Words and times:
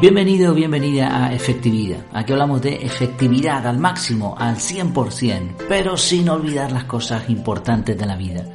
Bienvenido 0.00 0.52
o 0.52 0.54
bienvenida 0.54 1.26
a 1.26 1.34
Efectividad. 1.34 2.06
Aquí 2.14 2.32
hablamos 2.32 2.62
de 2.62 2.76
efectividad 2.76 3.66
al 3.66 3.78
máximo, 3.78 4.34
al 4.38 4.56
100%, 4.56 5.56
pero 5.68 5.98
sin 5.98 6.30
olvidar 6.30 6.72
las 6.72 6.84
cosas 6.84 7.28
importantes 7.28 7.98
de 7.98 8.06
la 8.06 8.16
vida. 8.16 8.46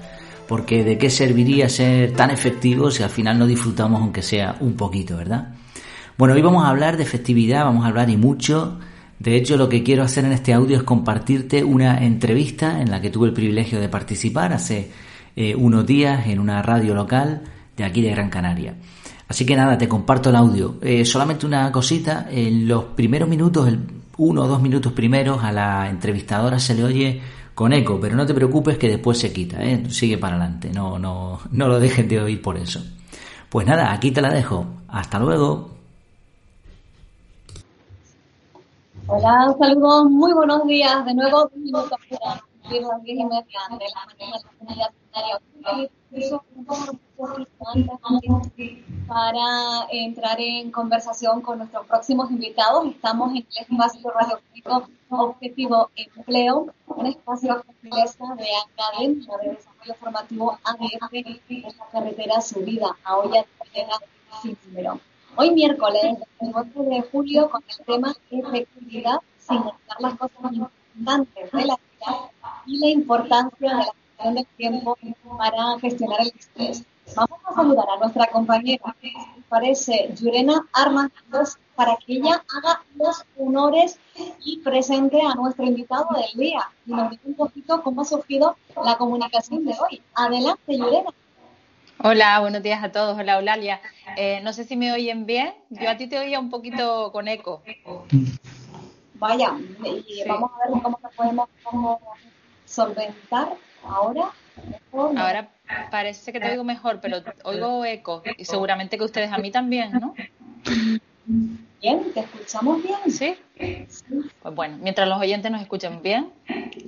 Porque 0.47 0.84
de 0.84 0.97
qué 0.97 1.11
serviría 1.11 1.70
ser 1.70 2.14
tan 2.14 2.32
efectivo 2.32 2.89
si 2.89 3.04
al 3.04 3.11
final 3.11 3.38
no 3.38 3.46
disfrutamos 3.46 4.02
aunque 4.02 4.23
sea 4.23 4.55
un 4.60 4.73
poquito, 4.73 5.18
¿verdad? 5.18 5.54
Bueno, 6.18 6.34
hoy 6.34 6.42
vamos 6.42 6.66
a 6.66 6.70
hablar 6.70 6.97
de 6.97 7.04
efectividad, 7.04 7.64
vamos 7.64 7.86
a 7.86 7.89
hablar 7.89 8.09
y 8.09 8.18
mucho. 8.18 8.80
De 9.20 9.36
hecho, 9.36 9.55
lo 9.55 9.70
que 9.70 9.84
quiero 9.84 10.02
hacer 10.02 10.25
en 10.25 10.32
este 10.32 10.52
audio 10.52 10.77
es 10.77 10.83
compartirte 10.83 11.64
una 11.64 12.04
entrevista 12.04 12.82
en 12.82 12.89
la 12.89 13.02
que 13.02 13.11
tuve 13.11 13.27
el 13.27 13.33
privilegio 13.33 13.80
de 13.80 13.88
participar 13.88 14.52
hace 14.52 14.89
eh, 15.36 15.54
unos 15.54 15.86
días 15.86 16.25
en 16.25 16.39
una 16.39 16.64
radio 16.64 16.96
local 16.96 17.43
de 17.77 17.83
aquí 17.83 18.02
de 18.02 18.10
Gran 18.10 18.32
Canaria. 18.32 18.74
Así 19.28 19.46
que 19.46 19.56
nada, 19.56 19.78
te 19.78 19.88
comparto 19.88 20.29
el 20.29 20.36
audio. 20.36 20.75
Eh, 20.82 21.04
solamente 21.06 21.46
una 21.46 21.71
cosita, 21.71 22.28
en 22.29 22.68
los 22.68 22.83
primeros 22.86 23.28
minutos, 23.28 23.68
el 23.68 23.79
uno 24.18 24.43
o 24.43 24.47
dos 24.47 24.61
minutos 24.61 24.93
primeros, 24.93 25.43
a 25.43 25.52
la 25.52 25.89
entrevistadora 25.89 26.60
se 26.60 26.75
le 26.75 26.83
oye 26.83 27.21
con 27.54 27.74
eco, 27.74 28.00
pero 28.00 28.16
no 28.16 28.25
te 28.25 28.33
preocupes 28.33 28.78
que 28.78 28.89
después 28.89 29.18
se 29.18 29.33
quita, 29.33 29.64
¿eh? 29.64 29.89
sigue 29.89 30.18
para 30.18 30.36
adelante, 30.36 30.69
no, 30.74 31.00
no, 31.00 31.39
no 31.52 31.68
lo 31.68 31.80
dejes 31.80 32.08
de 32.08 32.19
oír 32.22 32.42
por 32.42 32.58
eso. 32.58 32.81
Pues 33.50 33.66
nada, 33.66 33.94
aquí 33.94 34.11
te 34.11 34.22
la 34.22 34.30
dejo. 34.30 34.66
Hasta 34.89 35.17
luego. 35.19 35.69
Hola, 39.08 39.52
un 39.52 39.58
saludo, 39.58 40.09
muy 40.09 40.33
buenos 40.33 40.66
días. 40.67 41.05
De 41.05 41.14
nuevo, 41.14 41.50
minutos 41.55 41.97
para 42.09 42.42
de 42.69 42.81
la 42.81 42.97
mañana 42.97 43.39
para 49.08 49.88
entrar 49.91 50.39
en 50.39 50.71
conversación 50.71 51.41
con 51.41 51.58
nuestros 51.59 51.85
próximos 51.88 52.31
invitados. 52.31 52.88
Estamos 52.88 53.31
en 53.31 53.38
el 53.38 53.45
espacio 53.58 54.11
radiofónico 54.11 54.89
Objetivo 55.09 55.89
Empleo, 55.95 56.67
un 56.88 57.05
espacio 57.05 57.63
de 57.81 57.89
academia 57.91 59.38
de 59.41 59.49
desarrollo 59.49 59.95
formativo 59.99 60.59
ADF 60.63 61.13
en 61.13 61.63
la 61.63 61.86
carretera 61.91 62.41
subida 62.41 62.97
a 63.03 63.17
Olla 63.17 63.45
sin 64.41 64.58
número. 64.67 64.99
Hoy 65.38 65.52
miércoles, 65.52 66.17
el 66.39 66.52
8 66.53 66.69
de 66.83 67.02
julio, 67.11 67.49
con 67.49 67.61
el 67.67 67.86
tema 67.86 68.16
efectividad, 68.31 69.19
sin 69.38 69.58
olvidar 69.58 69.99
las 69.99 70.16
cosas 70.16 70.53
importantes 70.53 71.52
de 71.52 71.66
la 71.66 71.75
vida 71.75 72.31
y 72.66 72.80
la 72.80 72.89
importancia 72.89 73.69
de 73.69 73.75
la 73.75 74.05
del 74.23 74.45
tiempo 74.58 74.97
para 75.38 75.80
gestionar 75.80 76.21
el 76.21 76.33
estrés. 76.38 76.83
Vamos 77.16 77.39
a 77.45 77.53
saludar 77.53 77.85
a 77.89 77.99
nuestra 77.99 78.27
compañera, 78.27 78.95
parece 79.47 80.11
Yurena 80.19 80.66
Armandos, 80.73 81.58
para 81.75 81.95
que 81.97 82.13
ella 82.13 82.43
haga 82.55 82.81
los 82.95 83.23
honores 83.38 83.99
y 84.43 84.59
presente 84.59 85.21
a 85.21 85.36
nuestro 85.36 85.66
invitado 85.66 86.08
del 86.16 86.39
día 86.39 86.69
y 86.86 86.91
nos 86.91 87.11
diga 87.11 87.21
un 87.25 87.36
poquito 87.36 87.83
cómo 87.83 88.02
ha 88.02 88.05
surgido 88.05 88.55
la 88.83 88.97
comunicación 88.97 89.66
de 89.66 89.73
hoy. 89.73 90.02
Adelante, 90.16 90.77
Yurena. 90.77 91.11
Hola, 92.03 92.39
buenos 92.39 92.63
días 92.63 92.83
a 92.83 92.91
todos. 92.91 93.17
Hola, 93.17 93.38
Eulalia. 93.38 93.81
Eh, 94.17 94.41
no 94.43 94.52
sé 94.53 94.63
si 94.63 94.75
me 94.75 94.91
oyen 94.91 95.25
bien. 95.25 95.53
Yo 95.69 95.89
a 95.89 95.97
ti 95.97 96.08
te 96.08 96.17
oía 96.19 96.39
un 96.39 96.49
poquito 96.49 97.11
con 97.11 97.27
eco. 97.27 97.61
Vaya, 99.16 99.53
y 100.08 100.27
vamos 100.27 100.52
a 100.53 100.69
ver 100.69 100.81
cómo 100.81 100.99
podemos 101.16 101.49
solventar 102.66 103.55
ahora. 103.88 104.31
Ahora 104.91 105.50
parece 105.91 106.32
que 106.32 106.39
te 106.39 106.52
oigo 106.52 106.64
mejor, 106.64 106.99
pero 107.02 107.17
oigo 107.43 107.83
eco 107.86 108.23
y 108.37 108.45
seguramente 108.45 108.98
que 108.98 109.04
ustedes 109.04 109.32
a 109.32 109.37
mí 109.37 109.52
también, 109.52 109.92
¿no? 109.92 110.14
Bien, 111.82 112.14
¿te 112.14 112.21
escuchamos 112.21 112.82
bien? 112.82 113.11
¿Sí? 113.11 113.37
Pues 114.42 114.55
bueno, 114.55 114.77
mientras 114.82 115.08
los 115.08 115.20
oyentes 115.20 115.52
nos 115.52 115.61
escuchen 115.61 116.02
bien, 116.02 116.32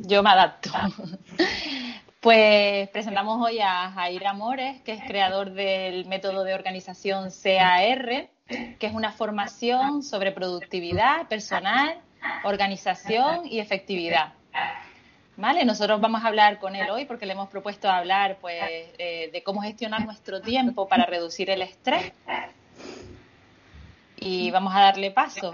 yo 0.05 0.23
me 0.23 0.29
adapto. 0.29 0.69
Pues 2.19 2.89
presentamos 2.89 3.39
hoy 3.45 3.59
a 3.59 3.91
Jair 3.91 4.25
Amores, 4.25 4.81
que 4.81 4.93
es 4.93 5.03
creador 5.03 5.51
del 5.51 6.05
método 6.07 6.43
de 6.43 6.55
organización 6.55 7.29
CAR, 7.29 8.29
que 8.47 8.87
es 8.87 8.93
una 8.93 9.11
formación 9.11 10.01
sobre 10.01 10.31
productividad 10.31 11.27
personal, 11.27 12.01
organización 12.43 13.45
y 13.45 13.59
efectividad. 13.59 14.33
Vale, 15.37 15.65
nosotros 15.65 16.01
vamos 16.01 16.23
a 16.23 16.29
hablar 16.29 16.57
con 16.57 16.75
él 16.75 16.89
hoy 16.89 17.05
porque 17.05 17.27
le 17.27 17.33
hemos 17.33 17.47
propuesto 17.47 17.87
hablar 17.87 18.39
pues, 18.41 18.55
eh, 18.59 19.29
de 19.31 19.43
cómo 19.43 19.61
gestionar 19.61 20.03
nuestro 20.03 20.41
tiempo 20.41 20.87
para 20.87 21.05
reducir 21.05 21.51
el 21.51 21.61
estrés. 21.61 22.11
Y 24.15 24.49
vamos 24.49 24.75
a 24.75 24.79
darle 24.79 25.11
paso. 25.11 25.51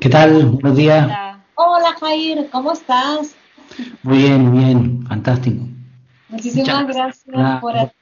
¿Qué 0.00 0.08
tal? 0.08 0.46
Buenos 0.46 0.74
días. 0.74 1.06
Hola, 1.54 1.94
Jair, 2.00 2.48
¿cómo 2.50 2.72
estás? 2.72 3.34
Muy 4.02 4.18
bien, 4.18 4.48
muy 4.48 4.64
bien, 4.64 5.06
fantástico. 5.06 5.66
Muchísimas 6.30 6.86
gracias 6.86 7.24
por, 7.60 7.92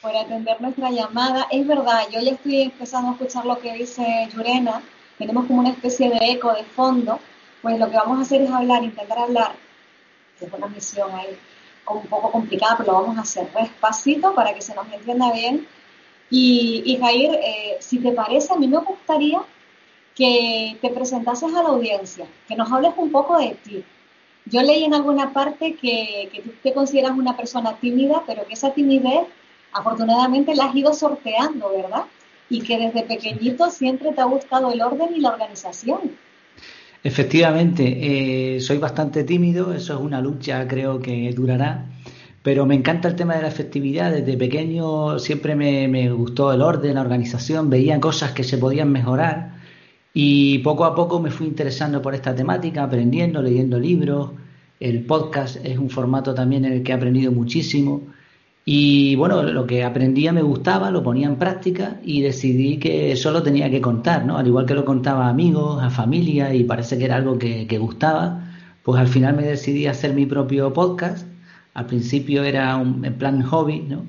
por 0.00 0.16
atender 0.16 0.60
nuestra 0.60 0.92
llamada. 0.92 1.48
Es 1.50 1.66
verdad, 1.66 2.02
yo 2.12 2.20
ya 2.20 2.32
estoy 2.32 2.62
empezando 2.62 3.08
a 3.08 3.12
escuchar 3.14 3.44
lo 3.44 3.58
que 3.58 3.72
dice 3.72 4.28
Yurena. 4.32 4.80
Tenemos 5.18 5.46
como 5.46 5.58
una 5.58 5.70
especie 5.70 6.08
de 6.08 6.18
eco 6.30 6.54
de 6.54 6.62
fondo. 6.62 7.18
Pues 7.62 7.80
lo 7.80 7.90
que 7.90 7.96
vamos 7.96 8.20
a 8.20 8.22
hacer 8.22 8.42
es 8.42 8.50
hablar, 8.52 8.84
intentar 8.84 9.18
hablar 9.18 9.67
es 10.46 10.52
una 10.52 10.68
misión 10.68 11.10
ahí 11.14 11.38
un 11.90 12.06
poco 12.06 12.30
complicada, 12.30 12.76
pero 12.76 12.92
lo 12.92 13.00
vamos 13.00 13.18
a 13.18 13.22
hacer 13.22 13.50
despacito 13.52 14.34
para 14.34 14.54
que 14.54 14.60
se 14.60 14.74
nos 14.74 14.86
entienda 14.92 15.32
bien. 15.32 15.66
Y, 16.30 16.98
Jair, 17.00 17.30
eh, 17.42 17.76
si 17.80 17.98
te 17.98 18.12
parece, 18.12 18.52
a 18.52 18.56
mí 18.56 18.68
me 18.68 18.78
gustaría 18.78 19.40
que 20.14 20.76
te 20.82 20.90
presentases 20.90 21.54
a 21.54 21.62
la 21.62 21.68
audiencia, 21.70 22.26
que 22.46 22.56
nos 22.56 22.70
hables 22.70 22.92
un 22.96 23.10
poco 23.10 23.38
de 23.38 23.54
ti. 23.64 23.84
Yo 24.44 24.62
leí 24.62 24.84
en 24.84 24.94
alguna 24.94 25.32
parte 25.32 25.76
que, 25.76 26.28
que 26.32 26.42
tú 26.42 26.50
te 26.62 26.74
consideras 26.74 27.12
una 27.12 27.36
persona 27.36 27.76
tímida, 27.76 28.22
pero 28.26 28.46
que 28.46 28.54
esa 28.54 28.72
timidez 28.72 29.26
afortunadamente 29.72 30.54
la 30.54 30.66
has 30.66 30.74
ido 30.74 30.92
sorteando, 30.92 31.70
¿verdad? 31.70 32.04
Y 32.50 32.62
que 32.62 32.78
desde 32.78 33.02
pequeñito 33.02 33.70
siempre 33.70 34.12
te 34.12 34.20
ha 34.20 34.24
gustado 34.24 34.72
el 34.72 34.82
orden 34.82 35.14
y 35.14 35.20
la 35.20 35.30
organización. 35.30 36.18
Efectivamente, 37.04 38.56
eh, 38.56 38.60
soy 38.60 38.78
bastante 38.78 39.22
tímido, 39.22 39.72
eso 39.72 39.94
es 39.94 40.00
una 40.00 40.20
lucha, 40.20 40.66
creo 40.66 41.00
que 41.00 41.32
durará, 41.32 41.86
pero 42.42 42.66
me 42.66 42.74
encanta 42.74 43.08
el 43.08 43.14
tema 43.14 43.36
de 43.36 43.42
la 43.42 43.48
efectividad. 43.48 44.12
Desde 44.12 44.36
pequeño 44.36 45.18
siempre 45.20 45.54
me, 45.54 46.10
gustó 46.10 46.52
el 46.52 46.60
orden, 46.60 46.94
la 46.96 47.02
organización, 47.02 47.70
veía 47.70 48.00
cosas 48.00 48.32
que 48.32 48.42
se 48.42 48.58
podían 48.58 48.90
mejorar 48.90 49.58
y 50.12 50.58
poco 50.58 50.84
a 50.84 50.94
poco 50.94 51.20
me 51.20 51.30
fui 51.30 51.46
interesando 51.46 52.02
por 52.02 52.14
esta 52.14 52.34
temática, 52.34 52.82
aprendiendo, 52.82 53.42
leyendo 53.42 53.78
libros. 53.78 54.32
El 54.80 55.04
podcast 55.04 55.64
es 55.64 55.78
un 55.78 55.90
formato 55.90 56.34
también 56.34 56.64
en 56.64 56.72
el 56.72 56.82
que 56.82 56.92
he 56.92 56.94
aprendido 56.94 57.30
muchísimo. 57.32 58.02
Y 58.70 59.16
bueno, 59.16 59.42
lo 59.44 59.66
que 59.66 59.82
aprendía 59.82 60.30
me 60.30 60.42
gustaba, 60.42 60.90
lo 60.90 61.02
ponía 61.02 61.26
en 61.26 61.36
práctica 61.36 61.96
y 62.04 62.20
decidí 62.20 62.76
que 62.76 63.16
solo 63.16 63.42
tenía 63.42 63.70
que 63.70 63.80
contar, 63.80 64.26
¿no? 64.26 64.36
Al 64.36 64.46
igual 64.46 64.66
que 64.66 64.74
lo 64.74 64.84
contaba 64.84 65.26
a 65.26 65.30
amigos, 65.30 65.82
a 65.82 65.88
familia 65.88 66.52
y 66.52 66.64
parece 66.64 66.98
que 66.98 67.06
era 67.06 67.16
algo 67.16 67.38
que, 67.38 67.78
gustaba, 67.78 68.44
pues 68.82 69.00
al 69.00 69.08
final 69.08 69.36
me 69.36 69.42
decidí 69.42 69.86
a 69.86 69.92
hacer 69.92 70.12
mi 70.12 70.26
propio 70.26 70.70
podcast. 70.74 71.26
Al 71.72 71.86
principio 71.86 72.44
era 72.44 72.76
un, 72.76 73.06
en 73.06 73.14
plan 73.14 73.40
hobby, 73.40 73.80
¿no? 73.80 74.04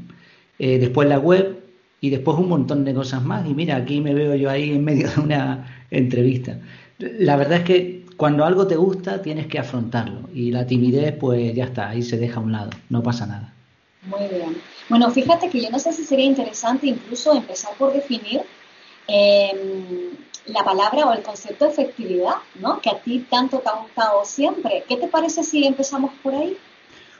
Eh, 0.60 0.78
después 0.78 1.08
la 1.08 1.20
web 1.20 1.64
y 2.02 2.10
después 2.10 2.38
un 2.38 2.50
montón 2.50 2.84
de 2.84 2.94
cosas 2.94 3.24
más. 3.24 3.50
Y 3.50 3.54
mira, 3.54 3.78
aquí 3.78 4.02
me 4.02 4.14
veo 4.14 4.36
yo 4.36 4.50
ahí 4.50 4.72
en 4.72 4.84
medio 4.84 5.10
de 5.10 5.22
una 5.22 5.86
entrevista. 5.90 6.60
La 6.98 7.38
verdad 7.38 7.60
es 7.60 7.64
que 7.64 8.06
cuando 8.18 8.44
algo 8.44 8.68
te 8.68 8.76
gusta 8.76 9.22
tienes 9.22 9.48
que 9.48 9.58
afrontarlo 9.58 10.28
y 10.34 10.52
la 10.52 10.68
timidez 10.68 11.14
pues 11.14 11.56
ya 11.56 11.64
está, 11.64 11.88
ahí 11.88 12.04
se 12.04 12.18
deja 12.18 12.42
a 12.42 12.44
un 12.44 12.52
lado, 12.52 12.72
no 12.90 13.02
pasa 13.02 13.26
nada. 13.26 13.54
Muy 14.04 14.28
bien. 14.28 14.62
Bueno, 14.88 15.12
fíjate 15.12 15.50
que 15.50 15.62
yo 15.62 15.70
no 15.70 15.80
sé 15.80 15.92
si 15.94 16.04
sería 16.04 16.26
interesante 16.26 16.88
incluso 16.88 17.34
empezar 17.34 17.74
por 17.78 17.94
definir 17.94 18.42
em, 19.08 20.12
la 20.46 20.64
palabra 20.64 21.06
o 21.06 21.14
el 21.14 21.22
concepto 21.22 21.66
de 21.66 21.72
efectividad, 21.72 22.36
¿no? 22.56 22.80
Que 22.80 22.90
a 22.90 23.00
ti 23.00 23.26
tanto 23.30 23.60
te 23.60 23.70
ha 23.70 23.82
gustado 23.82 24.24
siempre. 24.24 24.84
¿Qué 24.88 24.96
te 24.98 25.08
parece 25.08 25.44
si 25.44 25.66
empezamos 25.66 26.12
por 26.24 26.34
ahí? 26.34 26.58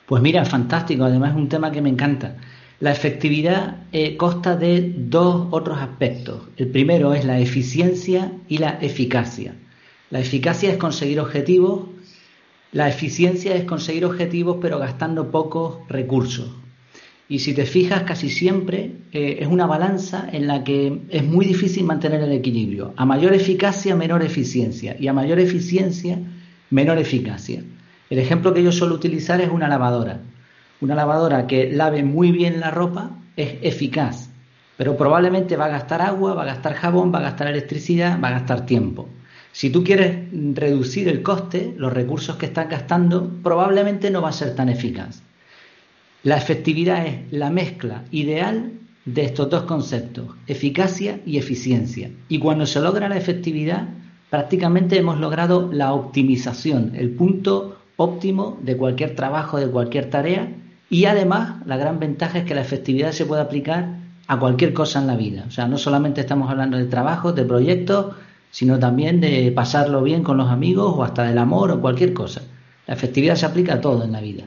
Pues 0.06 0.22
mira, 0.22 0.44
fantástico. 0.44 1.04
Además 1.04 1.32
es 1.32 1.36
un 1.36 1.48
tema 1.48 1.70
que 1.70 1.82
me 1.82 1.90
encanta. 1.90 2.36
La 2.80 2.92
efectividad 2.92 3.76
eh, 3.92 4.16
consta 4.16 4.56
de 4.56 4.94
dos 4.96 5.48
otros 5.50 5.78
aspectos. 5.78 6.48
El 6.56 6.70
primero 6.70 7.12
es 7.12 7.26
la 7.26 7.38
eficiencia 7.38 8.32
y 8.48 8.56
la 8.56 8.78
eficacia. 8.80 9.54
La 10.08 10.18
eficacia 10.18 10.70
es 10.70 10.78
conseguir 10.78 11.20
objetivos, 11.20 11.90
la 12.72 12.88
eficiencia 12.88 13.54
es 13.54 13.64
conseguir 13.64 14.04
objetivos 14.04 14.56
pero 14.60 14.78
gastando 14.78 15.30
pocos 15.30 15.86
recursos. 15.88 16.50
Y 17.30 17.38
si 17.38 17.54
te 17.54 17.64
fijas, 17.64 18.02
casi 18.02 18.28
siempre 18.28 18.90
eh, 19.12 19.38
es 19.38 19.46
una 19.46 19.64
balanza 19.64 20.28
en 20.32 20.48
la 20.48 20.64
que 20.64 21.02
es 21.10 21.24
muy 21.24 21.46
difícil 21.46 21.84
mantener 21.84 22.20
el 22.22 22.32
equilibrio. 22.32 22.92
A 22.96 23.06
mayor 23.06 23.32
eficacia, 23.32 23.94
menor 23.94 24.24
eficiencia. 24.24 24.96
Y 24.98 25.06
a 25.06 25.12
mayor 25.12 25.38
eficiencia, 25.38 26.18
menor 26.70 26.98
eficacia. 26.98 27.62
El 28.10 28.18
ejemplo 28.18 28.52
que 28.52 28.64
yo 28.64 28.72
suelo 28.72 28.96
utilizar 28.96 29.40
es 29.40 29.48
una 29.48 29.68
lavadora. 29.68 30.22
Una 30.80 30.96
lavadora 30.96 31.46
que 31.46 31.70
lave 31.70 32.02
muy 32.02 32.32
bien 32.32 32.58
la 32.58 32.72
ropa 32.72 33.12
es 33.36 33.58
eficaz, 33.62 34.30
pero 34.76 34.96
probablemente 34.96 35.56
va 35.56 35.66
a 35.66 35.76
gastar 35.78 36.02
agua, 36.02 36.34
va 36.34 36.42
a 36.42 36.46
gastar 36.46 36.74
jabón, 36.74 37.14
va 37.14 37.20
a 37.20 37.22
gastar 37.22 37.46
electricidad, 37.46 38.20
va 38.20 38.26
a 38.26 38.32
gastar 38.40 38.66
tiempo. 38.66 39.08
Si 39.52 39.70
tú 39.70 39.84
quieres 39.84 40.18
reducir 40.54 41.06
el 41.06 41.22
coste, 41.22 41.74
los 41.76 41.92
recursos 41.92 42.34
que 42.34 42.46
estás 42.46 42.68
gastando, 42.68 43.30
probablemente 43.40 44.10
no 44.10 44.20
va 44.20 44.30
a 44.30 44.32
ser 44.32 44.56
tan 44.56 44.68
eficaz. 44.68 45.22
La 46.22 46.36
efectividad 46.36 47.06
es 47.06 47.32
la 47.32 47.48
mezcla 47.48 48.04
ideal 48.10 48.72
de 49.06 49.24
estos 49.24 49.48
dos 49.48 49.62
conceptos, 49.62 50.26
eficacia 50.46 51.20
y 51.24 51.38
eficiencia. 51.38 52.10
Y 52.28 52.38
cuando 52.38 52.66
se 52.66 52.82
logra 52.82 53.08
la 53.08 53.16
efectividad, 53.16 53.88
prácticamente 54.28 54.98
hemos 54.98 55.18
logrado 55.18 55.72
la 55.72 55.94
optimización, 55.94 56.92
el 56.94 57.10
punto 57.12 57.78
óptimo 57.96 58.58
de 58.62 58.76
cualquier 58.76 59.14
trabajo, 59.14 59.58
de 59.58 59.68
cualquier 59.68 60.10
tarea. 60.10 60.52
Y 60.90 61.06
además, 61.06 61.64
la 61.64 61.78
gran 61.78 61.98
ventaja 61.98 62.40
es 62.40 62.44
que 62.44 62.54
la 62.54 62.60
efectividad 62.60 63.12
se 63.12 63.24
puede 63.24 63.40
aplicar 63.40 63.96
a 64.26 64.38
cualquier 64.38 64.74
cosa 64.74 65.00
en 65.00 65.06
la 65.06 65.16
vida. 65.16 65.46
O 65.48 65.50
sea, 65.50 65.68
no 65.68 65.78
solamente 65.78 66.20
estamos 66.20 66.50
hablando 66.50 66.76
de 66.76 66.84
trabajos, 66.84 67.34
de 67.34 67.46
proyectos, 67.46 68.14
sino 68.50 68.78
también 68.78 69.22
de 69.22 69.50
pasarlo 69.52 70.02
bien 70.02 70.22
con 70.22 70.36
los 70.36 70.50
amigos 70.50 70.92
o 70.94 71.02
hasta 71.02 71.22
del 71.22 71.38
amor 71.38 71.70
o 71.70 71.80
cualquier 71.80 72.12
cosa. 72.12 72.42
La 72.86 72.92
efectividad 72.92 73.36
se 73.36 73.46
aplica 73.46 73.74
a 73.74 73.80
todo 73.80 74.04
en 74.04 74.12
la 74.12 74.20
vida. 74.20 74.44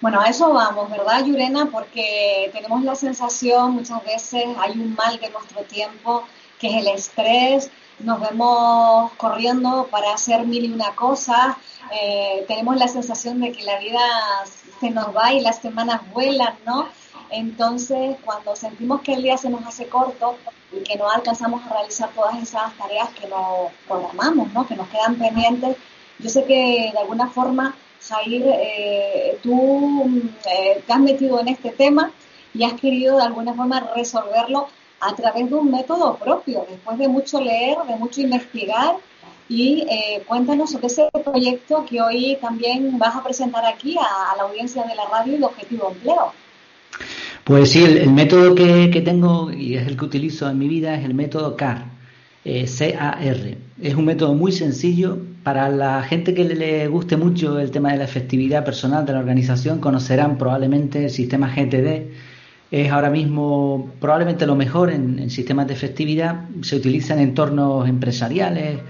Bueno, 0.00 0.20
a 0.20 0.28
eso 0.28 0.52
vamos, 0.52 0.90
¿verdad, 0.90 1.24
Yurena? 1.24 1.66
Porque 1.70 2.50
tenemos 2.52 2.82
la 2.82 2.94
sensación, 2.94 3.72
muchas 3.72 4.02
veces 4.04 4.44
hay 4.58 4.72
un 4.72 4.94
mal 4.94 5.20
de 5.20 5.28
nuestro 5.30 5.62
tiempo, 5.64 6.24
que 6.58 6.68
es 6.68 6.74
el 6.76 6.88
estrés, 6.88 7.70
nos 7.98 8.18
vemos 8.20 9.12
corriendo 9.18 9.88
para 9.90 10.14
hacer 10.14 10.46
mil 10.46 10.64
y 10.64 10.72
una 10.72 10.94
cosas, 10.94 11.56
eh, 11.92 12.44
tenemos 12.48 12.76
la 12.76 12.88
sensación 12.88 13.40
de 13.40 13.52
que 13.52 13.62
la 13.62 13.78
vida 13.78 14.00
se 14.80 14.90
nos 14.90 15.14
va 15.14 15.34
y 15.34 15.40
las 15.40 15.58
semanas 15.58 16.00
vuelan, 16.12 16.54
¿no? 16.64 16.88
Entonces, 17.30 18.16
cuando 18.24 18.56
sentimos 18.56 19.02
que 19.02 19.14
el 19.14 19.22
día 19.22 19.36
se 19.36 19.50
nos 19.50 19.64
hace 19.66 19.86
corto 19.88 20.36
y 20.72 20.82
que 20.82 20.96
no 20.96 21.08
alcanzamos 21.08 21.64
a 21.64 21.74
realizar 21.74 22.10
todas 22.10 22.36
esas 22.42 22.72
tareas 22.76 23.08
que 23.10 23.28
nos 23.28 23.70
programamos, 23.86 24.52
¿no? 24.52 24.66
que 24.66 24.76
nos 24.76 24.88
quedan 24.88 25.16
pendientes, 25.16 25.76
yo 26.18 26.28
sé 26.28 26.44
que 26.44 26.90
de 26.92 26.98
alguna 26.98 27.28
forma, 27.28 27.74
Jair, 28.10 28.42
eh, 28.46 29.38
tú 29.42 30.22
eh, 30.44 30.82
te 30.86 30.92
has 30.92 31.00
metido 31.00 31.40
en 31.40 31.48
este 31.48 31.70
tema 31.70 32.10
y 32.52 32.64
has 32.64 32.74
querido 32.74 33.16
de 33.16 33.22
alguna 33.22 33.54
forma 33.54 33.92
resolverlo 33.94 34.68
a 35.00 35.14
través 35.14 35.48
de 35.48 35.54
un 35.54 35.70
método 35.70 36.16
propio, 36.16 36.66
después 36.68 36.98
de 36.98 37.08
mucho 37.08 37.40
leer, 37.40 37.78
de 37.88 37.96
mucho 37.96 38.20
investigar. 38.20 38.96
Y 39.48 39.86
eh, 39.88 40.22
cuéntanos 40.26 40.70
sobre 40.70 40.88
ese 40.88 41.08
proyecto 41.24 41.84
que 41.84 42.00
hoy 42.00 42.36
también 42.40 42.98
vas 42.98 43.16
a 43.16 43.22
presentar 43.24 43.64
aquí 43.64 43.96
a, 43.96 44.32
a 44.32 44.36
la 44.36 44.42
audiencia 44.42 44.82
de 44.84 44.94
la 44.94 45.06
radio 45.06 45.32
y 45.32 45.36
el 45.36 45.44
objetivo 45.44 45.90
empleo. 45.90 46.32
Pues 47.44 47.70
sí, 47.70 47.82
el, 47.82 48.12
método 48.12 48.54
que, 48.54 49.02
tengo 49.04 49.50
y 49.50 49.74
es 49.74 49.86
el 49.86 49.96
que 49.96 50.04
utilizo 50.04 50.48
en 50.48 50.58
mi 50.58 50.68
vida 50.68 50.94
es 50.94 51.04
el 51.04 51.14
método 51.14 51.56
CAR, 51.56 51.86
eh, 52.44 52.66
C-A-R. 52.66 53.58
Es 53.80 53.94
un 53.94 54.04
método 54.04 54.34
muy 54.34 54.52
sencillo. 54.52 55.18
Para 55.42 55.68
la 55.70 56.02
gente 56.02 56.34
que 56.34 56.44
le, 56.44 56.86
guste 56.88 57.16
mucho 57.16 57.58
el 57.58 57.70
tema 57.70 57.92
de 57.92 57.98
la 57.98 58.04
efectividad 58.04 58.64
personal 58.64 59.06
de 59.06 59.12
la 59.12 59.20
organización, 59.20 59.78
conocerán 59.80 60.36
probablemente 60.36 61.04
el 61.04 61.10
sistema 61.10 61.48
GTD. 61.54 62.10
Es 62.70 62.90
ahora 62.90 63.10
mismo 63.10 63.90
probablemente 64.00 64.46
lo 64.46 64.54
mejor 64.54 64.90
en, 64.90 65.30
sistemas 65.30 65.66
de 65.66 65.74
efectividad. 65.74 66.48
Se 66.62 66.76
utiliza 66.76 67.14
en 67.14 67.20
entornos 67.20 67.88
empresariales, 67.88 68.80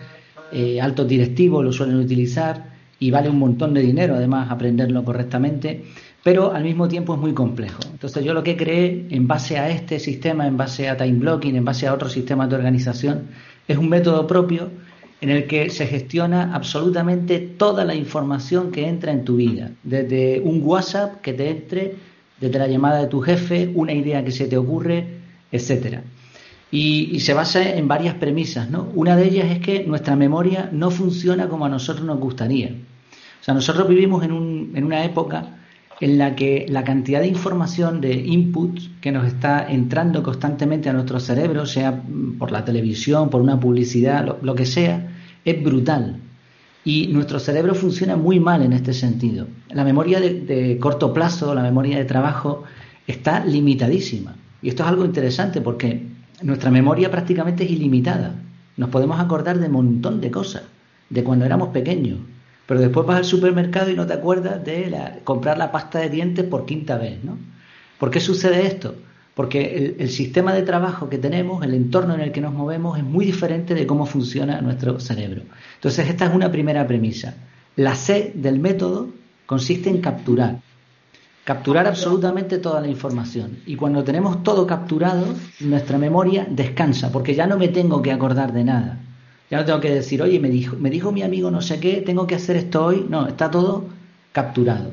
eh, 0.53 0.81
altos 0.81 1.07
directivos 1.07 1.65
lo 1.65 1.73
suelen 1.73 1.97
utilizar 1.97 2.71
y 2.99 3.11
vale 3.11 3.31
un 3.31 3.39
montón 3.39 3.73
de 3.73 3.83
dinero 3.83 4.17
además 4.17 4.51
aprenderlo 4.51 5.05
correctamente 5.05 5.85
pero 6.23 6.53
al 6.53 6.65
mismo 6.65 6.89
tiempo 6.89 7.15
es 7.15 7.21
muy 7.21 7.33
complejo. 7.33 7.81
Entonces 7.91 8.25
yo 8.25 8.35
lo 8.35 8.43
que 8.43 8.57
creé 8.57 9.07
en 9.11 9.27
base 9.27 9.59
a 9.59 9.71
este 9.71 9.99
sistema, 9.99 10.47
en 10.47 10.57
base 10.57 10.89
a 10.89 10.97
time 10.97 11.19
blocking, 11.19 11.57
en 11.57 11.65
base 11.65 11.87
a 11.87 11.95
otros 11.95 12.13
sistemas 12.13 12.51
de 12.51 12.57
organización, 12.57 13.29
es 13.67 13.79
un 13.79 13.89
método 13.89 14.27
propio 14.27 14.71
en 15.21 15.31
el 15.31 15.47
que 15.47 15.71
se 15.71 15.87
gestiona 15.87 16.55
absolutamente 16.55 17.39
toda 17.39 17.85
la 17.85 17.95
información 17.95 18.71
que 18.71 18.89
entra 18.89 19.13
en 19.13 19.25
tu 19.25 19.37
vida, 19.37 19.71
desde 19.83 20.41
un 20.41 20.63
WhatsApp 20.63 21.21
que 21.21 21.33
te 21.33 21.51
entre, 21.51 21.97
desde 22.41 22.59
la 22.59 22.67
llamada 22.67 23.01
de 23.01 23.07
tu 23.07 23.21
jefe, 23.21 23.71
una 23.75 23.93
idea 23.93 24.25
que 24.25 24.31
se 24.31 24.47
te 24.47 24.57
ocurre, 24.57 25.07
etcétera. 25.53 26.03
Y, 26.73 27.19
se 27.21 27.35
basa 27.35 27.75
en 27.75 27.89
varias 27.89 28.15
premisas, 28.15 28.71
¿no? 28.71 28.89
Una 28.95 29.17
de 29.17 29.27
ellas 29.27 29.51
es 29.51 29.59
que 29.59 29.85
nuestra 29.85 30.15
memoria 30.15 30.71
no 30.73 30.91
funciona 30.91 31.49
como 31.49 31.67
a 31.67 31.69
nosotros 31.69 32.07
nos 32.07 32.21
gustaría. 32.21 32.69
O 32.69 33.45
sea, 33.45 33.55
nosotros 33.55 33.89
vivimos 33.89 34.25
en, 34.25 34.33
un, 34.33 34.73
en 34.77 34.85
una 34.85 35.05
época 35.05 35.57
en 36.01 36.17
la 36.17 36.35
que 36.35 36.67
la 36.69 36.83
cantidad 36.83 37.21
de 37.21 37.29
información, 37.29 38.01
de 38.01 38.15
inputs 38.15 38.91
que 39.01 39.13
nos 39.13 39.27
está 39.27 39.71
entrando 39.71 40.23
constantemente 40.23 40.89
a 40.89 40.95
nuestro 40.95 41.21
cerebro, 41.21 41.67
sea 41.67 42.03
por 42.39 42.51
la 42.51 42.65
televisión, 42.65 43.29
por 43.29 43.43
una 43.43 43.61
publicidad, 43.61 44.39
lo, 44.41 44.55
que 44.55 44.65
sea, 44.65 45.10
es 45.45 45.63
brutal. 45.63 46.21
Y 46.85 47.09
nuestro 47.09 47.39
cerebro 47.39 47.75
funciona 47.75 48.17
muy 48.17 48.41
mal 48.41 48.63
en 48.63 48.73
este 48.73 48.95
sentido. 48.95 49.47
La 49.69 49.85
memoria 49.85 50.21
de, 50.21 50.79
corto 50.81 51.13
plazo, 51.13 51.55
la 51.55 51.63
memoria 51.63 51.99
de 51.99 52.05
trabajo, 52.05 52.65
está 53.07 53.45
limitadísima. 53.45 54.37
Y 54.63 54.69
esto 54.69 54.83
es 54.83 54.89
algo 54.89 55.05
interesante 55.05 55.61
porque 55.61 56.07
nuestra 56.43 56.71
memoria 56.71 57.11
prácticamente 57.11 57.65
es 57.65 57.71
ilimitada. 57.71 58.35
Nos 58.77 58.89
podemos 58.89 59.21
acordar 59.21 59.59
de 59.59 59.67
un 59.67 59.73
montón 59.73 60.21
de 60.21 60.31
cosas, 60.31 60.63
de 61.11 61.23
cuando 61.23 61.45
éramos 61.45 61.69
pequeños, 61.69 62.19
pero 62.67 62.81
después 62.81 63.07
vas 63.07 63.19
al 63.19 63.25
supermercado 63.25 63.91
y 63.91 63.95
no 63.95 64.07
te 64.07 64.15
acuerdas 64.15 64.65
de 64.65 64.95
comprar 65.25 65.59
la 65.59 65.73
pasta 65.73 65.99
de 65.99 66.09
dientes 66.09 66.45
por 66.47 66.65
quinta 66.67 66.97
vez, 66.97 67.23
¿no? 67.23 67.37
¿Por 67.99 68.11
qué 68.11 68.21
sucede 68.21 68.67
esto? 68.67 68.95
Porque 69.35 69.77
el, 69.77 69.97
el, 70.01 70.11
sistema 70.11 70.53
de 70.53 70.63
trabajo 70.63 71.09
que 71.09 71.19
tenemos, 71.19 71.65
el 71.65 71.75
entorno 71.75 72.15
en 72.15 72.21
el 72.21 72.33
que 72.33 72.41
nos 72.41 72.53
movemos, 72.53 72.99
es 72.99 73.05
muy 73.05 73.25
diferente 73.25 73.75
de 73.75 73.87
cómo 73.87 74.05
funciona 74.07 74.61
nuestro 74.61 74.99
cerebro. 75.01 75.43
Entonces, 75.77 76.09
esta 76.09 76.27
es 76.27 76.35
una 76.35 76.51
primera 76.51 76.87
premisa. 76.87 77.35
La 77.77 77.95
C 77.95 78.33
del 78.35 78.59
método 78.59 79.09
consiste 79.47 79.89
en 79.89 80.01
capturar. 80.01 80.61
Capturar 81.45 81.87
absolutamente 81.87 82.59
toda 82.59 82.81
la 82.81 82.89
información. 82.89 83.59
Y 83.67 83.77
cuando 83.77 84.05
tenemos 84.05 84.43
todo 84.43 84.67
capturado, 84.67 85.27
nuestra 85.61 85.97
memoria 85.97 86.47
descansa, 86.49 87.11
porque 87.11 87.35
ya 87.35 87.47
no 87.47 87.57
me 87.57 87.69
tengo 87.69 88.03
que 88.03 88.13
acordar 88.13 88.53
de 88.53 88.65
nada. 88.65 89.01
Ya 89.51 89.59
no 89.59 89.65
tengo 89.65 89.81
que 89.81 89.91
decir, 89.91 90.23
oye, 90.23 90.39
me 90.39 90.49
dijo, 90.49 90.77
me 90.77 90.91
dijo 90.91 91.11
mi 91.11 91.23
amigo 91.23 91.51
no 91.51 91.63
sé 91.63 91.81
qué, 91.81 92.03
tengo 92.03 92.27
que 92.27 92.37
hacer 92.37 92.57
esto 92.57 92.85
hoy. 92.85 93.07
No, 93.09 93.27
está 93.27 93.51
todo 93.51 93.87
capturado. 94.33 94.93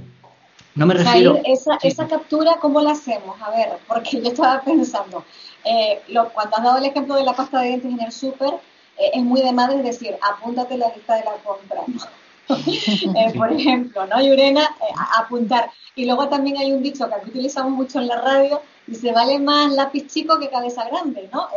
No 0.77 0.86
me 0.86 0.93
refiero. 0.93 1.39
esa, 1.43 1.79
esa 1.81 2.07
captura, 2.07 2.57
¿cómo 2.62 2.79
la 2.81 2.91
hacemos? 2.91 3.36
A 3.41 3.50
ver, 3.50 3.79
porque 3.88 4.22
yo 4.22 4.29
estaba 4.29 4.62
pensando, 4.65 5.25
eh, 5.65 6.01
lo, 6.10 6.29
cuando 6.29 6.57
has 6.57 6.63
dado 6.63 6.77
el 6.77 6.86
ejemplo 6.86 7.15
de 7.15 7.24
la 7.24 7.36
pasta 7.36 7.62
de 7.62 7.69
dientes 7.69 7.91
en 7.91 8.00
el 8.00 8.12
súper, 8.12 8.53
eh, 8.98 9.12
es 9.15 9.24
muy 9.24 9.41
de 9.41 9.51
madre 9.51 9.81
decir, 9.81 10.15
apúntate 10.22 10.77
la 10.77 10.93
lista 10.93 11.15
de 11.15 11.24
la 11.25 11.34
compra. 11.43 11.81
Eh, 12.50 13.34
por 13.38 13.51
ejemplo, 13.51 14.05
¿no, 14.05 14.25
Yurena? 14.25 14.74
apuntar. 15.17 15.69
Y 15.96 16.05
luego 16.05 16.29
también 16.29 16.57
hay 16.57 16.72
un 16.72 16.81
dicho 16.81 17.05
que 17.10 17.15
aquí 17.15 17.29
utilizamos 17.29 17.74
mucho 17.74 18.00
en 18.00 18.07
la 18.07 18.22
radio, 18.22 18.62
dice, 18.86 19.12
vale 19.12 19.38
más 19.38 19.74
lápiz 19.74 20.07
chico 20.07 20.39
que 20.39 20.50
cabeza 20.50 20.86
grande, 20.86 21.27
¿no? 21.34 21.50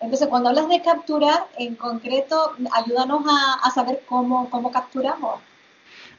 Entonces, 0.00 0.28
cuando 0.28 0.48
hablas 0.48 0.68
de 0.70 0.80
capturar, 0.80 1.48
en 1.58 1.74
concreto, 1.74 2.52
ayúdanos 2.72 3.24
a, 3.62 3.70
saber 3.72 4.04
cómo, 4.06 4.48
cómo 4.48 4.70
capturamos. 4.70 5.40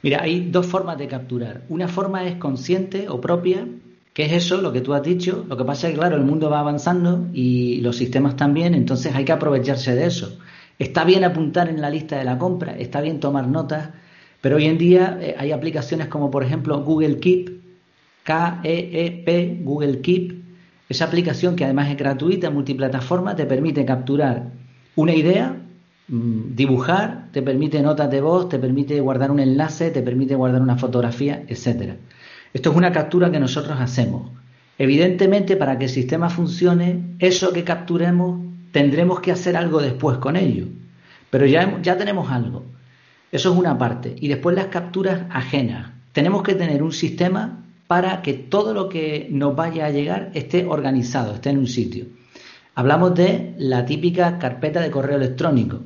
Mira, 0.04 0.22
hay 0.22 0.50
dos 0.52 0.66
formas 0.66 0.98
de 0.98 1.08
capturar. 1.08 1.64
Una 1.70 1.88
forma 1.88 2.26
es 2.26 2.36
consciente 2.36 3.08
o 3.08 3.22
propia, 3.22 3.66
que 4.14 4.26
es 4.26 4.34
eso, 4.34 4.62
lo 4.62 4.74
que 4.74 4.82
tú 4.82 4.94
has 4.94 5.02
dicho. 5.02 5.46
Lo 5.48 5.56
que 5.56 5.64
pasa 5.64 5.88
es 5.88 5.94
que, 5.94 6.00
claro, 6.00 6.18
el 6.18 6.24
mundo 6.24 6.50
va 6.50 6.60
avanzando 6.60 7.28
y 7.34 7.80
los 7.80 7.96
sistemas 7.96 8.36
también, 8.36 8.76
entonces 8.76 9.16
hay 9.16 9.24
que 9.24 9.32
aprovecharse 9.32 9.96
de 9.96 10.06
eso. 10.06 10.38
Está 10.78 11.06
bien 11.06 11.24
apuntar 11.24 11.70
en 11.70 11.80
la 11.80 11.90
lista 11.90 12.18
de 12.18 12.26
la 12.26 12.38
compra, 12.38 12.76
está 12.78 13.00
bien 13.00 13.22
tomar 13.22 13.48
notas, 13.48 13.92
pero 14.42 14.58
hoy 14.58 14.66
en 14.66 14.78
día 14.78 15.18
eh, 15.22 15.36
hay 15.38 15.54
aplicaciones 15.54 16.08
como, 16.08 16.30
por 16.30 16.44
ejemplo, 16.44 16.84
Google 16.84 17.20
Keep, 17.20 17.62
K-E-E-P, 18.24 19.62
Google 19.64 20.02
Keep, 20.02 20.44
esa 20.90 21.06
aplicación, 21.06 21.56
que 21.56 21.64
además 21.64 21.90
es 21.90 21.98
gratuita, 21.98 22.50
multiplataforma, 22.50 23.38
te 23.38 23.46
permite 23.46 23.86
capturar 23.86 24.52
una 24.98 25.16
idea, 25.16 25.63
dibujar, 26.08 27.30
te 27.32 27.42
permite 27.42 27.82
notas 27.82 28.12
de 28.12 28.22
voz, 28.22 28.50
te 28.50 28.60
permite 28.60 29.00
guardar 29.00 29.32
un 29.32 29.40
enlace, 29.40 29.92
te 29.92 30.02
permite 30.02 30.36
guardar 30.36 30.62
una 30.62 30.78
fotografía, 30.78 31.44
etcétera. 31.48 31.96
Esto 32.54 32.72
es 32.72 32.76
una 32.76 32.92
captura 32.92 33.32
que 33.32 33.40
nosotros 33.40 33.80
hacemos. 33.80 34.32
Evidentemente, 34.78 35.56
para 35.56 35.78
que 35.78 35.86
el 35.86 35.90
sistema 35.90 36.30
funcione, 36.30 37.16
eso 37.20 37.54
que 37.54 37.64
capturemos 37.64 38.42
tendremos 38.72 39.22
que 39.22 39.32
hacer 39.32 39.56
algo 39.56 39.82
después 39.82 40.18
con 40.18 40.36
ello. 40.36 40.66
Pero 41.30 41.46
ya, 41.46 41.80
ya 41.82 41.98
tenemos 41.98 42.32
algo. 42.32 42.66
Eso 43.32 43.52
es 43.52 43.58
una 43.58 43.78
parte. 43.78 44.16
Y 44.20 44.28
después 44.28 44.56
las 44.56 44.68
capturas 44.68 45.24
ajenas. 45.30 45.92
Tenemos 46.12 46.44
que 46.44 46.54
tener 46.54 46.84
un 46.84 46.92
sistema 46.92 47.64
para 47.88 48.22
que 48.22 48.34
todo 48.34 48.74
lo 48.74 48.90
que 48.90 49.28
nos 49.32 49.56
vaya 49.56 49.86
a 49.86 49.90
llegar 49.90 50.32
esté 50.34 50.66
organizado, 50.66 51.36
esté 51.36 51.50
en 51.50 51.60
un 51.60 51.68
sitio. 51.68 52.06
Hablamos 52.76 53.14
de 53.16 53.54
la 53.58 53.86
típica 53.86 54.40
carpeta 54.40 54.82
de 54.82 54.92
correo 54.92 55.18
electrónico. 55.18 55.82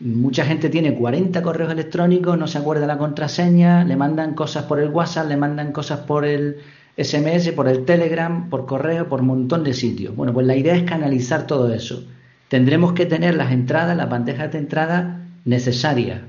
Mucha 0.00 0.46
gente 0.46 0.70
tiene 0.70 0.94
40 0.94 1.42
correos 1.42 1.70
electrónicos, 1.70 2.38
no 2.38 2.46
se 2.46 2.56
acuerda 2.56 2.86
la 2.86 2.96
contraseña, 2.96 3.84
le 3.84 3.96
mandan 3.96 4.32
cosas 4.32 4.64
por 4.64 4.80
el 4.80 4.88
WhatsApp, 4.88 5.28
le 5.28 5.36
mandan 5.36 5.72
cosas 5.72 6.00
por 6.00 6.24
el 6.24 6.56
SMS, 6.96 7.52
por 7.52 7.68
el 7.68 7.84
Telegram, 7.84 8.48
por 8.48 8.64
correo, 8.64 9.10
por 9.10 9.20
un 9.20 9.26
montón 9.26 9.62
de 9.62 9.74
sitios. 9.74 10.16
Bueno, 10.16 10.32
pues 10.32 10.46
la 10.46 10.56
idea 10.56 10.74
es 10.74 10.84
canalizar 10.84 11.46
todo 11.46 11.70
eso. 11.74 12.02
Tendremos 12.48 12.94
que 12.94 13.04
tener 13.04 13.34
las 13.34 13.52
entradas, 13.52 13.94
las 13.94 14.08
bandejas 14.08 14.50
de 14.52 14.58
entrada 14.58 15.26
necesarias, 15.44 16.22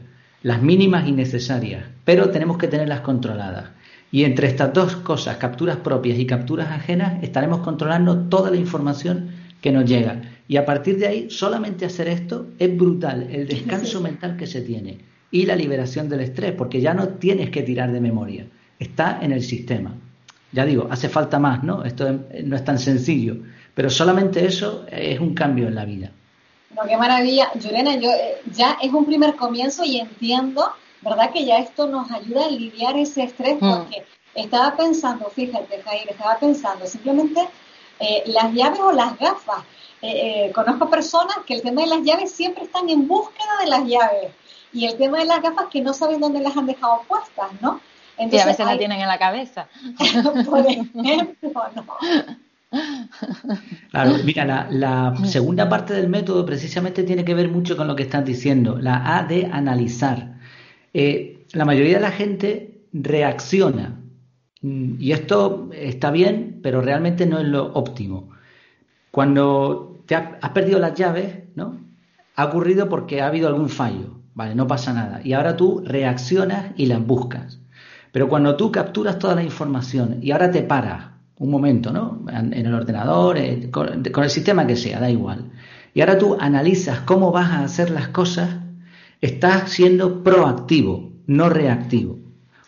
las 0.44 0.62
mínimas 0.62 1.08
y 1.08 1.13
necesarias, 1.13 1.86
pero 2.04 2.30
tenemos 2.30 2.58
que 2.58 2.68
tenerlas 2.68 3.00
controladas. 3.00 3.70
Y 4.12 4.25
entre 4.25 4.48
estas 4.48 4.74
dos 4.74 4.98
cosas, 4.98 5.38
capturas 5.38 5.78
propias 5.78 6.20
y 6.20 6.25
capturas 6.25 6.72
ajenas, 6.72 7.24
estaremos 7.24 7.62
controlando 7.62 8.18
toda 8.24 8.51
la 8.51 8.58
información 8.58 9.30
que 9.62 9.72
nos 9.72 9.86
llega. 9.86 10.22
Y 10.51 10.58
a 10.58 10.65
partir 10.65 10.98
de 10.98 11.08
ahí, 11.08 11.29
solamente 11.29 11.86
hacer 11.86 12.10
esto 12.10 12.48
es 12.60 12.75
brutal, 12.75 13.25
el 13.31 13.48
descanso 13.48 14.01
mental 14.01 14.36
que 14.36 14.46
se 14.46 14.60
tiene 14.60 14.98
y 15.31 15.46
la 15.46 15.55
liberación 15.55 16.10
del 16.10 16.20
estrés, 16.20 16.51
porque 16.51 16.81
ya 16.81 16.93
no 16.93 17.08
tienes 17.08 17.50
que 17.51 17.63
tirar 17.63 17.89
de 17.93 18.01
memoria, 18.01 18.48
está 18.77 19.20
en 19.22 19.31
el 19.31 19.43
sistema. 19.43 19.96
Ya 20.51 20.65
digo, 20.65 20.89
hace 20.91 21.08
falta 21.08 21.39
más, 21.39 21.63
¿no? 21.63 21.86
Esto 21.86 22.20
no 22.43 22.58
es 22.58 22.65
tan 22.65 22.79
sencillo, 22.79 23.38
pero 23.74 23.89
solamente 23.89 24.46
eso 24.46 24.86
es 24.91 25.22
un 25.22 25.34
cambio 25.34 25.70
en 25.70 25.75
la 25.75 25.86
vida. 25.86 26.12
No, 26.75 26.81
qué 26.86 26.98
maravilla. 26.98 27.48
Juliana, 27.53 27.96
yo, 27.96 28.12
eh, 28.12 28.41
ya 28.53 28.77
es 28.84 28.91
un 28.91 29.05
primer 29.05 29.38
comienzo 29.38 29.86
y 29.86 30.01
entiendo, 30.01 30.65
¿verdad? 31.01 31.31
Que 31.31 31.46
ya 31.46 31.60
esto 31.60 31.88
nos 31.88 32.12
ayuda 32.12 32.41
a 32.41 32.48
aliviar 32.48 32.98
ese 32.98 33.24
estrés 33.24 33.55
mm. 33.55 33.70
porque 33.70 34.03
estaba 34.36 34.75
pensando, 34.75 35.31
fíjate, 35.34 35.81
Jair, 35.81 36.10
estaba 36.10 36.38
pensando 36.38 36.86
simplemente 36.88 37.39
eh, 38.01 38.24
las 38.25 38.53
llaves 38.53 38.81
o 38.81 38.91
las 38.91 39.17
gafas. 39.17 39.63
Eh, 40.01 40.51
conozco 40.53 40.89
personas 40.89 41.38
que 41.46 41.53
el 41.53 41.62
tema 41.62 41.81
de 41.81 41.88
las 41.88 42.03
llaves 42.03 42.31
siempre 42.31 42.63
están 42.63 42.89
en 42.89 43.08
búsqueda 43.08 43.60
de 43.63 43.67
las 43.67 43.86
llaves 43.86 44.31
y 44.74 44.86
el 44.86 44.98
tema 44.98 45.20
de 45.20 45.25
las 45.25 45.41
gafas 45.41 45.67
que 45.72 45.81
no 45.81 45.93
saben 45.93 46.20
dónde 46.20 46.39
las 46.39 46.58
han 46.58 46.65
dejado 46.65 47.01
puestas, 47.08 47.50
¿no? 47.62 47.79
y 48.17 48.38
a 48.38 48.46
veces 48.46 48.65
la 48.65 48.77
tienen 48.77 49.01
en 49.01 49.08
la 49.08 49.17
cabeza. 49.17 49.67
Por 50.46 50.60
ejemplo, 50.60 51.63
¿no? 51.75 51.86
Claro, 53.89 54.13
mira, 54.24 54.67
la, 54.70 55.13
segunda 55.25 55.67
parte 55.67 55.93
del 55.93 56.08
método 56.08 56.46
precisamente 56.46 57.03
tiene 57.03 57.25
que 57.25 57.34
ver 57.34 57.50
mucho 57.50 57.75
con 57.75 57.88
lo 57.88 57.96
que 57.96 58.03
estás 58.03 58.24
diciendo, 58.24 58.77
la 58.79 59.17
A 59.17 59.24
de 59.24 59.48
analizar. 59.51 60.36
Eh, 60.93 61.46
la 61.53 61.65
mayoría 61.65 61.96
de 61.96 62.01
la 62.01 62.12
gente 62.12 62.84
reacciona 62.93 64.00
mm, 64.62 64.96
y 65.00 65.12
esto 65.12 65.70
está 65.74 66.12
bien, 66.12 66.60
pero 66.63 66.81
realmente 66.81 67.25
no 67.25 67.39
es 67.39 67.48
lo 67.48 67.74
óptimo. 67.74 68.29
Cuando 69.12 69.91
te 70.12 70.18
has 70.18 70.50
perdido 70.50 70.77
las 70.77 70.94
llaves, 70.94 71.36
¿no? 71.56 71.80
Ha 72.36 72.44
ocurrido 72.44 72.89
porque 72.89 73.22
ha 73.22 73.27
habido 73.27 73.48
algún 73.48 73.70
fallo, 73.70 74.20
¿vale? 74.34 74.56
No 74.56 74.68
pasa 74.68 74.91
nada. 74.91 75.22
Y 75.24 75.32
ahora 75.32 75.56
tú 75.56 75.82
reaccionas 75.86 76.74
y 76.75 76.88
las 76.88 77.00
buscas. 77.00 77.62
Pero 78.12 78.27
cuando 78.27 78.58
tú 78.58 78.74
capturas 78.74 79.20
toda 79.20 79.36
la 79.36 79.44
información 79.44 80.18
y 80.22 80.32
ahora 80.32 80.51
te 80.51 80.63
paras 80.63 81.12
un 81.38 81.50
momento, 81.50 81.94
¿no? 81.94 82.25
En 82.30 82.53
el 82.53 82.74
ordenador, 82.74 83.38
con, 83.72 84.03
el 84.03 84.30
sistema 84.30 84.68
que 84.68 84.75
sea, 84.75 85.00
da 85.00 85.10
igual. 85.10 85.50
Y 85.94 86.01
ahora 86.01 86.18
tú 86.18 86.36
analizas 86.38 87.00
cómo 87.00 87.32
vas 87.32 87.50
a 87.50 87.63
hacer 87.63 87.89
las 87.89 88.10
cosas, 88.10 88.58
estás 89.22 89.72
siendo 89.72 90.25
proactivo, 90.25 91.13
no 91.25 91.48
reactivo. 91.48 92.20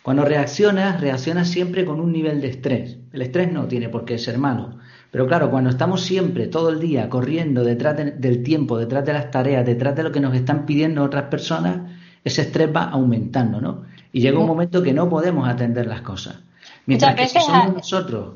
Cuando 0.02 0.24
reaccionas, 0.24 0.98
reaccionas 0.98 1.48
siempre 1.48 1.84
con 1.84 2.00
un 2.00 2.10
nivel 2.10 2.40
de 2.40 2.48
estrés. 2.48 2.96
El 3.12 3.20
estrés 3.20 3.52
no 3.52 3.66
tiene 3.66 3.90
por 3.90 4.06
qué 4.06 4.16
ser 4.16 4.38
malo. 4.38 4.78
Pero 5.14 5.28
claro, 5.28 5.48
cuando 5.48 5.70
estamos 5.70 6.00
siempre, 6.00 6.48
todo 6.48 6.70
el 6.70 6.80
día, 6.80 7.08
corriendo 7.08 7.62
detrás 7.62 7.96
del 7.96 8.42
tiempo, 8.42 8.76
detrás 8.76 9.04
de 9.04 9.12
las 9.12 9.30
tareas, 9.30 9.64
detrás 9.64 9.94
de 9.94 10.02
lo 10.02 10.10
que 10.10 10.18
nos 10.18 10.34
están 10.34 10.66
pidiendo 10.66 11.04
otras 11.04 11.26
personas, 11.26 11.88
ese 12.24 12.42
estrés 12.42 12.74
va 12.74 12.90
aumentando, 12.90 13.60
¿no? 13.60 13.84
Y 14.10 14.20
llega 14.20 14.40
un 14.40 14.46
momento 14.48 14.82
que 14.82 14.92
no 14.92 15.08
podemos 15.08 15.48
atender 15.48 15.86
las 15.86 16.00
cosas. 16.00 16.40
Mientras 16.86 17.14
que 17.14 17.28
si 17.28 17.38
somos 17.38 17.74
nosotros 17.74 18.34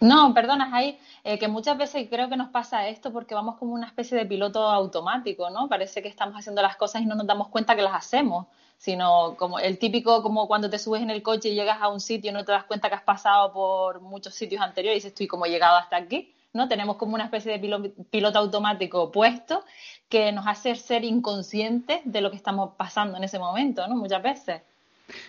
no, 0.00 0.32
perdona, 0.32 0.70
ahí 0.72 0.98
eh, 1.22 1.38
que 1.38 1.48
muchas 1.48 1.76
veces 1.76 2.06
creo 2.08 2.30
que 2.30 2.36
nos 2.38 2.48
pasa 2.48 2.88
esto 2.88 3.12
porque 3.12 3.34
vamos 3.34 3.56
como 3.56 3.74
una 3.74 3.88
especie 3.88 4.16
de 4.16 4.24
piloto 4.24 4.64
automático, 4.66 5.50
¿no? 5.50 5.68
Parece 5.68 6.00
que 6.00 6.08
estamos 6.08 6.34
haciendo 6.38 6.62
las 6.62 6.76
cosas 6.76 7.02
y 7.02 7.04
no 7.04 7.14
nos 7.14 7.26
damos 7.26 7.48
cuenta 7.48 7.76
que 7.76 7.82
las 7.82 7.94
hacemos, 7.94 8.46
sino 8.78 9.36
como 9.36 9.58
el 9.58 9.78
típico 9.78 10.22
como 10.22 10.46
cuando 10.46 10.70
te 10.70 10.78
subes 10.78 11.02
en 11.02 11.10
el 11.10 11.22
coche 11.22 11.50
y 11.50 11.54
llegas 11.54 11.78
a 11.80 11.88
un 11.88 12.00
sitio 12.00 12.30
y 12.30 12.34
no 12.34 12.44
te 12.44 12.52
das 12.52 12.64
cuenta 12.64 12.88
que 12.88 12.94
has 12.94 13.02
pasado 13.02 13.52
por 13.52 14.00
muchos 14.00 14.34
sitios 14.34 14.62
anteriores 14.62 14.96
y 14.96 14.98
dices, 14.98 15.12
estoy 15.12 15.26
como 15.26 15.46
llegado 15.46 15.76
hasta 15.76 15.96
aquí, 15.96 16.32
¿no? 16.52 16.68
Tenemos 16.68 16.96
como 16.96 17.14
una 17.14 17.24
especie 17.24 17.58
de 17.58 17.92
piloto 18.10 18.38
automático 18.38 19.10
puesto 19.10 19.64
que 20.08 20.30
nos 20.32 20.46
hace 20.46 20.76
ser 20.76 21.04
inconscientes 21.04 22.00
de 22.04 22.20
lo 22.20 22.30
que 22.30 22.36
estamos 22.36 22.70
pasando 22.76 23.18
en 23.18 23.24
ese 23.24 23.38
momento, 23.38 23.86
¿no? 23.88 23.96
Muchas 23.96 24.22
veces. 24.22 24.62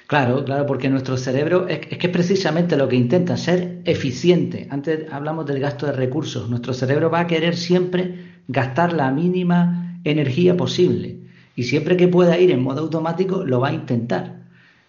Claro, 0.08 0.44
claro, 0.44 0.66
porque 0.66 0.90
nuestro 0.90 1.18
cerebro 1.18 1.68
es, 1.68 1.80
que 1.80 2.08
es 2.08 2.14
precisamente 2.14 2.76
lo 2.76 2.88
que 2.88 2.98
intenta, 2.98 3.36
ser 3.38 3.82
eficiente. 3.86 4.68
Antes 4.70 5.12
hablamos 5.12 5.46
del 5.46 5.60
gasto 5.60 5.86
de 5.86 5.94
recursos. 5.94 6.50
Nuestro 6.50 6.74
cerebro 6.74 7.10
va 7.10 7.22
a 7.22 7.28
querer 7.28 7.56
siempre 7.56 8.42
gastar 8.48 8.94
la 8.94 9.10
mínima 9.12 10.00
energía 10.04 10.56
posible. 10.56 11.29
Y 11.56 11.64
siempre 11.64 11.98
que 11.98 12.08
pueda 12.08 12.38
ir 12.38 12.52
en 12.52 12.62
modo 12.62 12.82
automático, 12.82 13.44
lo 13.44 13.60
va 13.60 13.70
a 13.70 13.74
intentar. 13.74 14.40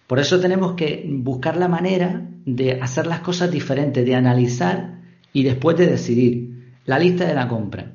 Por 0.07 0.19
eso 0.19 0.39
tenemos 0.39 0.73
que 0.73 1.05
buscar 1.09 1.57
la 1.57 1.67
manera 1.67 2.27
de 2.45 2.79
hacer 2.81 3.07
las 3.07 3.21
cosas 3.21 3.51
diferentes, 3.51 4.05
de 4.05 4.15
analizar 4.15 4.99
y 5.33 5.43
después 5.43 5.77
de 5.77 5.87
decidir. 5.87 6.51
La 6.85 6.99
lista 6.99 7.25
de 7.25 7.35
la 7.35 7.47
compra. 7.47 7.91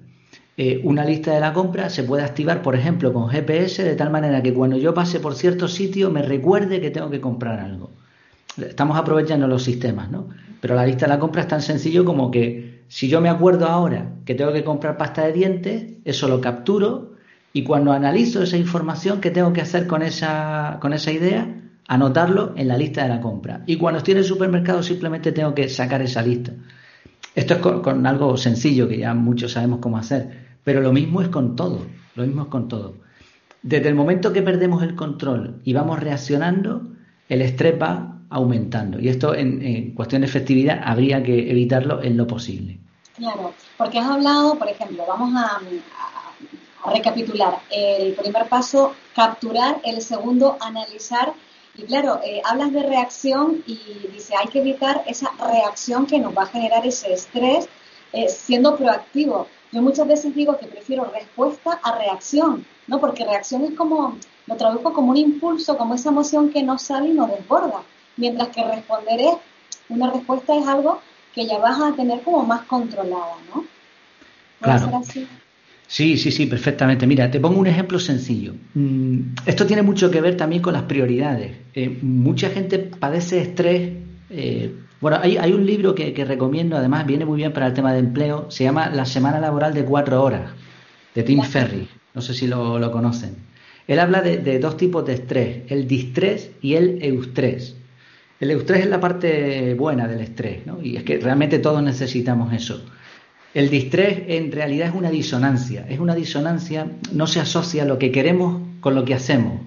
Eh, 0.57 0.81
una 0.85 1.05
lista 1.05 1.35
de 1.35 1.41
la 1.41 1.53
compra 1.53 1.91
se 1.91 2.05
puede 2.05 2.23
activar, 2.23 2.63
por 2.63 2.75
ejemplo, 2.75 3.13
con 3.13 3.29
GPS, 3.29 3.85
de 3.85 3.95
tal 3.97 4.11
manera 4.11 4.43
que 4.43 4.55
cuando 4.55 4.79
yo 4.79 4.95
pase 4.95 5.21
por 5.21 5.35
cierto 5.35 5.69
sitio 5.69 6.11
me 6.11 6.23
recuerde 6.23 6.81
que 6.81 6.91
tengo 6.91 7.11
que 7.11 7.21
comprar 7.21 7.61
algo. 7.61 7.91
Estamos 8.57 8.97
aprovechando 8.97 9.47
los 9.47 9.63
sistemas, 9.63 10.11
¿no? 10.11 10.29
Pero 10.61 10.75
la 10.75 10.87
lista 10.87 11.05
de 11.05 11.11
la 11.11 11.19
compra 11.19 11.43
es 11.43 11.49
tan 11.49 11.61
sencillo 11.61 12.07
como 12.07 12.31
que 12.31 12.85
si 12.89 13.09
yo 13.09 13.21
me 13.21 13.29
acuerdo 13.29 13.67
ahora 13.67 14.15
que 14.25 14.35
tengo 14.35 14.53
que 14.53 14.65
comprar 14.65 14.97
pasta 14.97 15.27
de 15.27 15.33
dientes, 15.33 15.85
eso 16.05 16.29
lo 16.29 16.41
capturo 16.41 17.16
y 17.53 17.62
cuando 17.62 17.93
analizo 17.93 18.43
esa 18.43 18.57
información, 18.57 19.21
¿qué 19.21 19.31
tengo 19.31 19.53
que 19.53 19.62
hacer 19.62 19.87
con 19.87 20.03
esa, 20.03 20.79
con 20.81 20.93
esa 20.93 21.12
idea? 21.12 21.49
Anotarlo 21.88 22.53
en 22.57 22.69
la 22.69 22.76
lista 22.76 23.03
de 23.03 23.09
la 23.09 23.21
compra. 23.21 23.62
Y 23.67 23.76
cuando 23.76 23.99
estoy 23.99 24.12
en 24.12 24.19
el 24.19 24.25
supermercado 24.25 24.83
simplemente 24.83 25.33
tengo 25.33 25.55
que 25.55 25.69
sacar 25.69 26.03
esa 26.03 26.21
lista. 26.23 26.53
Esto 27.35 27.55
es 27.55 27.61
con 27.61 28.07
algo 28.07 28.37
sencillo 28.37 28.88
que 28.88 28.99
ya 28.99 29.15
muchos 29.15 29.53
sabemos 29.53 29.81
cómo 29.81 29.99
hacer. 29.99 30.47
Pero 30.65 30.81
lo 30.81 30.93
mismo 30.93 31.23
es 31.23 31.29
con 31.29 31.55
todo, 31.55 31.87
lo 32.15 32.26
mismo 32.26 32.43
es 32.43 32.49
con 32.49 32.67
todo. 32.69 32.95
Desde 33.62 33.88
el 33.88 33.95
momento 33.95 34.33
que 34.33 34.43
perdemos 34.43 34.83
el 34.83 34.95
control 34.95 35.61
y 35.65 35.73
vamos 35.73 36.00
reaccionando, 36.00 36.88
el 37.29 37.43
estrés 37.43 37.81
va 37.81 38.21
aumentando. 38.31 39.00
Y 39.00 39.09
esto 39.09 39.35
en, 39.35 39.93
cuestión 39.95 40.23
de 40.23 40.26
efectividad 40.26 40.81
habría 40.85 41.23
que 41.23 41.50
evitarlo 41.50 42.03
en 42.03 42.17
lo 42.17 42.26
posible. 42.26 42.79
Claro, 43.17 43.55
porque 43.79 43.99
has 43.99 44.09
hablado, 44.09 44.59
por 44.59 44.69
ejemplo, 44.69 45.05
vamos 45.09 45.33
a, 45.37 45.61
recapitular. 46.90 47.61
El 47.71 48.14
primer 48.14 48.49
paso, 48.49 48.95
capturar. 49.14 49.81
El 49.85 50.00
segundo, 50.02 50.57
analizar. 50.61 51.33
Y 51.76 51.83
claro, 51.83 52.21
eh, 52.25 52.40
hablas 52.45 52.73
de 52.73 52.83
reacción 52.83 53.62
y 53.66 53.78
dice, 54.12 54.35
hay 54.37 54.49
que 54.49 54.61
evitar 54.61 55.05
esa 55.07 55.31
reacción 55.38 56.07
que 56.07 56.19
nos 56.19 56.37
va 56.37 56.45
a 56.45 56.47
generar 56.47 56.87
ese 56.87 57.12
estrés 57.12 57.69
eh, 58.12 58.28
siendo 58.28 58.76
proactivo. 58.76 59.47
Yo 59.73 59.83
muchas 59.83 60.07
veces 60.07 60.35
digo 60.35 60.57
que 60.57 60.66
prefiero 60.66 61.05
respuesta 61.05 61.78
a 61.83 61.99
reacción, 61.99 62.64
¿no? 62.87 62.99
Porque 62.99 63.26
reacción 63.26 63.64
es 63.64 63.73
como, 63.73 64.16
lo 64.47 64.57
traduzco 64.57 64.93
como 64.93 65.11
un 65.11 65.19
impulso, 65.19 65.76
como 65.76 65.95
esa 65.95 66.11
emoción 66.11 66.50
que 66.50 66.62
no 66.62 66.78
sale 66.78 67.09
y 67.09 67.12
no 67.12 67.26
desborda. 67.26 67.83
Mientras 68.16 68.49
que 68.49 68.64
responder 68.64 69.21
es, 69.21 69.35
una 69.88 70.11
respuesta 70.11 70.57
es 70.57 70.66
algo 70.66 71.00
que 71.35 71.47
ya 71.47 71.59
vas 71.59 71.78
a 71.81 71.93
tener 71.95 72.23
como 72.23 72.43
más 72.43 72.62
controlada, 72.62 73.37
¿no? 73.55 73.66
Claro. 74.61 75.02
Sí, 75.88 76.16
sí, 76.16 76.31
sí, 76.31 76.47
perfectamente. 76.47 77.07
Mira, 77.07 77.31
te 77.31 77.38
pongo 77.38 77.61
un 77.61 77.66
ejemplo 77.66 77.99
sencillo. 77.99 78.55
Mm, 78.75 79.21
esto 79.47 79.66
tiene 79.66 79.83
mucho 79.83 80.11
que 80.11 80.21
ver 80.21 80.37
también 80.37 80.61
con 80.61 80.73
las 80.73 80.83
prioridades. 80.83 81.52
Eh, 81.75 81.99
mucha 82.02 82.50
gente 82.50 82.78
padece 82.78 83.40
estrés 83.40 83.93
eh, 84.31 84.75
bueno, 85.00 85.19
hay, 85.23 85.37
hay 85.37 85.52
un 85.52 85.66
libro 85.66 85.95
que, 85.95 86.12
recomiendo, 86.25 86.76
además 86.76 87.07
viene 87.07 87.25
muy 87.25 87.37
bien 87.37 87.52
para 87.52 87.66
el 87.66 87.75
tema 87.75 87.93
de 87.93 87.99
empleo, 87.99 88.50
se 88.50 88.64
llama 88.64 88.88
La 88.88 89.05
semana 89.05 89.38
laboral 89.40 89.75
de 89.75 89.85
cuatro 89.85 90.23
horas, 90.23 90.50
de 91.14 91.23
Tim 91.23 91.43
Ferry, 91.43 91.88
no 92.14 92.23
sé 92.23 92.35
si 92.35 92.47
lo, 92.47 92.90
conocen. 92.90 93.37
Él 93.87 94.00
habla 94.00 94.23
de, 94.23 94.59
dos 94.59 94.76
tipos 94.76 95.05
de 95.07 95.14
estrés, 95.14 95.62
el 95.69 95.87
distrés 95.87 96.50
y 96.62 96.75
el 96.75 96.99
eustrés. 97.02 97.76
El 98.40 98.50
eustrés 98.50 98.81
es 98.81 98.90
la 98.90 99.00
parte 99.00 99.75
buena 99.75 100.09
del 100.09 100.21
estrés, 100.21 100.66
¿no? 100.66 100.83
y 100.83 100.97
es 100.97 101.05
que 101.05 101.19
realmente 101.19 101.59
todos 101.59 101.83
necesitamos 101.83 102.52
eso. 102.52 102.85
El 103.57 103.71
distrés 103.71 104.25
en 104.29 104.53
realidad 104.53 104.89
es 104.89 104.95
una 104.95 105.09
disonancia, 105.09 105.87
es 105.89 105.99
una 105.99 106.15
disonancia, 106.15 106.89
no 107.15 107.27
se 107.27 107.41
asocia 107.41 107.87
lo 107.87 107.99
que 107.99 108.13
queremos 108.13 108.61
con 108.81 108.95
lo 108.95 109.07
que 109.07 109.15
hacemos, 109.15 109.63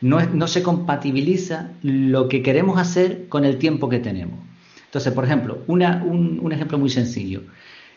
no, 0.00 0.24
no 0.26 0.46
se 0.46 0.62
compatibiliza 0.62 1.72
lo 1.82 2.28
que 2.28 2.44
queremos 2.44 2.78
hacer 2.78 3.26
con 3.28 3.44
el 3.44 3.58
tiempo 3.58 3.88
que 3.88 3.98
tenemos. 3.98 4.38
Entonces, 4.86 5.12
por 5.12 5.24
ejemplo, 5.24 5.64
un, 5.66 6.52
ejemplo 6.52 6.78
muy 6.78 6.90
sencillo. 6.90 7.42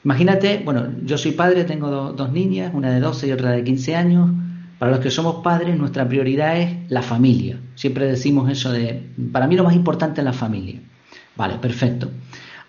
Imagínate, 0.03 0.63
bueno, 0.65 0.88
yo 1.03 1.20
soy 1.20 1.34
padre, 1.34 1.65
tengo 1.65 2.13
dos 2.13 2.32
niñas, 2.32 2.72
una 2.74 2.89
de 2.89 3.00
12 3.00 3.27
y 3.27 3.32
otra 3.32 3.51
de 3.51 3.63
15 3.63 3.96
años. 3.96 4.32
Para 4.79 4.89
los 4.89 5.01
que 5.01 5.12
somos 5.12 5.44
padres, 5.44 5.77
nuestra 5.77 6.10
prioridad 6.10 6.60
es 6.60 6.89
la 6.89 7.03
familia. 7.03 7.60
Siempre 7.75 8.08
decimos 8.08 8.50
eso 8.50 8.72
de, 8.72 9.03
para 9.32 9.46
mí 9.46 9.56
lo 9.56 9.63
más 9.63 9.75
importante 9.75 10.22
es 10.22 10.25
la 10.25 10.34
familia. 10.34 10.79
Vale, 11.36 11.60
perfecto. 11.62 12.10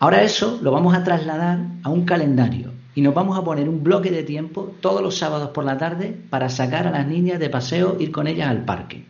Ahora 0.01 0.23
eso 0.23 0.61
lo 0.63 0.71
vamos 0.71 0.95
a 0.95 1.03
trasladar 1.03 1.59
a 1.83 1.89
un 1.89 2.05
calendario 2.05 2.73
y 2.95 3.01
nos 3.01 3.15
vamos 3.15 3.37
a 3.37 3.43
poner 3.43 3.69
un 3.69 3.83
bloque 3.83 4.11
de 4.11 4.23
tiempo 4.23 4.75
todos 4.81 5.03
los 5.03 5.19
sábados 5.19 5.51
por 5.51 5.65
la 5.65 5.77
tarde 5.77 6.17
para 6.31 6.49
sacar 6.49 6.87
a 6.87 6.91
las 6.91 7.07
niñas 7.07 7.41
de 7.41 7.51
paseo, 7.51 7.97
ir 7.99 8.13
con 8.13 8.27
ellas 8.29 8.49
al 8.49 8.65
parque. 8.65 9.05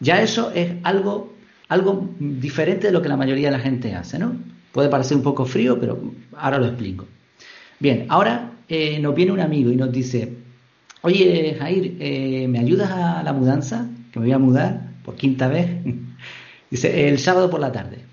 Ya 0.00 0.22
eso 0.22 0.50
es 0.54 0.72
algo, 0.82 1.34
algo 1.68 2.08
diferente 2.18 2.86
de 2.86 2.92
lo 2.92 3.02
que 3.02 3.08
la 3.08 3.16
mayoría 3.16 3.50
de 3.50 3.56
la 3.56 3.62
gente 3.62 3.94
hace, 3.94 4.18
¿no? 4.18 4.32
Puede 4.72 4.88
parecer 4.88 5.16
un 5.16 5.22
poco 5.22 5.44
frío, 5.44 5.78
pero 5.78 6.00
ahora 6.36 6.58
lo 6.58 6.66
explico. 6.66 7.06
Bien, 7.78 8.06
ahora 8.08 8.52
eh, 8.68 8.98
nos 9.00 9.14
viene 9.14 9.32
un 9.32 9.40
amigo 9.40 9.70
y 9.70 9.76
nos 9.76 9.92
dice, 9.92 10.36
oye 11.02 11.56
Jair, 11.58 11.96
eh, 12.00 12.46
¿me 12.48 12.60
ayudas 12.60 12.90
a 12.90 13.22
la 13.22 13.32
mudanza? 13.32 13.88
Que 14.12 14.20
me 14.20 14.26
voy 14.26 14.34
a 14.34 14.38
mudar 14.38 14.92
por 15.04 15.16
quinta 15.16 15.48
vez. 15.48 15.68
dice, 16.70 17.08
el 17.08 17.18
sábado 17.18 17.50
por 17.50 17.60
la 17.60 17.72
tarde. 17.72 18.07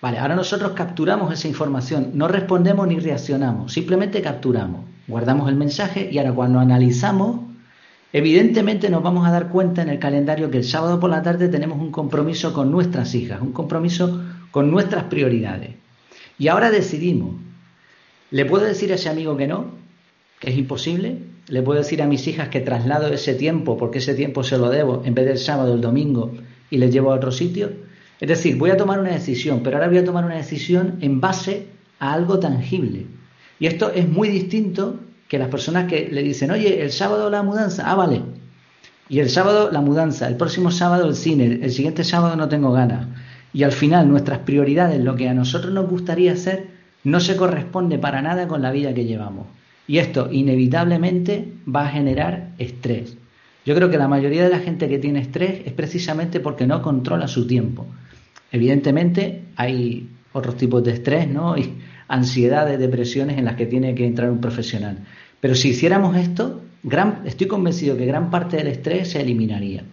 Vale, 0.00 0.18
ahora 0.18 0.34
nosotros 0.34 0.72
capturamos 0.72 1.32
esa 1.32 1.46
información, 1.46 2.12
no 2.14 2.26
respondemos 2.26 2.88
ni 2.88 2.98
reaccionamos, 2.98 3.70
simplemente 3.72 4.22
capturamos, 4.22 4.86
guardamos 5.06 5.46
el 5.50 5.56
mensaje 5.56 6.08
y 6.10 6.16
ahora 6.16 6.32
cuando 6.32 6.58
analizamos, 6.58 7.40
evidentemente 8.10 8.88
nos 8.88 9.02
vamos 9.02 9.28
a 9.28 9.30
dar 9.30 9.50
cuenta 9.50 9.82
en 9.82 9.90
el 9.90 9.98
calendario 9.98 10.50
que 10.50 10.56
el 10.56 10.64
sábado 10.64 10.98
por 10.98 11.10
la 11.10 11.22
tarde 11.22 11.48
tenemos 11.48 11.78
un 11.78 11.90
compromiso 11.90 12.54
con 12.54 12.70
nuestras 12.70 13.14
hijas, 13.14 13.42
un 13.42 13.52
compromiso 13.52 14.22
con 14.50 14.70
nuestras 14.70 15.04
prioridades. 15.04 15.74
Y 16.38 16.48
ahora 16.48 16.70
decidimos, 16.70 17.34
¿le 18.30 18.46
puedo 18.46 18.64
decir 18.64 18.92
a 18.92 18.94
ese 18.94 19.10
amigo 19.10 19.36
que 19.36 19.46
no? 19.48 19.66
¿Que 20.38 20.48
es 20.48 20.56
imposible? 20.56 21.18
¿Le 21.48 21.60
puedo 21.60 21.78
decir 21.78 22.00
a 22.00 22.06
mis 22.06 22.26
hijas 22.26 22.48
que 22.48 22.60
traslado 22.60 23.08
ese 23.08 23.34
tiempo, 23.34 23.76
porque 23.76 23.98
ese 23.98 24.14
tiempo 24.14 24.44
se 24.44 24.56
lo 24.56 24.70
debo, 24.70 25.02
en 25.04 25.14
vez 25.14 25.26
del 25.26 25.36
sábado, 25.36 25.74
el 25.74 25.82
domingo, 25.82 26.32
y 26.70 26.78
les 26.78 26.90
llevo 26.90 27.12
a 27.12 27.16
otro 27.16 27.32
sitio? 27.32 27.89
Es 28.20 28.28
decir, 28.28 28.56
voy 28.56 28.70
a 28.70 28.76
tomar 28.76 29.00
una 29.00 29.12
decisión, 29.12 29.62
pero 29.62 29.76
ahora 29.76 29.88
voy 29.88 29.98
a 29.98 30.04
tomar 30.04 30.24
una 30.24 30.36
decisión 30.36 30.98
en 31.00 31.20
base 31.20 31.66
a 31.98 32.12
algo 32.12 32.38
tangible. 32.38 33.06
Y 33.58 33.66
esto 33.66 33.90
es 33.92 34.06
muy 34.08 34.28
distinto 34.28 35.00
que 35.26 35.38
las 35.38 35.48
personas 35.48 35.86
que 35.86 36.08
le 36.10 36.22
dicen, 36.22 36.50
oye, 36.50 36.82
el 36.82 36.92
sábado 36.92 37.30
la 37.30 37.42
mudanza, 37.42 37.90
ah, 37.90 37.94
vale. 37.94 38.22
Y 39.08 39.20
el 39.20 39.30
sábado 39.30 39.70
la 39.72 39.80
mudanza, 39.80 40.28
el 40.28 40.36
próximo 40.36 40.70
sábado 40.70 41.08
el 41.08 41.16
cine, 41.16 41.60
el 41.62 41.70
siguiente 41.70 42.04
sábado 42.04 42.36
no 42.36 42.48
tengo 42.48 42.72
ganas. 42.72 43.08
Y 43.52 43.62
al 43.62 43.72
final 43.72 44.08
nuestras 44.08 44.40
prioridades, 44.40 45.02
lo 45.02 45.16
que 45.16 45.28
a 45.28 45.34
nosotros 45.34 45.72
nos 45.72 45.88
gustaría 45.88 46.32
hacer, 46.32 46.68
no 47.04 47.20
se 47.20 47.36
corresponde 47.36 47.98
para 47.98 48.22
nada 48.22 48.46
con 48.48 48.60
la 48.60 48.70
vida 48.70 48.92
que 48.92 49.06
llevamos. 49.06 49.46
Y 49.86 49.98
esto 49.98 50.28
inevitablemente 50.30 51.52
va 51.66 51.86
a 51.86 51.90
generar 51.90 52.50
estrés. 52.58 53.16
Yo 53.64 53.74
creo 53.74 53.90
que 53.90 53.98
la 53.98 54.08
mayoría 54.08 54.44
de 54.44 54.50
la 54.50 54.60
gente 54.60 54.88
que 54.88 54.98
tiene 54.98 55.20
estrés 55.20 55.62
es 55.64 55.72
precisamente 55.72 56.40
porque 56.40 56.66
no 56.66 56.82
controla 56.82 57.28
su 57.28 57.46
tiempo. 57.46 57.86
Evidentemente 58.52 59.44
hay 59.56 60.08
otros 60.32 60.56
tipos 60.56 60.82
de 60.84 60.92
estrés, 60.92 61.28
¿no? 61.28 61.56
Y 61.58 61.74
ansiedades, 62.08 62.78
depresiones 62.78 63.38
en 63.38 63.44
las 63.44 63.54
que 63.54 63.66
tiene 63.66 63.94
que 63.94 64.04
entrar 64.04 64.30
un 64.30 64.40
profesional. 64.40 64.98
Pero 65.38 65.54
si 65.54 65.68
hiciéramos 65.68 66.16
esto, 66.16 66.60
gran, 66.82 67.22
estoy 67.24 67.46
convencido 67.46 67.96
que 67.96 68.04
gran 68.04 68.30
parte 68.30 68.56
del 68.56 68.66
estrés 68.66 69.12
se 69.12 69.20
eliminaría. 69.20 69.84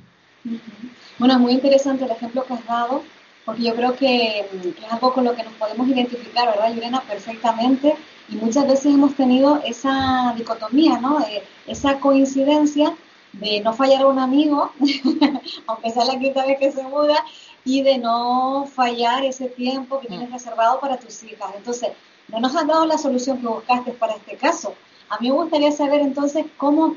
Bueno, 1.20 1.36
es 1.36 1.40
muy 1.40 1.54
interesante 1.54 2.06
el 2.06 2.12
ejemplo 2.12 2.44
que 2.46 2.54
has 2.54 2.66
dado, 2.66 3.04
porque 3.46 3.64
yo 3.64 3.76
creo 3.76 3.96
que 3.96 4.40
es 4.40 4.92
algo 4.92 5.14
con 5.14 5.26
lo 5.26 5.36
que 5.36 5.44
nos 5.44 5.54
podemos 5.54 5.88
identificar, 5.88 6.48
¿verdad, 6.48 6.74
Lorena? 6.74 7.02
Perfectamente. 7.08 7.94
Y 8.30 8.36
muchas 8.36 8.68
veces 8.68 8.88
hemos 8.88 9.16
tenido 9.16 9.62
esa 9.64 10.34
dicotomía, 10.36 11.00
¿no? 11.00 11.20
esa 11.66 12.00
coincidencia 12.00 12.94
de 13.34 13.62
no 13.62 13.74
fallar 13.74 14.02
a 14.02 14.08
un 14.08 14.20
amigo, 14.20 14.72
aunque 15.68 15.92
sea 15.92 16.06
la 16.06 16.20
quinta 16.20 16.46
vez 16.46 16.58
que 16.60 16.72
se 16.72 16.84
muda, 16.84 17.24
y 17.68 17.82
de 17.82 17.98
no 17.98 18.66
fallar 18.74 19.26
ese 19.26 19.50
tiempo 19.50 20.00
que 20.00 20.08
tienes 20.08 20.30
mm. 20.30 20.34
reservado 20.34 20.80
para 20.80 20.98
tus 20.98 21.22
hijas. 21.24 21.52
Entonces, 21.56 21.90
no 22.30 22.40
nos 22.40 22.56
han 22.56 22.68
dado 22.68 22.86
la 22.86 22.98
solución 22.98 23.40
que 23.40 23.48
buscaste 23.48 23.92
para 23.92 24.16
este 24.16 24.38
caso. 24.38 24.74
A 25.10 25.20
mí 25.20 25.28
me 25.28 25.36
gustaría 25.36 25.72
saber 25.74 26.00
entonces 26.00 26.46
cómo, 26.56 26.96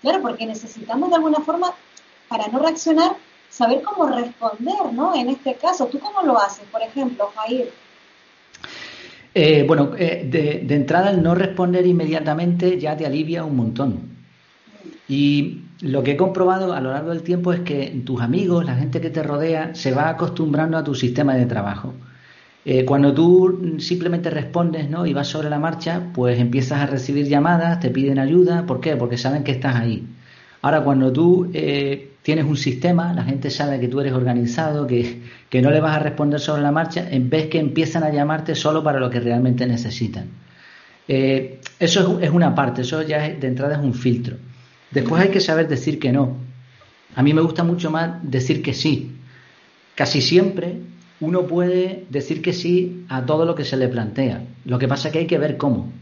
claro, 0.00 0.22
porque 0.22 0.46
necesitamos 0.46 1.10
de 1.10 1.16
alguna 1.16 1.40
forma, 1.40 1.74
para 2.28 2.46
no 2.46 2.60
reaccionar, 2.60 3.16
saber 3.50 3.82
cómo 3.82 4.06
responder, 4.06 4.92
¿no? 4.92 5.16
En 5.16 5.30
este 5.30 5.54
caso, 5.54 5.86
¿tú 5.86 5.98
cómo 5.98 6.22
lo 6.22 6.38
haces, 6.38 6.64
por 6.70 6.80
ejemplo, 6.80 7.32
Jair? 7.34 7.72
Eh, 9.34 9.64
bueno, 9.66 9.94
eh, 9.98 10.22
de, 10.24 10.60
de, 10.64 10.74
entrada 10.76 11.10
el 11.10 11.22
no 11.22 11.34
responder 11.34 11.84
inmediatamente 11.84 12.78
ya 12.78 12.96
te 12.96 13.04
alivia 13.04 13.44
un 13.44 13.56
montón. 13.56 14.17
Y 15.08 15.62
lo 15.80 16.02
que 16.02 16.12
he 16.12 16.16
comprobado 16.16 16.74
a 16.74 16.80
lo 16.80 16.90
largo 16.90 17.10
del 17.10 17.22
tiempo 17.22 17.52
es 17.52 17.60
que 17.60 18.02
tus 18.04 18.20
amigos, 18.20 18.64
la 18.66 18.76
gente 18.76 19.00
que 19.00 19.10
te 19.10 19.22
rodea, 19.22 19.74
se 19.74 19.92
va 19.92 20.10
acostumbrando 20.10 20.76
a 20.76 20.84
tu 20.84 20.94
sistema 20.94 21.34
de 21.34 21.46
trabajo. 21.46 21.94
Eh, 22.64 22.84
cuando 22.84 23.14
tú 23.14 23.78
simplemente 23.78 24.28
respondes 24.28 24.90
¿no? 24.90 25.06
y 25.06 25.14
vas 25.14 25.28
sobre 25.28 25.48
la 25.48 25.58
marcha, 25.58 26.10
pues 26.12 26.38
empiezas 26.38 26.82
a 26.82 26.86
recibir 26.86 27.26
llamadas, 27.26 27.80
te 27.80 27.88
piden 27.88 28.18
ayuda. 28.18 28.66
¿Por 28.66 28.80
qué? 28.80 28.96
Porque 28.96 29.16
saben 29.16 29.44
que 29.44 29.52
estás 29.52 29.76
ahí. 29.76 30.06
Ahora, 30.60 30.82
cuando 30.82 31.10
tú 31.10 31.50
eh, 31.54 32.10
tienes 32.22 32.44
un 32.44 32.56
sistema, 32.56 33.14
la 33.14 33.24
gente 33.24 33.48
sabe 33.48 33.80
que 33.80 33.88
tú 33.88 34.00
eres 34.00 34.12
organizado, 34.12 34.86
que, 34.86 35.22
que, 35.48 35.62
no 35.62 35.70
le 35.70 35.80
vas 35.80 35.96
a 35.96 36.00
responder 36.00 36.40
sobre 36.40 36.60
la 36.62 36.72
marcha, 36.72 37.08
en 37.10 37.30
vez 37.30 37.46
que 37.46 37.58
empiezan 37.58 38.02
a 38.02 38.10
llamarte 38.10 38.54
solo 38.54 38.82
para 38.82 39.00
lo 39.00 39.08
que 39.08 39.20
realmente 39.20 39.66
necesitan. 39.66 40.26
Eh, 41.06 41.60
eso 41.78 42.18
es, 42.18 42.28
es, 42.28 42.30
una 42.34 42.54
parte, 42.54 42.82
eso 42.82 43.00
ya 43.02 43.20
de 43.28 43.46
entrada 43.46 43.76
es 43.76 43.82
un 43.82 43.94
filtro. 43.94 44.36
Después 44.90 45.22
hay 45.22 45.28
que 45.28 45.40
saber 45.40 45.68
decir 45.68 45.98
que 45.98 46.12
no. 46.12 46.36
A 47.14 47.22
mí 47.22 47.34
me 47.34 47.42
gusta 47.42 47.64
mucho 47.64 47.90
más 47.90 48.18
decir 48.22 48.62
que 48.62 48.74
sí. 48.74 49.16
Casi 49.94 50.20
siempre 50.20 50.80
uno 51.20 51.46
puede 51.46 52.06
decir 52.10 52.42
que 52.42 52.52
sí 52.52 53.04
a 53.08 53.26
todo 53.26 53.44
lo 53.44 53.54
que 53.54 53.64
se 53.64 53.76
le 53.76 53.88
plantea. 53.88 54.44
Lo 54.64 54.78
que 54.78 54.88
pasa 54.88 55.08
es 55.08 55.12
que 55.12 55.18
hay 55.20 55.26
que 55.26 55.38
ver 55.38 55.56
cómo. 55.56 55.92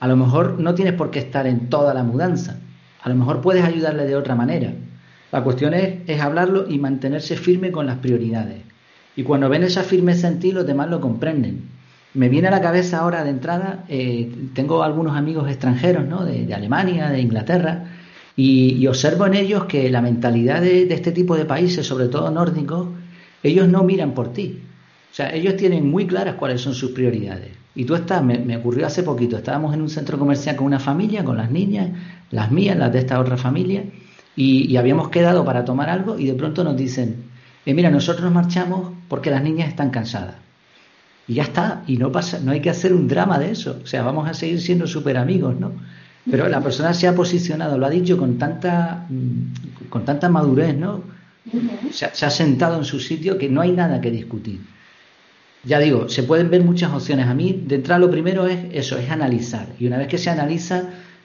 A 0.00 0.08
lo 0.08 0.16
mejor 0.16 0.58
no 0.58 0.74
tienes 0.74 0.94
por 0.94 1.10
qué 1.10 1.20
estar 1.20 1.46
en 1.46 1.68
toda 1.68 1.94
la 1.94 2.02
mudanza. 2.02 2.58
A 3.02 3.08
lo 3.08 3.14
mejor 3.14 3.40
puedes 3.40 3.64
ayudarle 3.64 4.04
de 4.06 4.16
otra 4.16 4.34
manera. 4.34 4.72
La 5.30 5.44
cuestión 5.44 5.74
es, 5.74 6.20
hablarlo 6.20 6.68
y 6.68 6.78
mantenerse 6.78 7.36
firme 7.36 7.70
con 7.70 7.86
las 7.86 7.98
prioridades. 7.98 8.62
Y 9.14 9.22
cuando 9.22 9.48
ven 9.48 9.62
esa 9.62 9.82
firmeza 9.82 10.28
en 10.28 10.40
ti, 10.40 10.52
los 10.52 10.66
demás 10.66 10.88
lo 10.88 11.00
comprenden. 11.00 11.68
Me 12.14 12.28
viene 12.28 12.48
a 12.48 12.50
la 12.50 12.60
cabeza 12.60 12.98
ahora 12.98 13.22
de 13.22 13.30
entrada, 13.30 13.84
eh, 13.88 14.32
tengo 14.54 14.82
algunos 14.82 15.16
amigos 15.16 15.48
extranjeros, 15.48 16.06
¿no? 16.06 16.24
de 16.24 16.52
Alemania, 16.54 17.10
de 17.10 17.20
Inglaterra, 17.20 17.84
y, 18.40 18.86
observo 18.86 19.26
en 19.26 19.34
ellos 19.34 19.64
que 19.64 19.90
la 19.90 20.00
mentalidad 20.00 20.62
de, 20.62 20.82
este 20.94 21.10
tipo 21.10 21.36
de 21.36 21.44
países, 21.44 21.84
sobre 21.84 22.06
todo 22.06 22.30
nórdicos, 22.30 22.86
ellos 23.42 23.66
no 23.66 23.82
miran 23.82 24.14
por 24.14 24.32
ti. 24.32 24.62
O 25.10 25.14
sea, 25.14 25.34
ellos 25.34 25.56
tienen 25.56 25.90
muy 25.90 26.06
claras 26.06 26.36
cuáles 26.36 26.60
son 26.60 26.72
sus 26.72 26.92
prioridades. 26.92 27.50
Y 27.74 27.84
tú 27.84 27.96
estás, 27.96 28.22
me, 28.22 28.56
ocurrió 28.56 28.86
hace 28.86 29.02
poquito, 29.02 29.36
estábamos 29.36 29.74
en 29.74 29.82
un 29.82 29.90
centro 29.90 30.20
comercial 30.20 30.54
con 30.54 30.66
una 30.66 30.78
familia, 30.78 31.24
con 31.24 31.36
las 31.36 31.50
niñas, 31.50 31.90
las 32.30 32.52
mías, 32.52 32.78
las 32.78 32.92
de 32.92 33.00
esta 33.00 33.18
otra 33.18 33.36
familia, 33.36 33.82
y, 34.36 34.76
habíamos 34.76 35.08
quedado 35.08 35.44
para 35.44 35.64
tomar 35.64 35.90
algo 35.90 36.16
y 36.16 36.26
de 36.26 36.34
pronto 36.34 36.62
nos 36.62 36.76
dicen, 36.76 37.24
eh, 37.66 37.74
mira, 37.74 37.90
nosotros 37.90 38.22
nos 38.22 38.34
marchamos 38.34 38.92
porque 39.08 39.32
las 39.32 39.42
niñas 39.42 39.68
están 39.68 39.90
cansadas. 39.90 40.36
Y 41.26 41.34
ya 41.34 41.42
está, 41.42 41.82
y 41.88 41.96
no 41.96 42.12
pasa, 42.12 42.38
no 42.38 42.52
hay 42.52 42.60
que 42.60 42.70
hacer 42.70 42.92
un 42.92 43.08
drama 43.08 43.36
de 43.40 43.50
eso. 43.50 43.80
O 43.82 43.86
sea, 43.88 44.04
vamos 44.04 44.28
a 44.28 44.34
seguir 44.34 44.60
siendo 44.60 44.86
súper 44.86 45.16
amigos, 45.16 45.58
¿no? 45.58 45.72
Pero 46.30 46.48
la 46.48 46.60
persona 46.60 46.92
se 46.94 47.08
ha 47.08 47.14
posicionado, 47.14 47.78
lo 47.78 47.86
ha 47.86 47.90
dicho 47.90 48.16
con 48.16 48.38
tanta, 48.38 49.06
mm, 49.08 49.88
con 49.88 50.04
tanta 50.04 50.28
madurez, 50.28 50.76
¿no? 50.76 51.02
Se 51.90 52.06
ha, 52.06 52.14
se 52.14 52.26
ha 52.26 52.30
sentado 52.30 52.76
en 52.78 52.84
su 52.84 53.00
sitio 53.00 53.38
que 53.38 53.48
no 53.48 53.60
hay 53.60 53.72
nada 53.72 54.00
que 54.00 54.10
discutir. 54.10 54.60
Ya 55.64 55.78
digo, 55.78 56.08
se 56.08 56.22
pueden 56.22 56.50
ver 56.50 56.62
muchas 56.62 56.92
opciones. 56.92 57.26
A 57.26 57.34
mí, 57.34 57.62
de 57.66 57.76
entrada, 57.76 57.98
lo 57.98 58.10
primero 58.10 58.46
es 58.46 58.58
eso, 58.72 58.96
es 58.96 59.10
analizar. 59.10 59.66
Y 59.78 59.86
una 59.86 59.98
vez 59.98 60.08
que 60.08 60.18
se 60.18 60.30
analiza, 60.30 60.84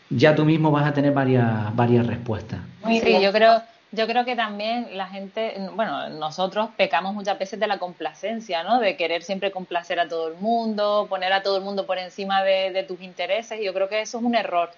ya 0.10 0.36
tú 0.36 0.46
mismo 0.46 0.72
vas 0.72 0.88
a 0.88 0.94
tener 0.94 1.12
varias, 1.12 1.76
varias 1.76 2.08
respuestas. 2.08 2.60
Sí, 2.86 3.22
yo 3.22 3.32
creo, 3.32 3.62
yo 3.92 4.08
creo 4.08 4.26
que 4.26 4.36
también 4.36 4.98
la 4.98 5.08
gente, 5.08 5.56
bueno, 5.76 6.10
nosotros 6.10 6.70
pecamos 6.76 7.14
muchas 7.14 7.38
veces 7.38 7.60
de 7.60 7.68
la 7.68 7.78
complacencia, 7.78 8.64
¿no? 8.64 8.80
De 8.80 8.98
querer 8.98 9.24
siempre 9.24 9.52
complacer 9.52 10.00
a 10.00 10.08
todo 10.08 10.30
el 10.30 10.36
mundo, 10.36 11.06
poner 11.10 11.32
a 11.32 11.44
todo 11.44 11.58
el 11.58 11.64
mundo 11.64 11.86
por 11.86 11.98
encima 11.98 12.44
de, 12.44 12.72
de 12.72 12.84
tus 12.84 13.02
intereses. 13.02 13.60
Y 13.62 13.66
yo 13.66 13.74
creo 13.74 13.88
que 13.88 14.02
eso 14.02 14.18
es 14.18 14.24
un 14.24 14.36
error 14.36 14.72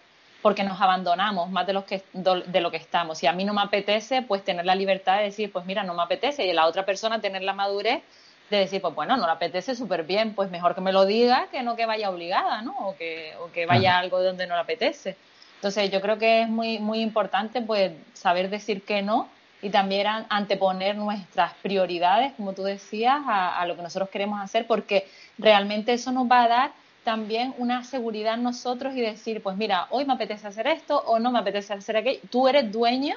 porque 0.45 0.63
nos 0.63 0.79
abandonamos 0.79 1.49
más 1.49 1.65
de, 1.65 1.73
los 1.73 1.85
que, 1.85 2.03
de 2.13 2.61
lo 2.61 2.69
que 2.69 2.77
estamos. 2.77 3.17
Si 3.17 3.25
a 3.25 3.33
mí 3.33 3.43
no 3.45 3.51
me 3.55 3.63
apetece, 3.63 4.21
pues 4.21 4.43
tener 4.43 4.63
la 4.63 4.75
libertad 4.75 5.17
de 5.17 5.23
decir, 5.23 5.51
pues 5.51 5.65
mira, 5.65 5.81
no 5.81 5.95
me 5.95 6.03
apetece, 6.03 6.45
y 6.45 6.53
la 6.53 6.67
otra 6.67 6.85
persona 6.85 7.19
tener 7.19 7.41
la 7.41 7.53
madurez 7.53 8.03
de 8.51 8.57
decir, 8.57 8.79
pues 8.79 8.93
bueno, 8.93 9.17
no 9.17 9.25
le 9.25 9.31
apetece 9.31 9.73
súper 9.73 10.03
bien, 10.03 10.35
pues 10.35 10.51
mejor 10.51 10.75
que 10.75 10.81
me 10.81 10.93
lo 10.93 11.07
diga 11.07 11.47
que 11.49 11.63
no 11.63 11.75
que 11.75 11.87
vaya 11.87 12.11
obligada, 12.11 12.61
¿no? 12.61 12.75
O 12.77 12.95
que, 12.95 13.33
o 13.41 13.51
que 13.51 13.65
vaya 13.65 13.97
algo 13.97 14.19
de 14.19 14.27
donde 14.27 14.45
no 14.45 14.53
le 14.53 14.61
apetece. 14.61 15.17
Entonces 15.55 15.89
yo 15.89 15.99
creo 15.99 16.19
que 16.19 16.43
es 16.43 16.47
muy, 16.47 16.77
muy 16.77 17.01
importante 17.01 17.63
pues 17.63 17.93
saber 18.13 18.51
decir 18.51 18.83
que 18.83 19.01
no 19.01 19.27
y 19.63 19.71
también 19.71 20.05
anteponer 20.29 20.95
nuestras 20.95 21.55
prioridades, 21.55 22.33
como 22.33 22.53
tú 22.53 22.61
decías, 22.61 23.19
a 23.25 23.65
lo 23.65 23.75
que 23.75 23.81
nosotros 23.81 24.09
queremos 24.09 24.39
hacer, 24.39 24.67
porque 24.67 25.07
realmente 25.39 25.93
eso 25.93 26.11
nos 26.11 26.29
va 26.29 26.43
a 26.43 26.47
dar 26.47 26.84
también 27.05 27.53
una 27.57 27.85
seguridad 27.85 28.33
en 28.33 28.43
nosotros 28.43 28.93
y 28.95 28.99
decir, 28.99 29.41
pues 29.41 29.55
mira, 29.55 29.87
hoy 29.91 30.03
me 30.03 30.13
apetece 30.13 30.47
hacer 30.47 30.67
esto 30.67 30.97
o 31.05 31.19
no 31.19 31.31
me 31.31 31.39
apetece 31.39 31.73
hacer 31.73 31.95
aquello. 31.95 32.19
Tú 32.29 32.49
eres 32.49 32.69
dueño 32.69 33.15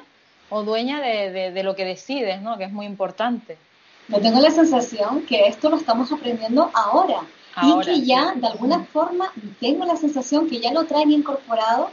o 0.50 0.62
dueña 0.62 1.00
de, 1.00 1.50
de, 1.50 1.62
lo 1.64 1.74
que 1.74 1.84
decides, 1.84 2.40
¿no? 2.40 2.56
Que 2.56 2.64
es 2.64 2.72
muy 2.72 2.86
importante. 2.86 3.58
Yo 4.08 4.20
tengo 4.20 4.40
la 4.40 4.50
sensación 4.50 5.22
que 5.22 5.48
esto 5.48 5.68
lo 5.68 5.76
estamos 5.76 6.12
aprendiendo 6.12 6.70
ahora, 6.72 7.22
y 7.62 7.84
que 7.84 8.00
ya, 8.02 8.34
de 8.34 8.46
alguna 8.46 8.84
forma, 8.84 9.32
tengo 9.60 9.84
la 9.84 9.96
sensación 9.96 10.48
que 10.48 10.60
ya 10.60 10.72
lo 10.72 10.84
traen 10.84 11.10
incorporado 11.10 11.90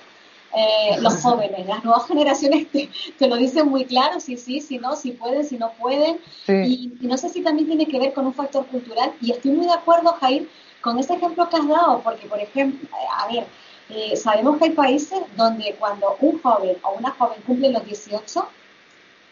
eh, 0.55 0.97
los 1.01 1.15
jóvenes, 1.21 1.65
las 1.67 1.84
nuevas 1.84 2.08
generaciones 2.08 2.67
te, 2.71 3.27
lo 3.27 3.36
dicen 3.36 3.67
muy 3.67 3.86
claro, 3.86 4.19
si 4.19 4.38
sí, 4.38 4.62
si 4.62 4.77
no, 4.77 4.95
si 4.95 5.12
pueden, 5.12 5.45
si 5.45 5.58
no 5.58 5.71
pueden. 5.73 6.19
Y, 6.47 6.93
no 7.01 7.17
sé 7.17 7.29
si 7.29 7.41
también 7.41 7.67
tiene 7.67 7.88
que 7.88 7.99
ver 7.99 8.13
con 8.13 8.25
un 8.25 8.34
factor 8.34 8.65
cultural. 8.67 9.13
Y 9.21 9.31
estoy 9.31 9.51
muy 9.51 9.65
de 9.65 9.73
acuerdo, 9.73 10.15
Jair, 10.21 10.47
con 10.86 11.00
ese 11.00 11.15
ejemplo 11.15 11.50
que 11.50 11.58
has 11.58 11.67
dado, 11.67 12.00
porque, 12.04 12.28
por 12.28 12.39
ejemplo, 12.39 12.88
a 13.17 13.28
ver, 13.28 13.48
eh, 13.89 14.15
sabemos 14.15 14.60
que 14.60 14.65
hay 14.65 14.69
países 14.69 15.19
donde 15.36 15.76
cuando 15.80 16.15
un 16.19 16.39
joven 16.43 16.78
o 16.84 16.91
una 16.91 17.10
joven 17.10 17.41
cumple 17.48 17.71
los 17.71 17.84
18, 17.84 18.48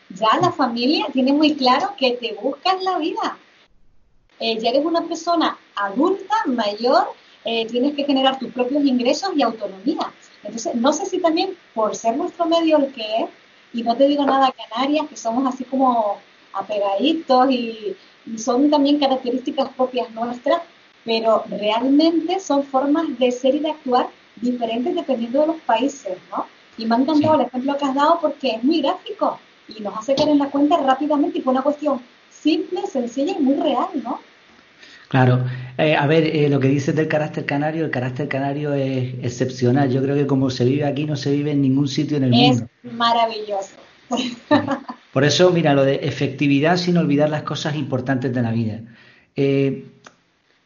ya 0.10 0.30
la 0.42 0.52
familia 0.52 1.06
tiene 1.13 1.32
muy 1.32 1.56
claro 1.56 1.94
que 1.96 2.13
te 2.13 2.34
buscas 2.34 2.82
la 2.82 2.98
vida. 2.98 3.38
Eh, 4.39 4.58
ya 4.60 4.72
eres 4.72 4.84
una 4.84 5.04
persona 5.04 5.56
adulta, 5.76 6.36
mayor, 6.48 7.10
tienes 7.44 7.94
que 7.94 8.06
generar 8.06 8.39
tus 8.39 8.52
propios 8.52 8.84
ingresos 8.84 9.30
y 9.36 9.44
autonomía. 9.44 10.12
Entonces, 10.44 10.74
no 10.74 10.92
sé 10.92 11.06
si 11.06 11.20
también 11.20 11.56
por 11.76 11.96
ser 11.96 12.18
nuestro 12.18 12.48
medio 12.48 12.78
el 12.78 12.92
que 12.94 13.02
es, 13.02 13.30
y 13.74 13.84
no 13.84 13.96
te 13.96 14.08
digo 14.08 14.26
nada 14.26 14.52
Canarias, 14.52 15.08
que 15.08 15.18
somos 15.18 15.46
así 15.54 15.66
como 15.66 16.18
apegaditos 16.52 17.52
y, 17.52 17.96
son 18.38 18.72
también 18.72 19.00
características 19.00 19.68
propias 19.76 20.10
nuestras, 20.12 20.62
pero 21.06 21.44
realmente 21.50 22.39
son 22.39 22.63
formas 22.63 23.06
de 23.20 23.32
ser 23.32 23.56
y 23.56 23.60
de 23.60 23.72
actuar 23.72 24.08
diferentes 24.38 24.96
dependiendo 24.96 25.42
de 25.42 25.48
los 25.48 25.62
países, 25.62 26.18
¿no? 26.32 26.46
Y 26.78 26.86
me 26.86 26.96
ha 26.96 27.00
encantado 27.00 27.36
el 27.36 27.48
ejemplo 27.48 27.78
que 27.78 27.86
has 27.86 27.96
dado 27.96 28.20
porque 28.22 28.56
es 28.56 28.63
muy 28.63 28.82
gráfico 28.82 29.39
y 29.68 29.82
nos 29.82 29.98
hace 29.98 30.16
caer 30.16 30.30
en 30.30 30.39
la 30.39 30.50
cuenta 30.50 30.78
rápidamente 30.78 31.38
y 31.38 31.42
fue 31.42 31.54
una 31.54 31.62
cuestión 31.62 32.02
simple, 32.30 32.82
sencilla 32.88 33.36
y 33.38 33.42
muy 33.42 33.56
real, 33.56 33.88
¿no? 34.04 34.20
Claro, 35.08 35.46
eh, 35.78 35.96
a 35.96 36.08
ver, 36.08 36.36
eh, 36.36 36.50
lo 36.50 36.60
que 36.60 36.70
dices 36.70 36.96
del 36.96 37.08
carácter 37.08 37.46
canario, 37.46 37.86
el 37.86 37.92
carácter 37.92 38.28
canario 38.28 38.74
es 38.74 39.13
excepcional. 39.22 39.92
Yo 39.92 40.02
creo 40.02 40.16
que 40.16 40.26
como 40.26 40.50
se 40.50 40.66
vive 40.66 40.86
aquí 40.86 41.06
no 41.06 41.16
se 41.16 41.32
vive 41.32 41.52
en 41.52 41.62
ningún 41.62 41.88
sitio 41.88 42.18
en 42.18 42.24
el 42.24 42.32
mundo. 42.32 42.68
Es 42.84 42.94
maravilloso. 42.94 43.76
Por 45.13 45.24
eso, 45.24 45.52
mira, 45.52 45.76
lo 45.76 45.86
de 45.86 45.96
efectividad 45.98 46.78
sin 46.78 46.98
olvidar 46.98 47.30
las 47.30 47.44
cosas 47.44 47.76
importantes 47.76 48.34
de 48.34 48.42
la 48.42 48.52
vida. 48.52 48.82
Eh, 49.36 49.86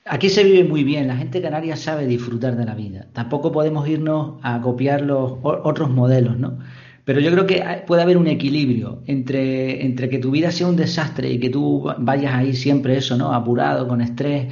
aquí 0.10 0.30
se 0.30 0.43
vive 0.43 0.63
muy 0.63 0.84
bien, 0.84 1.08
la 1.08 1.17
gente 1.17 1.41
canaria 1.41 1.76
sabe 1.76 2.08
disfrutar 2.08 2.56
de 2.56 2.65
la 2.65 2.76
vida. 2.76 3.08
Tampoco 3.13 3.52
podemos 3.52 3.88
irnos 3.88 4.39
a 4.41 4.62
copiar 4.62 5.02
los 5.02 5.34
otros 5.43 5.89
modelos, 5.89 6.38
¿no? 6.38 6.58
Pero 7.06 7.22
yo 7.22 7.32
creo 7.32 7.46
que 7.46 7.63
puede 7.88 8.02
haber 8.02 8.17
un 8.17 8.28
equilibrio 8.28 9.02
entre, 9.06 9.86
entre 9.86 10.10
que 10.10 10.20
tu 10.20 10.30
vida 10.32 10.52
sea 10.52 10.67
un 10.67 10.76
desastre 10.76 11.32
y 11.32 11.39
que 11.39 11.50
tú 11.50 11.89
vayas 12.00 12.34
ahí 12.34 12.54
siempre 12.54 12.98
eso, 12.98 13.15
¿no? 13.15 13.34
Apurado, 13.34 13.88
con 13.88 14.02
estrés, 14.02 14.48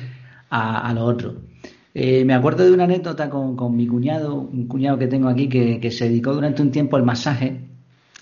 a, 0.50 0.94
lo 0.94 1.04
otro. 1.04 1.36
Eh, 1.94 2.24
me 2.24 2.34
acuerdo 2.34 2.64
de 2.64 2.72
una 2.72 2.86
anécdota 2.86 3.30
con, 3.30 3.76
mi 3.76 3.88
cuñado, 3.88 4.36
un 4.36 4.68
cuñado 4.68 4.98
que 4.98 5.08
tengo 5.08 5.28
aquí 5.28 5.50
que, 5.50 5.92
se 5.92 6.08
dedicó 6.08 6.34
durante 6.34 6.62
un 6.62 6.72
tiempo 6.72 6.96
al 6.96 7.04
masaje. 7.04 7.60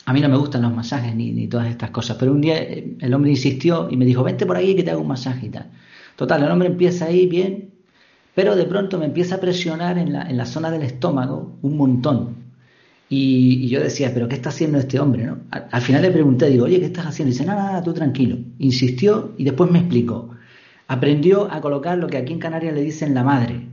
A 0.06 0.14
mí 0.14 0.20
no 0.20 0.30
me 0.30 0.38
gustan 0.38 0.64
los 0.64 0.74
masajes 0.74 1.16
ni, 1.16 1.32
ni 1.32 1.48
todas 1.48 1.68
estas 1.68 1.92
cosas, 1.92 2.18
pero 2.20 2.32
un 2.32 2.42
día 2.42 2.58
eh, 2.58 2.98
el 3.00 3.14
hombre 3.14 3.32
insistió 3.32 3.88
y 3.90 3.98
me 3.98 4.06
dijo, 4.06 4.24
vente 4.24 4.46
por 4.46 4.58
ahí 4.58 4.76
que 4.76 4.84
te 4.84 4.92
hago 4.92 5.02
un 5.02 5.08
masaje 5.08 5.46
y 5.46 5.50
tal. 5.50 5.70
Total, 6.16 6.44
el 6.44 6.52
hombre 6.52 6.68
empieza 6.68 7.06
ahí 7.06 7.28
bien, 7.28 7.72
pero 8.36 8.56
de 8.56 8.66
pronto 8.66 8.98
me 9.00 9.06
empieza 9.06 9.36
a 9.36 9.40
presionar 9.40 9.98
en 9.98 10.14
la, 10.14 10.24
en 10.24 10.38
la 10.38 10.46
zona 10.46 10.72
del 10.72 10.84
estómago 10.84 11.58
un 11.62 11.78
montón. 11.78 12.44
Y, 13.10 13.68
yo 13.68 13.80
decía, 13.80 14.12
¿pero 14.12 14.28
qué 14.28 14.36
está 14.36 14.50
haciendo 14.50 14.80
este 14.80 15.00
hombre? 15.00 15.30
Al, 15.52 15.82
final 15.82 16.02
le 16.02 16.10
pregunté, 16.10 16.50
digo, 16.50 16.66
oye, 16.66 16.80
¿qué 16.80 16.88
estás 16.88 17.06
haciendo? 17.06 17.32
Dice, 17.32 17.46
nada, 17.46 17.64
nada, 17.64 17.84
tú 17.84 17.94
tranquilo. 17.94 18.38
Insistió 18.58 19.36
y 19.38 19.44
después 19.44 19.70
me 19.70 19.80
explicó. 19.80 20.32
Aprendió 20.88 21.52
a 21.52 21.62
colocar 21.62 21.98
lo 22.00 22.08
que 22.08 22.18
aquí 22.18 22.34
en 22.34 22.40
Canarias 22.40 22.74
le 22.74 22.82
dicen 22.82 23.14
la 23.14 23.24
madre. 23.24 23.68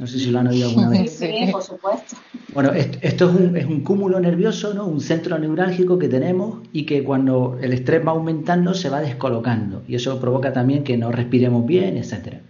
No 0.00 0.06
sé 0.06 0.18
si 0.18 0.30
lo 0.30 0.38
han 0.38 0.48
oído 0.48 0.70
alguna 0.70 0.88
vez. 0.90 1.12
Sí, 1.12 1.48
por 1.52 1.62
supuesto. 1.62 2.16
Bueno, 2.54 2.72
esto 2.72 3.30
es 3.30 3.36
un, 3.36 3.56
es 3.56 3.66
un 3.66 3.82
cúmulo 3.82 4.18
nervioso, 4.18 4.72
¿no? 4.72 4.86
un 4.86 5.00
centro 5.00 5.38
neurálgico 5.38 5.98
que 5.98 6.08
tenemos 6.08 6.60
y 6.72 6.84
que 6.84 7.04
cuando 7.04 7.58
el 7.60 7.74
estrés 7.74 8.04
va 8.04 8.12
aumentando 8.12 8.72
se 8.74 8.88
va 8.88 9.00
descolocando. 9.00 9.82
Y 9.86 9.94
eso 9.94 10.18
provoca 10.18 10.52
también 10.52 10.82
que 10.82 10.96
no 10.96 11.12
respiremos 11.12 11.66
bien, 11.66 11.98
etcétera. 11.98 12.40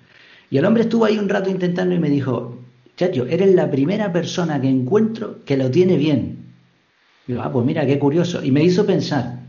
Y 0.49 0.59
el 0.59 0.65
hombre 0.65 0.85
estuvo 0.85 1.05
ahí 1.05 1.19
un 1.19 1.29
rato 1.29 1.51
intentando 1.51 1.95
y 1.95 1.99
me 1.99 2.09
dijo, 2.09 2.57
Chacho, 2.97 3.27
eres 3.27 3.55
la 3.55 3.71
primera 3.71 4.13
persona 4.13 4.61
que 4.61 4.69
encuentro 4.69 5.45
que 5.45 5.57
lo 5.57 5.71
tiene 5.71 5.97
bien. 5.97 6.39
Y 7.27 7.33
ah, 7.35 7.51
pues 7.53 7.67
mira, 7.67 7.87
qué 7.87 7.99
curioso. 7.99 8.45
Y 8.45 8.53
me 8.53 8.63
hizo 8.63 8.87
pensar, 8.87 9.41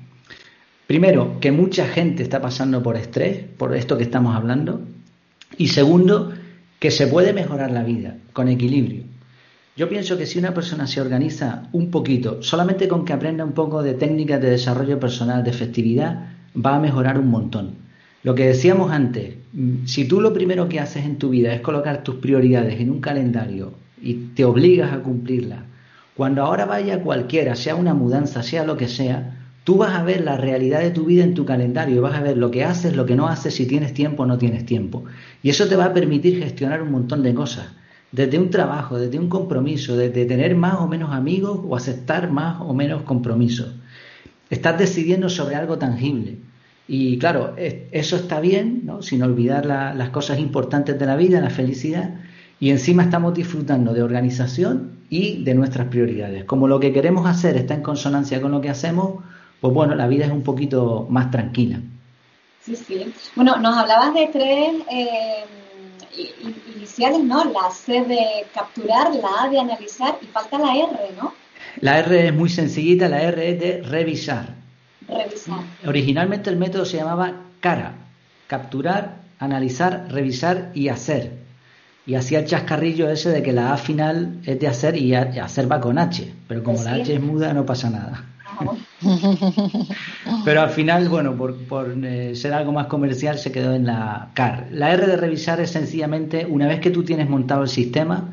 primero, 0.88 1.40
que 1.40 1.52
mucha 1.52 1.86
gente 1.86 2.24
está 2.24 2.42
pasando 2.42 2.82
por 2.82 2.96
estrés, 2.96 3.44
por 3.58 3.76
esto 3.76 3.98
que 3.98 4.04
estamos 4.04 4.36
hablando. 4.36 4.82
Y 5.58 5.68
segundo, 5.68 6.34
que 6.82 6.90
se 6.90 7.06
puede 7.06 7.32
mejorar 7.32 7.70
la 7.70 7.84
vida 7.84 8.18
con 8.34 8.48
equilibrio. 8.48 9.04
Yo 9.78 9.88
pienso 9.88 10.18
que 10.18 10.26
si 10.26 10.40
una 10.40 10.56
persona 10.56 10.88
se 10.88 11.00
organiza 11.00 11.70
un 11.74 11.92
poquito, 11.92 12.42
solamente 12.42 12.88
con 12.88 13.06
que 13.06 13.14
aprenda 13.14 13.46
un 13.46 13.52
poco 13.52 13.84
de 13.84 13.94
técnicas 13.94 14.42
de 14.42 14.50
desarrollo 14.50 15.00
personal, 15.00 15.44
de 15.44 15.52
efectividad, 15.52 16.30
va 16.58 16.78
a 16.78 16.80
mejorar 16.80 17.20
un 17.20 17.28
montón. 17.28 17.76
Lo 18.24 18.34
que 18.34 18.48
decíamos 18.48 18.92
antes, 18.92 19.36
mm, 19.54 19.86
si 19.86 20.06
tú 20.06 20.22
lo 20.22 20.34
primero 20.34 20.68
que 20.68 20.80
haces 20.80 21.06
en 21.06 21.20
tu 21.20 21.30
vida 21.30 21.54
es 21.54 21.62
colocar 21.62 22.02
tus 22.04 22.16
prioridades 22.16 22.82
en 22.82 22.90
un 22.90 23.00
calendario 23.00 23.74
y 24.02 24.16
te 24.34 24.44
obligas 24.44 24.92
a 24.92 25.04
cumplirlas, 25.04 25.60
cuando 26.16 26.42
ahora 26.42 26.66
vaya 26.66 27.04
cualquiera, 27.04 27.56
sea 27.56 27.76
una 27.76 27.94
mudanza, 27.94 28.42
sea 28.42 28.66
lo 28.66 28.76
que 28.76 28.88
sea, 28.88 29.41
tú 29.64 29.78
vas 29.78 29.94
a 29.94 30.04
ver 30.04 30.22
la 30.22 30.38
realidad 30.38 30.82
de 30.82 30.92
tu 30.92 31.06
vida 31.06 31.24
en 31.24 31.34
tu 31.34 31.46
calendario, 31.46 32.02
vas 32.02 32.16
a 32.16 32.22
ver 32.22 32.38
lo 32.38 32.52
que 32.52 32.64
haces, 32.64 32.96
lo 32.96 33.06
que 33.06 33.16
no 33.16 33.28
haces, 33.28 33.56
si 33.56 33.66
tienes 33.66 33.94
tiempo 33.94 34.24
o 34.24 34.26
no 34.26 34.38
tienes 34.38 34.66
tiempo. 34.66 35.04
Y 35.44 35.50
eso 35.50 35.68
te 35.68 35.76
va 35.76 35.86
a 35.86 35.94
permitir 35.94 36.40
gestionar 36.40 36.82
un 36.82 36.92
montón 36.92 37.24
de 37.24 37.34
cosas, 37.34 37.68
desde 38.12 38.40
un 38.40 38.50
trabajo, 38.50 39.00
desde 39.00 39.20
un 39.20 39.30
compromiso, 39.30 39.96
desde 39.96 40.26
tener 40.26 40.56
más 40.56 40.76
o 40.76 40.88
menos 40.88 41.14
amigos 41.14 41.60
o 41.64 41.76
aceptar 41.76 42.32
más 42.32 42.62
o 42.62 42.74
menos 42.74 43.04
compromisos. 43.04 43.76
Estás 44.50 44.78
decidiendo 44.78 45.30
sobre 45.30 45.56
algo 45.56 45.78
tangible. 45.78 46.40
Y 46.88 47.18
claro, 47.20 47.54
eso 47.58 48.16
está 48.18 48.42
bien, 48.42 48.82
¿no? 48.84 49.02
sin 49.02 49.24
olvidar 49.24 49.66
las 49.66 50.10
cosas 50.10 50.40
importantes 50.40 51.00
de 51.00 51.06
la 51.06 51.16
vida, 51.16 51.40
la 51.40 51.50
felicidad, 51.50 52.16
y 52.60 52.70
encima 52.70 53.04
estamos 53.04 53.34
disfrutando 53.34 53.94
de 53.94 54.04
organización 54.04 55.00
y 55.10 55.44
de 55.44 55.56
nuestras 55.56 55.88
prioridades. 55.88 56.44
Como 56.44 56.68
lo 56.68 56.80
que 56.80 56.92
queremos 56.92 57.26
hacer 57.28 57.56
está 57.56 57.76
en 57.76 57.82
consonancia 57.82 58.42
con 58.42 58.52
lo 58.52 58.60
que 58.60 58.70
hacemos, 58.70 59.24
pues 59.62 59.74
bueno, 59.74 59.94
la 59.94 60.08
vida 60.08 60.26
es 60.26 60.32
un 60.32 60.42
poquito 60.42 61.06
más 61.10 61.30
tranquila. 61.30 61.80
Sí, 62.62 62.76
sí. 62.76 63.14
Bueno, 63.36 63.58
nos 63.58 63.78
hablabas 63.78 64.14
de 64.14 64.28
tres 64.28 64.74
eh, 64.92 65.46
iniciales, 66.76 67.24
¿no? 67.24 67.46
La 67.46 67.70
C 67.70 68.04
de 68.04 68.48
capturar, 68.54 69.14
la 69.16 69.44
A 69.44 69.50
de 69.50 69.60
analizar 69.60 70.18
y 70.22 70.26
falta 70.26 70.58
la 70.58 70.76
R, 70.76 71.16
¿no? 71.16 71.34
La 71.80 72.00
R 72.00 72.28
es 72.28 72.34
muy 72.34 72.50
sencillita, 72.50 73.08
la 73.08 73.22
R 73.22 73.50
es 73.50 73.60
de 73.60 73.82
revisar. 73.84 74.56
Revisar. 75.08 75.60
Originalmente 75.86 76.50
el 76.50 76.58
método 76.58 76.86
se 76.86 76.98
llamaba 76.98 77.44
CARA, 77.60 77.94
capturar, 78.48 79.18
analizar, 79.38 80.08
revisar 80.10 80.72
y 80.74 80.90
hacer. 80.90 81.40
Y 82.08 82.16
hacía 82.16 82.40
el 82.40 82.46
chascarrillo 82.46 83.12
ese 83.12 83.30
de 83.30 83.44
que 83.44 83.54
la 83.54 83.74
A 83.74 83.78
final 83.78 84.40
es 84.44 84.60
de 84.60 84.68
hacer 84.68 84.98
y 84.98 85.14
hacer 85.14 85.72
va 85.72 85.80
con 85.80 86.00
H, 86.00 86.34
pero 86.48 86.64
como 86.64 86.82
la 86.84 86.96
H 86.96 87.14
es 87.14 87.22
muda 87.22 87.54
no 87.54 87.64
pasa 87.64 87.92
nada. 87.92 88.31
Pero 90.46 90.62
al 90.62 90.70
final, 90.70 91.10
bueno, 91.10 91.36
por, 91.36 91.96
eh, 92.04 92.36
ser 92.36 92.54
algo 92.54 92.72
más 92.72 92.88
comercial 92.88 93.38
se 93.38 93.52
quedó 93.52 93.74
en 93.74 93.86
la 93.86 94.30
CAR. 94.34 94.68
La 94.72 94.92
R 94.94 95.08
de 95.08 95.18
revisar 95.18 95.60
es 95.62 95.72
sencillamente, 95.72 96.46
una 96.46 96.68
vez 96.68 96.80
que 96.80 96.92
tú 96.92 97.04
tienes 97.04 97.30
montado 97.30 97.64
el 97.64 97.70
sistema, 97.70 98.30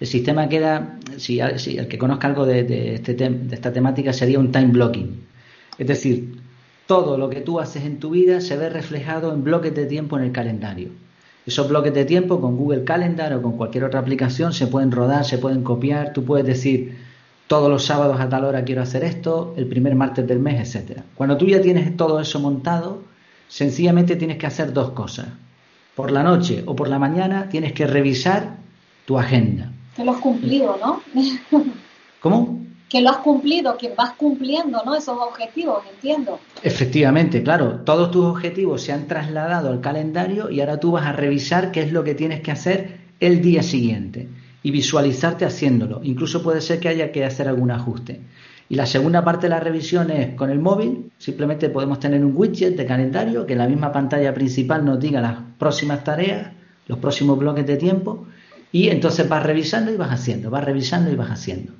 el 0.00 0.06
sistema 0.06 0.48
queda, 0.48 0.98
si, 1.16 1.40
el 1.40 1.88
que 1.88 1.98
conozca 1.98 2.28
algo 2.28 2.46
de, 2.46 2.94
este 2.94 3.14
de 3.14 3.54
esta 3.54 3.72
temática 3.72 4.12
sería 4.12 4.38
un 4.38 4.52
time 4.52 4.68
blocking. 4.68 5.26
Es 5.78 5.86
decir, 5.86 6.40
todo 6.86 7.18
lo 7.18 7.28
que 7.28 7.40
tú 7.40 7.60
haces 7.60 7.84
en 7.84 7.98
tu 7.98 8.10
vida 8.10 8.40
se 8.40 8.56
ve 8.56 8.70
reflejado 8.70 9.32
en 9.32 9.44
bloques 9.44 9.74
de 9.74 9.86
tiempo 9.86 10.16
en 10.16 10.24
el 10.24 10.32
calendario. 10.32 10.90
Esos 11.46 11.68
bloques 11.68 11.94
de 11.94 12.04
tiempo 12.04 12.40
con 12.40 12.56
Google 12.56 12.84
Calendar 12.84 13.32
o 13.34 13.42
con 13.42 13.56
cualquier 13.56 13.84
otra 13.84 14.00
aplicación 14.00 14.52
se 14.52 14.66
pueden 14.66 14.92
rodar, 14.92 15.24
se 15.24 15.38
pueden 15.38 15.62
copiar. 15.62 16.12
Tú 16.12 16.24
puedes 16.24 16.46
decir, 16.46 16.96
todos 17.48 17.70
los 17.70 17.84
sábados 17.84 18.20
a 18.20 18.28
tal 18.28 18.44
hora 18.44 18.62
quiero 18.62 18.82
hacer 18.82 19.02
esto, 19.02 19.54
el 19.56 19.66
primer 19.66 19.94
martes 19.94 20.26
del 20.26 20.38
mes, 20.38 20.60
etcétera. 20.60 21.02
Cuando 21.14 21.36
tú 21.36 21.46
ya 21.46 21.60
tienes 21.60 21.96
todo 21.96 22.20
eso 22.20 22.38
montado, 22.38 23.02
sencillamente 23.48 24.16
tienes 24.16 24.36
que 24.36 24.46
hacer 24.46 24.72
dos 24.72 24.90
cosas. 24.90 25.28
Por 25.96 26.12
la 26.12 26.22
noche 26.22 26.62
o 26.66 26.76
por 26.76 26.88
la 26.88 26.98
mañana 26.98 27.48
tienes 27.48 27.72
que 27.72 27.86
revisar 27.86 28.58
tu 29.06 29.18
agenda. 29.18 29.72
Que 29.96 30.04
lo 30.04 30.12
has 30.12 30.18
cumplido, 30.18 30.78
¿no? 30.80 31.02
¿Cómo? 32.20 32.58
que 32.88 33.02
lo 33.02 33.10
has 33.10 33.18
cumplido, 33.18 33.76
que 33.76 33.92
vas 33.94 34.12
cumpliendo 34.12 34.82
¿no? 34.82 34.94
esos 34.94 35.18
objetivos, 35.18 35.84
entiendo. 35.92 36.40
Efectivamente, 36.62 37.42
claro, 37.42 37.80
todos 37.84 38.10
tus 38.10 38.24
objetivos 38.24 38.80
se 38.80 38.94
han 38.94 39.06
trasladado 39.06 39.70
al 39.70 39.82
calendario 39.82 40.50
y 40.50 40.60
ahora 40.60 40.80
tú 40.80 40.92
vas 40.92 41.04
a 41.04 41.12
revisar 41.12 41.70
qué 41.70 41.82
es 41.82 41.92
lo 41.92 42.02
que 42.02 42.14
tienes 42.14 42.40
que 42.40 42.50
hacer 42.50 43.00
el 43.20 43.42
día 43.42 43.62
siguiente 43.62 44.28
y 44.62 44.70
visualizarte 44.70 45.44
haciéndolo. 45.44 46.00
Incluso 46.02 46.42
puede 46.42 46.60
ser 46.60 46.80
que 46.80 46.88
haya 46.88 47.12
que 47.12 47.24
hacer 47.24 47.48
algún 47.48 47.70
ajuste. 47.70 48.20
Y 48.68 48.74
la 48.74 48.86
segunda 48.86 49.24
parte 49.24 49.46
de 49.46 49.50
la 49.50 49.60
revisión 49.60 50.10
es 50.10 50.34
con 50.34 50.50
el 50.50 50.58
móvil, 50.58 51.10
simplemente 51.16 51.70
podemos 51.70 52.00
tener 52.00 52.22
un 52.22 52.36
widget 52.36 52.76
de 52.76 52.84
calendario 52.84 53.46
que 53.46 53.54
en 53.54 53.60
la 53.60 53.68
misma 53.68 53.92
pantalla 53.92 54.34
principal 54.34 54.84
nos 54.84 55.00
diga 55.00 55.22
las 55.22 55.36
próximas 55.58 56.04
tareas, 56.04 56.52
los 56.86 56.98
próximos 56.98 57.38
bloques 57.38 57.66
de 57.66 57.78
tiempo, 57.78 58.26
y 58.70 58.88
entonces 58.88 59.26
vas 59.26 59.42
revisando 59.42 59.90
y 59.90 59.96
vas 59.96 60.10
haciendo, 60.10 60.50
vas 60.50 60.64
revisando 60.64 61.10
y 61.10 61.16
vas 61.16 61.30
haciendo. 61.30 61.72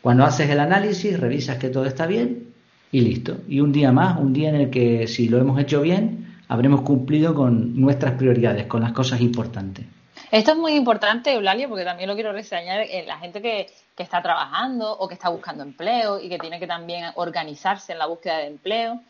Cuando 0.00 0.24
haces 0.24 0.48
el 0.48 0.60
análisis, 0.60 1.20
revisas 1.20 1.58
que 1.58 1.68
todo 1.68 1.84
está 1.84 2.06
bien 2.06 2.44
y 2.90 3.02
listo. 3.02 3.36
Y 3.46 3.60
un 3.60 3.72
día 3.72 3.92
más, 3.92 4.18
un 4.18 4.32
día 4.32 4.48
en 4.48 4.54
el 4.54 4.70
que 4.70 5.06
si 5.08 5.28
lo 5.28 5.38
hemos 5.38 5.60
hecho 5.60 5.82
bien, 5.82 6.36
habremos 6.48 6.80
cumplido 6.80 7.34
con 7.34 7.78
nuestras 7.78 8.14
prioridades, 8.14 8.64
con 8.64 8.80
las 8.80 8.92
cosas 8.92 9.20
importantes. 9.20 9.84
Esto 10.30 10.52
es 10.52 10.56
muy 10.56 10.74
importante, 10.74 11.32
Eulalio, 11.32 11.68
porque 11.68 11.84
también 11.84 12.08
lo 12.08 12.14
quiero 12.14 12.32
reseñar. 12.32 12.82
Eh, 12.82 13.04
la 13.06 13.18
gente 13.18 13.42
que, 13.42 13.68
que 13.96 14.02
está 14.04 14.22
trabajando 14.22 14.92
o 14.92 15.08
que 15.08 15.14
está 15.14 15.28
buscando 15.28 15.64
empleo 15.64 16.20
y 16.20 16.28
que 16.28 16.38
tiene 16.38 16.60
que 16.60 16.68
también 16.68 17.06
organizarse 17.16 17.92
en 17.92 17.98
la 17.98 18.06
búsqueda 18.06 18.38
de 18.38 18.46
empleo, 18.46 19.00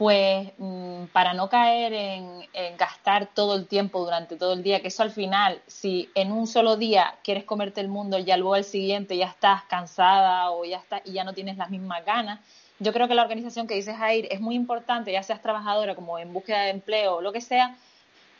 pues 0.00 0.52
mm, 0.56 1.06
para 1.12 1.34
no 1.34 1.50
caer 1.50 1.92
en, 1.92 2.40
gastar 2.78 3.26
todo 3.34 3.54
el 3.54 3.66
tiempo 3.66 4.02
durante 4.02 4.36
todo 4.36 4.54
el 4.54 4.62
día, 4.62 4.80
que 4.80 4.88
eso 4.88 5.02
al 5.02 5.10
final, 5.10 5.60
si 5.66 6.08
en 6.14 6.32
un 6.32 6.46
solo 6.46 6.76
día 6.76 7.16
quieres 7.22 7.44
comerte 7.44 7.82
el 7.82 7.88
mundo, 7.88 8.18
ya 8.18 8.38
luego 8.38 8.56
el 8.56 8.64
siguiente 8.64 9.16
ya 9.18 9.26
estás 9.26 9.64
cansada 9.64 10.52
o 10.52 10.64
ya 10.64 10.78
está 10.78 11.02
y 11.04 11.12
ya 11.12 11.24
no 11.24 11.34
tienes 11.34 11.58
las 11.58 11.68
mismas 11.68 12.02
ganas. 12.06 12.40
Yo 12.78 12.94
creo 12.94 13.08
que 13.08 13.14
la 13.14 13.22
organización 13.22 13.66
que 13.66 13.74
dices 13.74 13.96
Air 14.00 14.26
es 14.30 14.40
muy 14.40 14.54
importante, 14.54 15.12
ya 15.12 15.22
seas 15.22 15.42
trabajadora 15.42 15.94
como 15.94 16.18
en 16.18 16.32
búsqueda 16.32 16.62
de 16.62 16.70
empleo 16.70 17.16
o 17.16 17.20
lo 17.20 17.32
que 17.32 17.42
sea, 17.42 17.76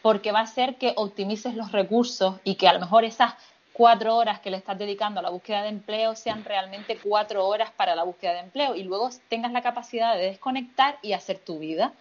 porque 0.03 0.33
va 0.33 0.41
a 0.41 0.45
hacer 0.45 0.77
que 0.77 0.93
optimices 0.97 1.55
los 1.55 1.73
recursos 1.73 2.37
y 2.45 2.55
que 2.55 2.69
a 2.69 2.73
lo 2.73 2.81
mejor 2.81 3.05
esas 3.05 3.35
cuatro 3.73 4.17
horas 4.17 4.41
que 4.41 4.51
le 4.51 4.57
estás 4.57 4.79
dedicando 4.79 5.21
a 5.21 5.23
la 5.23 5.31
búsqueda 5.31 5.63
de 5.63 5.69
empleo 5.69 6.15
sean 6.15 6.45
realmente 6.45 6.99
cuatro 7.03 7.47
horas 7.47 7.71
para 7.71 7.95
la 7.95 8.03
búsqueda 8.03 8.35
de 8.35 8.41
empleo 8.41 8.75
y 8.75 8.83
luego 8.83 9.09
tengas 9.29 9.53
la 9.53 9.63
capacidad 9.63 10.15
de 10.17 10.27
desconectar 10.27 10.99
y 11.03 11.13
hacer 11.13 11.39
tu 11.39 11.59
vida. 11.59 11.93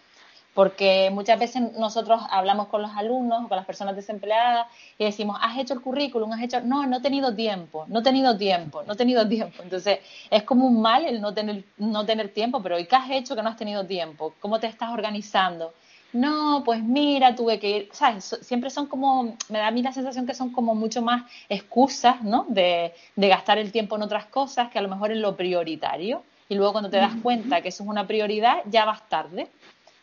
Porque 0.55 1.09
muchas 1.09 1.39
veces 1.39 1.62
nosotros 1.77 2.21
hablamos 2.31 2.67
con 2.67 2.81
los 2.81 2.91
alumnos 2.97 3.45
o 3.45 3.47
con 3.47 3.55
las 3.55 3.65
personas 3.65 3.95
desempleadas 3.95 4.67
y 4.97 5.05
decimos, 5.05 5.38
has 5.41 5.57
hecho 5.57 5.73
el 5.73 5.79
currículum, 5.79 6.33
has 6.33 6.41
hecho, 6.41 6.59
no, 6.59 6.85
no 6.85 6.97
he 6.97 7.01
tenido 7.01 7.33
tiempo, 7.33 7.85
no 7.88 7.99
he 7.99 8.03
tenido 8.03 8.35
tiempo, 8.35 8.83
no 8.83 8.93
he 8.93 8.97
tenido 8.97 9.25
tiempo. 9.25 9.63
Entonces, 9.63 9.99
es 10.29 10.43
como 10.43 10.65
un 10.65 10.81
mal 10.81 11.05
el 11.05 11.21
no 11.21 11.33
tener, 11.33 11.63
no 11.77 12.05
tener 12.05 12.33
tiempo, 12.33 12.62
pero 12.62 12.77
¿y 12.77 12.88
qué 12.88 12.95
has 12.95 13.09
hecho 13.12 13.35
que 13.35 13.43
no 13.43 13.49
has 13.49 13.57
tenido 13.57 13.85
tiempo? 13.85 14.33
¿Cómo 14.41 14.59
te 14.59 14.67
estás 14.67 14.89
organizando? 14.89 15.73
No, 16.11 16.63
pues 16.65 16.83
mira, 16.83 17.35
tuve 17.35 17.59
que 17.59 17.69
ir, 17.69 17.89
¿sabes? 17.91 18.37
Siempre 18.41 18.69
son 18.69 18.87
como, 18.87 19.35
me 19.49 19.59
da 19.59 19.67
a 19.67 19.71
mí 19.71 19.83
la 19.83 19.91
sensación 19.91 20.25
que 20.25 20.33
son 20.33 20.51
como 20.51 20.73
mucho 20.73 21.01
más 21.01 21.23
excusas, 21.49 22.21
¿no? 22.23 22.45
De, 22.49 22.93
de 23.15 23.27
gastar 23.27 23.59
el 23.59 23.71
tiempo 23.71 23.95
en 23.95 24.01
otras 24.01 24.25
cosas 24.25 24.69
que 24.69 24.79
a 24.79 24.81
lo 24.81 24.89
mejor 24.89 25.11
en 25.11 25.21
lo 25.21 25.35
prioritario. 25.35 26.23
Y 26.47 26.55
luego 26.55 26.71
cuando 26.71 26.89
te 26.89 26.97
das 26.97 27.13
cuenta 27.21 27.61
que 27.61 27.69
eso 27.69 27.83
es 27.83 27.89
una 27.89 28.07
prioridad, 28.07 28.63
ya 28.65 28.85
vas 28.85 29.07
tarde. 29.07 29.47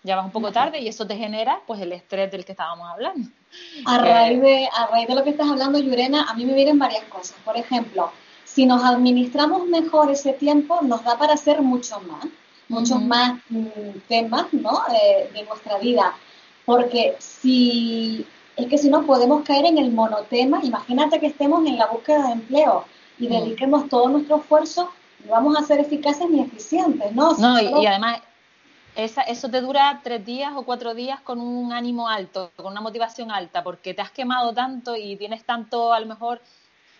Ya 0.04 0.14
vas 0.14 0.24
un 0.24 0.30
poco 0.30 0.52
tarde 0.52 0.78
y 0.78 0.86
eso 0.86 1.04
te 1.04 1.16
genera 1.16 1.60
pues 1.66 1.80
el 1.80 1.90
estrés 1.90 2.30
del 2.30 2.44
que 2.44 2.52
estábamos 2.52 2.88
hablando. 2.88 3.28
A 3.84 3.98
raíz 3.98 4.40
de, 4.40 4.68
a 4.72 4.86
raíz 4.86 5.08
de 5.08 5.14
lo 5.16 5.24
que 5.24 5.30
estás 5.30 5.50
hablando, 5.50 5.80
Yurena, 5.80 6.30
a 6.30 6.34
mí 6.34 6.44
me 6.44 6.54
vienen 6.54 6.78
varias 6.78 7.02
cosas. 7.06 7.36
Por 7.44 7.56
ejemplo, 7.56 8.12
si 8.44 8.66
nos 8.66 8.84
administramos 8.84 9.66
mejor 9.66 10.12
ese 10.12 10.32
tiempo, 10.34 10.78
nos 10.82 11.02
da 11.02 11.18
para 11.18 11.34
hacer 11.34 11.60
mucho 11.62 11.98
más 12.02 12.26
muchos 12.68 13.02
más 13.02 13.38
mm, 13.48 13.68
temas 14.08 14.46
¿no? 14.52 14.82
de 15.32 15.42
nuestra 15.44 15.78
vida. 15.78 16.14
Porque 16.64 17.16
si 17.18 18.26
es 18.56 18.66
que 18.66 18.78
si 18.78 18.88
no 18.88 19.04
podemos 19.04 19.44
caer 19.44 19.66
en 19.66 19.78
el 19.78 19.92
monotema, 19.92 20.60
imagínate 20.62 21.20
que 21.20 21.26
estemos 21.26 21.66
en 21.66 21.78
la 21.78 21.86
búsqueda 21.86 22.26
de 22.26 22.32
empleo 22.32 22.84
y 23.18 23.28
mm. 23.28 23.30
dediquemos 23.30 23.88
todo 23.88 24.08
nuestro 24.08 24.36
esfuerzo, 24.36 24.90
no 25.24 25.32
vamos 25.32 25.56
a 25.56 25.62
ser 25.62 25.78
eficaces 25.80 26.28
ni 26.28 26.40
eficientes, 26.40 27.12
¿no? 27.14 27.34
no, 27.36 27.60
y, 27.60 27.86
además 27.86 28.20
esa, 28.94 29.22
eso 29.22 29.50
te 29.50 29.60
dura 29.60 30.00
tres 30.02 30.24
días 30.24 30.52
o 30.56 30.62
cuatro 30.62 30.94
días 30.94 31.20
con 31.20 31.38
un 31.38 31.72
ánimo 31.72 32.08
alto, 32.08 32.50
con 32.56 32.72
una 32.72 32.80
motivación 32.80 33.30
alta, 33.30 33.62
porque 33.62 33.92
te 33.92 34.00
has 34.00 34.10
quemado 34.10 34.54
tanto 34.54 34.96
y 34.96 35.16
tienes 35.16 35.44
tanto, 35.44 35.92
a 35.92 36.00
lo 36.00 36.06
mejor, 36.06 36.40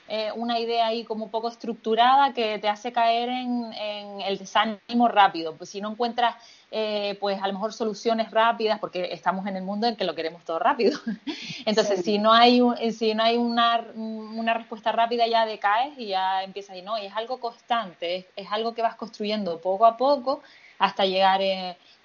eh, 0.08 0.30
una 0.34 0.58
idea 0.60 0.86
ahí 0.86 1.04
como 1.04 1.24
un 1.24 1.30
poco 1.30 1.48
estructurada 1.48 2.32
que 2.32 2.58
te 2.58 2.68
hace 2.68 2.92
caer 2.92 3.28
en, 3.28 3.72
el 4.24 4.38
desánimo 4.38 5.08
rápido. 5.08 5.56
Pues 5.56 5.70
si 5.70 5.80
no 5.80 5.90
encuentras, 5.90 6.36
eh, 6.70 7.16
pues 7.20 7.42
a 7.42 7.46
lo 7.46 7.54
mejor 7.54 7.72
soluciones 7.72 8.30
rápidas, 8.30 8.78
porque 8.78 9.12
estamos 9.12 9.46
en 9.46 9.56
el 9.56 9.64
mundo 9.64 9.86
en 9.86 9.96
que 9.96 10.04
lo 10.04 10.14
queremos 10.14 10.44
todo 10.44 10.58
rápido. 10.58 10.98
Entonces, 11.66 12.04
si 12.04 12.18
no 12.18 12.32
hay, 12.32 12.60
eh, 12.80 12.92
si 12.92 13.14
no 13.14 13.22
hay 13.22 13.36
una, 13.36 13.84
una, 13.94 14.54
respuesta 14.54 14.92
rápida, 14.92 15.26
ya 15.26 15.44
decaes 15.44 15.98
y 15.98 16.06
ya 16.08 16.42
empiezas 16.42 16.76
y 16.76 16.82
no, 16.82 16.96
y 16.98 17.06
es 17.06 17.16
algo 17.16 17.38
constante, 17.40 18.16
es, 18.16 18.26
es 18.36 18.52
algo 18.52 18.74
que 18.74 18.82
vas 18.82 18.94
construyendo 18.94 19.60
poco 19.60 19.86
a 19.86 19.96
poco 19.96 20.42
hasta 20.78 21.06
llegar 21.06 21.40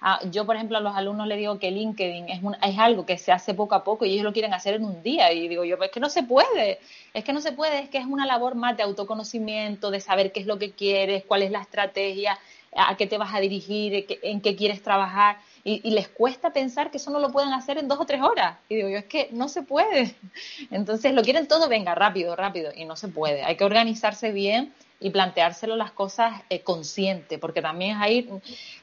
Ah, 0.04 0.18
yo, 0.32 0.44
por 0.44 0.56
ejemplo, 0.56 0.78
a 0.78 0.80
los 0.80 0.96
alumnos 0.96 1.28
les 1.28 1.38
digo 1.38 1.60
que 1.60 1.70
LinkedIn 1.70 2.28
es, 2.28 2.40
es 2.60 2.78
algo 2.78 3.06
que 3.06 3.18
se 3.18 3.30
hace 3.30 3.54
poco 3.54 3.76
a 3.76 3.84
poco 3.84 4.04
y 4.04 4.10
ellos 4.10 4.24
lo 4.24 4.32
quieren 4.32 4.52
hacer 4.52 4.74
en 4.74 4.84
un 4.84 5.00
día. 5.00 5.32
Y 5.32 5.46
digo 5.46 5.64
yo, 5.64 5.76
pues 5.76 5.90
es 5.90 5.94
que 5.94 6.00
no 6.00 6.10
se 6.10 6.24
puede, 6.24 6.80
es 7.14 7.22
que 7.22 7.32
no 7.32 7.40
se 7.40 7.52
puede, 7.52 7.78
es 7.78 7.88
que 7.88 7.98
es 7.98 8.06
una 8.06 8.26
labor 8.26 8.56
más 8.56 8.76
de 8.76 8.82
autoconocimiento, 8.82 9.92
de 9.92 10.00
saber 10.00 10.32
qué 10.32 10.40
es 10.40 10.46
lo 10.46 10.58
que 10.58 10.72
quieres, 10.72 11.24
cuál 11.24 11.42
es 11.42 11.52
la 11.52 11.60
estrategia, 11.60 12.36
a 12.74 12.96
qué 12.96 13.06
te 13.06 13.16
vas 13.16 13.32
a 13.32 13.38
dirigir, 13.38 14.06
en 14.22 14.40
qué 14.40 14.56
quieres 14.56 14.82
trabajar. 14.82 15.36
Y, 15.62 15.80
y, 15.88 15.92
les 15.92 16.08
cuesta 16.08 16.52
pensar 16.52 16.90
que 16.90 16.96
eso 16.96 17.12
no 17.12 17.20
lo 17.20 17.30
pueden 17.30 17.52
hacer 17.52 17.78
en 17.78 17.86
dos 17.86 18.00
o 18.00 18.04
tres 18.04 18.22
horas. 18.22 18.58
Y 18.68 18.74
digo 18.74 18.88
yo, 18.88 18.98
es 18.98 19.04
que 19.04 19.28
no 19.30 19.48
se 19.48 19.62
puede. 19.62 20.16
Entonces 20.72 21.14
lo 21.14 21.22
quieren 21.22 21.46
todo, 21.46 21.68
venga, 21.68 21.94
rápido, 21.94 22.34
rápido. 22.34 22.72
Y 22.74 22.86
no 22.86 22.96
se 22.96 23.06
puede. 23.06 23.44
Hay 23.44 23.56
que 23.56 23.62
organizarse 23.62 24.32
bien 24.32 24.72
y 25.02 25.10
planteárselo 25.10 25.76
las 25.76 25.92
cosas 25.92 26.42
eh, 26.48 26.60
consciente, 26.60 27.38
porque 27.38 27.60
también 27.60 27.98
ahí, 28.00 28.28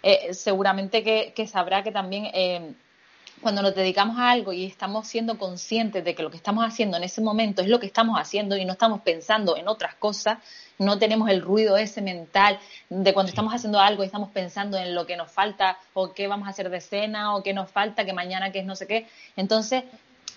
eh, 0.04 0.34
seguramente 0.34 1.04
que, 1.04 1.48
sabrá 1.48 1.84
que 1.84 1.92
también 1.92 2.26
eh, 2.34 2.74
cuando 3.42 3.62
nos 3.62 3.74
dedicamos 3.74 4.18
a 4.20 4.32
algo 4.32 4.52
y 4.52 4.66
estamos 4.66 5.08
siendo 5.08 5.38
conscientes 5.38 6.04
de 6.04 6.14
que 6.14 6.24
lo 6.24 6.30
que 6.30 6.38
estamos 6.38 6.66
haciendo 6.66 6.98
en 6.98 7.04
ese 7.04 7.22
momento 7.22 7.62
es 7.62 7.70
lo 7.70 7.80
que 7.80 7.86
estamos 7.86 8.20
haciendo 8.20 8.58
y 8.58 8.66
no 8.66 8.74
estamos 8.74 9.02
pensando 9.02 9.56
en 9.56 9.68
otras 9.68 9.96
cosas, 9.96 10.40
no 10.78 11.00
tenemos 11.00 11.30
el 11.30 11.42
ruido 11.42 11.78
ese 11.78 12.02
mental 12.02 12.60
de 12.90 13.14
cuando 13.14 13.30
estamos 13.30 13.54
haciendo 13.54 13.80
algo 13.80 14.04
y 14.04 14.08
estamos 14.08 14.30
pensando 14.32 14.78
en 14.78 14.94
lo 14.94 15.06
que 15.06 15.16
nos 15.16 15.32
falta 15.32 15.78
o 15.94 16.14
qué 16.14 16.28
vamos 16.28 16.48
a 16.48 16.52
hacer 16.52 16.70
de 16.70 16.82
cena 16.82 17.36
o 17.36 17.44
qué 17.44 17.54
nos 17.54 17.72
falta, 17.72 18.06
que 18.06 18.14
mañana 18.14 18.52
que 18.52 18.60
es 18.60 18.66
no 18.66 18.76
sé 18.76 18.88
qué. 18.88 19.08
Entonces, 19.38 19.84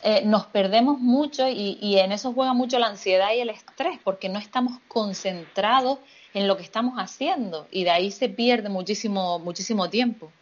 eh, 0.05 0.23
nos 0.25 0.47
perdemos 0.47 0.99
mucho 0.99 1.49
y, 1.49 1.97
en 1.97 2.11
eso 2.11 2.33
juega 2.33 2.55
mucho 2.55 2.79
la 2.79 2.89
ansiedad 2.89 3.29
y 3.37 3.41
el 3.41 3.51
estrés, 3.51 4.01
porque 4.03 4.29
no 4.29 4.39
estamos 4.39 4.79
concentrados 4.89 5.99
en 6.35 6.49
lo 6.49 6.57
que 6.57 6.65
estamos 6.65 6.95
haciendo 6.97 7.69
y 7.71 7.85
de 7.85 7.91
ahí 7.91 8.11
se 8.11 8.29
pierde 8.29 8.69
muchísimo, 8.69 9.39
muchísimo 9.39 9.89
tiempo. 9.91 10.33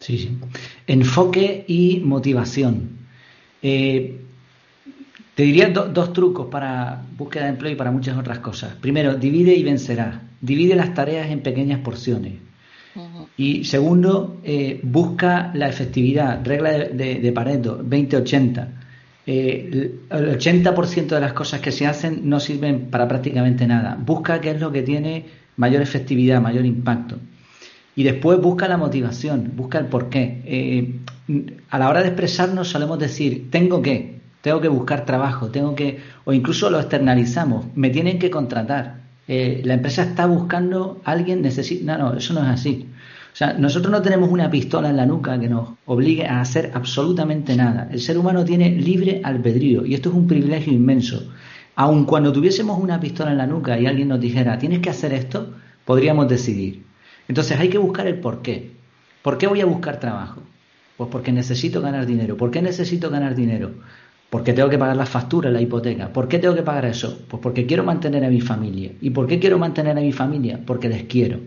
Sí, 0.00 0.18
sí. 0.18 0.38
Enfoque 0.86 1.64
y 1.68 2.00
motivación. 2.00 2.98
Eh, 3.62 4.20
te 5.34 5.42
diría 5.42 5.68
dos 5.68 6.12
trucos 6.12 6.48
para 6.48 7.04
búsqueda 7.16 7.44
de 7.44 7.50
empleo 7.50 7.72
y 7.72 7.76
para 7.76 7.90
muchas 7.90 8.18
otras 8.18 8.38
cosas. 8.40 8.74
Primero, 8.74 9.14
divide 9.14 9.54
y 9.54 9.62
vencerás. 9.62 10.16
Divide 10.40 10.74
las 10.74 10.94
tareas 10.94 11.30
en 11.30 11.40
pequeñas 11.42 11.80
porciones. 11.80 12.45
Y 13.36 13.64
segundo, 13.64 14.38
eh, 14.44 14.80
busca 14.82 15.50
la 15.54 15.68
efectividad, 15.68 16.44
regla 16.44 16.70
de, 16.70 17.32
Pareto, 17.32 17.82
20-80. 17.82 18.68
Eh, 19.26 19.98
el 20.10 20.38
80% 20.38 21.08
de 21.08 21.20
las 21.20 21.32
cosas 21.32 21.60
que 21.60 21.72
se 21.72 21.86
hacen 21.86 22.28
no 22.28 22.38
sirven 22.40 22.90
para 22.90 23.08
prácticamente 23.08 23.66
nada. 23.66 23.98
Busca 24.00 24.40
qué 24.40 24.52
es 24.52 24.60
lo 24.60 24.70
que 24.72 24.82
tiene 24.82 25.26
mayor 25.56 25.82
efectividad, 25.82 26.40
mayor 26.40 26.64
impacto. 26.64 27.18
Y 27.96 28.02
después 28.02 28.38
busca 28.40 28.68
la 28.68 28.76
motivación, 28.76 29.52
busca 29.56 29.78
el 29.78 29.86
porqué. 29.86 30.42
Eh, 30.44 31.00
a 31.70 31.78
la 31.78 31.88
hora 31.88 32.02
de 32.02 32.08
expresarnos 32.08 32.68
solemos 32.68 32.98
decir, 32.98 33.50
tengo 33.50 33.82
que, 33.82 34.20
tengo 34.42 34.60
que 34.60 34.68
buscar 34.68 35.04
trabajo, 35.04 35.48
tengo 35.48 35.74
que, 35.74 35.98
o 36.24 36.32
incluso 36.32 36.70
lo 36.70 36.78
externalizamos, 36.78 37.66
me 37.74 37.90
tienen 37.90 38.18
que 38.18 38.30
contratar. 38.30 39.05
La 39.26 39.74
empresa 39.74 40.02
está 40.02 40.26
buscando 40.26 41.00
a 41.04 41.12
alguien, 41.12 41.42
necesita, 41.42 41.98
no, 41.98 42.12
no, 42.12 42.18
eso 42.18 42.34
no 42.34 42.40
es 42.40 42.46
así. 42.46 42.88
O 43.32 43.36
sea, 43.36 43.52
nosotros 43.52 43.92
no 43.92 44.00
tenemos 44.00 44.30
una 44.30 44.50
pistola 44.50 44.88
en 44.88 44.96
la 44.96 45.04
nuca 45.04 45.38
que 45.38 45.46
nos 45.48 45.74
obligue 45.84 46.26
a 46.26 46.40
hacer 46.40 46.70
absolutamente 46.72 47.54
nada. 47.54 47.86
El 47.92 48.00
ser 48.00 48.16
humano 48.16 48.44
tiene 48.46 48.70
libre 48.70 49.20
albedrío 49.22 49.84
y 49.84 49.92
esto 49.92 50.08
es 50.08 50.14
un 50.14 50.26
privilegio 50.26 50.72
inmenso. 50.72 51.30
Aun 51.74 52.06
cuando 52.06 52.32
tuviésemos 52.32 52.78
una 52.78 52.98
pistola 52.98 53.32
en 53.32 53.36
la 53.36 53.46
nuca 53.46 53.78
y 53.78 53.84
alguien 53.84 54.08
nos 54.08 54.20
dijera, 54.20 54.58
tienes 54.58 54.80
que 54.80 54.88
hacer 54.88 55.12
esto, 55.12 55.52
podríamos 55.84 56.28
decidir. 56.28 56.84
Entonces 57.28 57.60
hay 57.60 57.68
que 57.68 57.76
buscar 57.76 58.06
el 58.06 58.20
por 58.20 58.40
qué. 58.40 58.70
¿Por 59.20 59.36
qué 59.36 59.46
voy 59.46 59.60
a 59.60 59.66
buscar 59.66 60.00
trabajo? 60.00 60.40
Pues 60.96 61.10
porque 61.10 61.30
necesito 61.30 61.82
ganar 61.82 62.06
dinero. 62.06 62.38
¿Por 62.38 62.50
qué 62.50 62.62
necesito 62.62 63.10
ganar 63.10 63.34
dinero? 63.34 63.72
Porque 64.30 64.52
tengo 64.52 64.68
que 64.68 64.78
pagar 64.78 64.96
las 64.96 65.08
facturas, 65.08 65.52
la 65.52 65.60
hipoteca. 65.60 66.12
¿Por 66.12 66.26
qué 66.26 66.38
tengo 66.38 66.54
que 66.54 66.62
pagar 66.62 66.84
eso? 66.84 67.18
Pues 67.28 67.40
porque 67.40 67.66
quiero 67.66 67.84
mantener 67.84 68.24
a 68.24 68.28
mi 68.28 68.40
familia. 68.40 68.92
¿Y 69.00 69.10
por 69.10 69.26
qué 69.26 69.38
quiero 69.38 69.58
mantener 69.58 69.96
a 69.96 70.00
mi 70.00 70.12
familia? 70.12 70.60
Porque 70.66 70.88
les 70.88 71.04
quiero. 71.04 71.38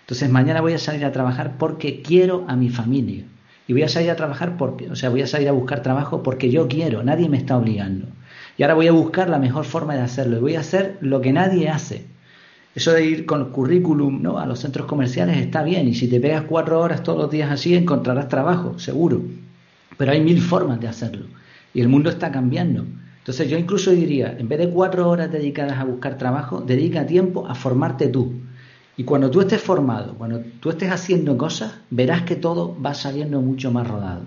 Entonces 0.00 0.30
mañana 0.30 0.60
voy 0.60 0.72
a 0.72 0.78
salir 0.78 1.04
a 1.04 1.12
trabajar 1.12 1.56
porque 1.58 2.00
quiero 2.00 2.44
a 2.48 2.54
mi 2.54 2.70
familia. 2.70 3.24
Y 3.66 3.72
voy 3.72 3.82
a 3.82 3.88
salir 3.88 4.10
a 4.10 4.16
trabajar 4.16 4.56
porque, 4.56 4.88
o 4.88 4.96
sea, 4.96 5.10
voy 5.10 5.22
a 5.22 5.26
salir 5.26 5.48
a 5.48 5.52
buscar 5.52 5.82
trabajo 5.82 6.22
porque 6.22 6.48
yo 6.50 6.68
quiero, 6.68 7.02
nadie 7.02 7.28
me 7.28 7.36
está 7.36 7.56
obligando. 7.58 8.06
Y 8.56 8.62
ahora 8.62 8.74
voy 8.74 8.86
a 8.86 8.92
buscar 8.92 9.28
la 9.28 9.38
mejor 9.38 9.64
forma 9.64 9.94
de 9.94 10.00
hacerlo 10.00 10.38
y 10.38 10.40
voy 10.40 10.54
a 10.54 10.60
hacer 10.60 10.96
lo 11.00 11.20
que 11.20 11.32
nadie 11.32 11.68
hace. 11.68 12.06
Eso 12.74 12.92
de 12.92 13.04
ir 13.04 13.26
con 13.26 13.50
currículum 13.50 14.22
¿no? 14.22 14.38
a 14.38 14.46
los 14.46 14.60
centros 14.60 14.86
comerciales 14.86 15.36
está 15.38 15.62
bien 15.64 15.88
y 15.88 15.94
si 15.94 16.08
te 16.08 16.20
pegas 16.20 16.44
cuatro 16.44 16.80
horas 16.80 17.02
todos 17.02 17.18
los 17.18 17.30
días 17.30 17.50
así 17.50 17.74
encontrarás 17.74 18.28
trabajo, 18.28 18.78
seguro. 18.78 19.20
Pero 19.96 20.12
hay 20.12 20.20
mil 20.20 20.40
formas 20.40 20.80
de 20.80 20.88
hacerlo 20.88 21.26
y 21.74 21.80
el 21.80 21.88
mundo 21.88 22.10
está 22.10 22.30
cambiando. 22.30 22.84
Entonces 23.18 23.48
yo 23.50 23.58
incluso 23.58 23.90
diría, 23.90 24.34
en 24.38 24.48
vez 24.48 24.58
de 24.58 24.70
cuatro 24.70 25.08
horas 25.08 25.30
dedicadas 25.30 25.78
a 25.78 25.84
buscar 25.84 26.16
trabajo, 26.16 26.60
dedica 26.60 27.06
tiempo 27.06 27.46
a 27.46 27.54
formarte 27.54 28.08
tú. 28.08 28.32
Y 28.96 29.04
cuando 29.04 29.30
tú 29.30 29.40
estés 29.40 29.62
formado, 29.62 30.14
cuando 30.14 30.40
tú 30.60 30.70
estés 30.70 30.90
haciendo 30.90 31.36
cosas, 31.36 31.74
verás 31.90 32.22
que 32.22 32.36
todo 32.36 32.76
va 32.80 32.94
saliendo 32.94 33.40
mucho 33.40 33.70
más 33.70 33.86
rodado. 33.86 34.22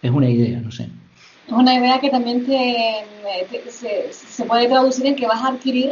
Es 0.00 0.10
una 0.10 0.30
idea, 0.30 0.60
no 0.60 0.70
sé. 0.70 0.88
Es 1.46 1.52
una 1.52 1.74
idea 1.74 2.00
que 2.00 2.08
también 2.08 2.46
se, 2.46 4.44
puede 4.48 4.68
traducir 4.68 5.06
en 5.06 5.16
que 5.16 5.26
vas 5.26 5.42
a 5.42 5.48
adquirir 5.48 5.90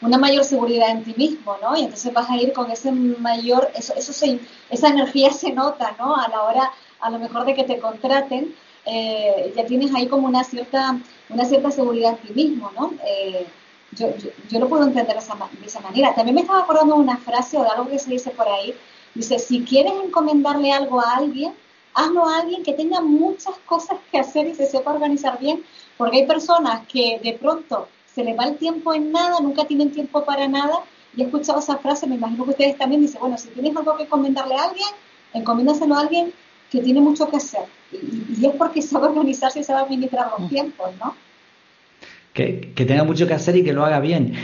una 0.00 0.18
mayor 0.18 0.44
seguridad 0.44 0.90
en 0.90 1.04
ti 1.04 1.14
mismo, 1.16 1.56
¿no? 1.62 1.76
Y 1.76 1.84
entonces 1.84 2.12
vas 2.12 2.28
a 2.28 2.36
ir 2.36 2.52
con 2.52 2.70
ese 2.70 2.92
mayor, 2.92 3.70
eso, 3.74 3.94
eso 3.96 4.26
esa 4.70 4.88
energía 4.88 5.30
se 5.30 5.52
nota, 5.52 5.94
¿no? 5.98 6.16
A 6.16 6.28
la 6.28 6.42
hora, 6.42 6.70
a 7.00 7.10
lo 7.10 7.18
mejor 7.18 7.46
de 7.46 7.54
que 7.54 7.64
te 7.64 7.78
contraten, 7.78 8.54
eh, 8.90 9.52
ya 9.54 9.66
tienes 9.66 9.94
ahí 9.94 10.06
como 10.06 10.26
una 10.26 10.44
cierta, 10.44 10.98
una 11.28 11.44
cierta 11.44 11.70
seguridad 11.70 12.12
en 12.12 12.28
ti 12.28 12.32
mismo, 12.32 12.70
¿no? 12.74 12.92
Eh, 13.06 13.46
yo, 13.92 14.08
yo, 14.48 14.60
lo 14.60 14.68
puedo 14.68 14.84
entender 14.84 15.14
de 15.14 15.20
esa, 15.20 15.36
esa 15.64 15.80
manera. 15.80 16.14
También 16.14 16.34
me 16.34 16.40
estaba 16.42 16.60
acordando 16.60 16.94
de 16.94 17.00
una 17.00 17.16
frase 17.18 17.56
o 17.56 17.62
de 17.62 17.68
algo 17.68 17.88
que 17.88 17.98
se 17.98 18.10
dice 18.10 18.30
por 18.30 18.48
ahí. 18.48 18.74
Dice, 19.14 19.38
si 19.38 19.62
quieres 19.62 19.92
encomendarle 20.04 20.72
algo 20.72 21.00
a 21.00 21.16
alguien, 21.16 21.54
hazlo 21.94 22.26
a 22.26 22.38
alguien 22.38 22.62
que 22.62 22.74
tenga 22.74 23.00
muchas 23.00 23.56
cosas 23.66 23.98
que 24.10 24.18
hacer 24.18 24.46
y 24.46 24.54
se 24.54 24.66
sepa 24.66 24.92
organizar 24.92 25.38
bien, 25.38 25.64
porque 25.96 26.18
hay 26.18 26.26
personas 26.26 26.86
que 26.86 27.18
de 27.22 27.32
pronto 27.34 27.88
se 28.06 28.24
les 28.24 28.38
va 28.38 28.44
el 28.44 28.56
tiempo 28.56 28.94
en 28.94 29.10
nada, 29.10 29.40
nunca 29.40 29.64
tienen 29.64 29.90
tiempo 29.90 30.24
para 30.24 30.46
nada, 30.48 30.84
y 31.16 31.22
he 31.22 31.24
escuchado 31.24 31.58
esa 31.58 31.78
frase, 31.78 32.06
me 32.06 32.14
imagino 32.16 32.44
que 32.44 32.50
ustedes 32.50 32.78
también 32.78 33.00
dicen, 33.00 33.20
bueno, 33.20 33.36
si 33.38 33.48
tienes 33.48 33.76
algo 33.76 33.96
que 33.96 34.04
encomendarle 34.04 34.54
a 34.54 34.64
alguien, 34.64 34.88
encomiéndaselo 35.32 35.94
a 35.94 36.00
alguien 36.00 36.32
que 36.70 36.80
tiene 36.80 37.00
mucho 37.00 37.28
que 37.28 37.36
hacer. 37.36 37.62
Y, 37.92 38.44
es 38.44 38.52
porque 38.56 38.82
sabe 38.82 39.06
organizarse 39.06 39.60
y 39.60 39.64
sabe 39.64 39.82
administrar 39.82 40.30
los 40.38 40.46
mm. 40.46 40.48
tiempos, 40.48 40.90
¿no? 40.98 41.14
Que, 42.32 42.72
que, 42.74 42.84
tenga 42.84 43.02
mucho 43.02 43.26
que 43.26 43.34
hacer 43.34 43.56
y 43.56 43.64
que 43.64 43.72
lo 43.72 43.84
haga 43.84 43.98
bien. 44.00 44.34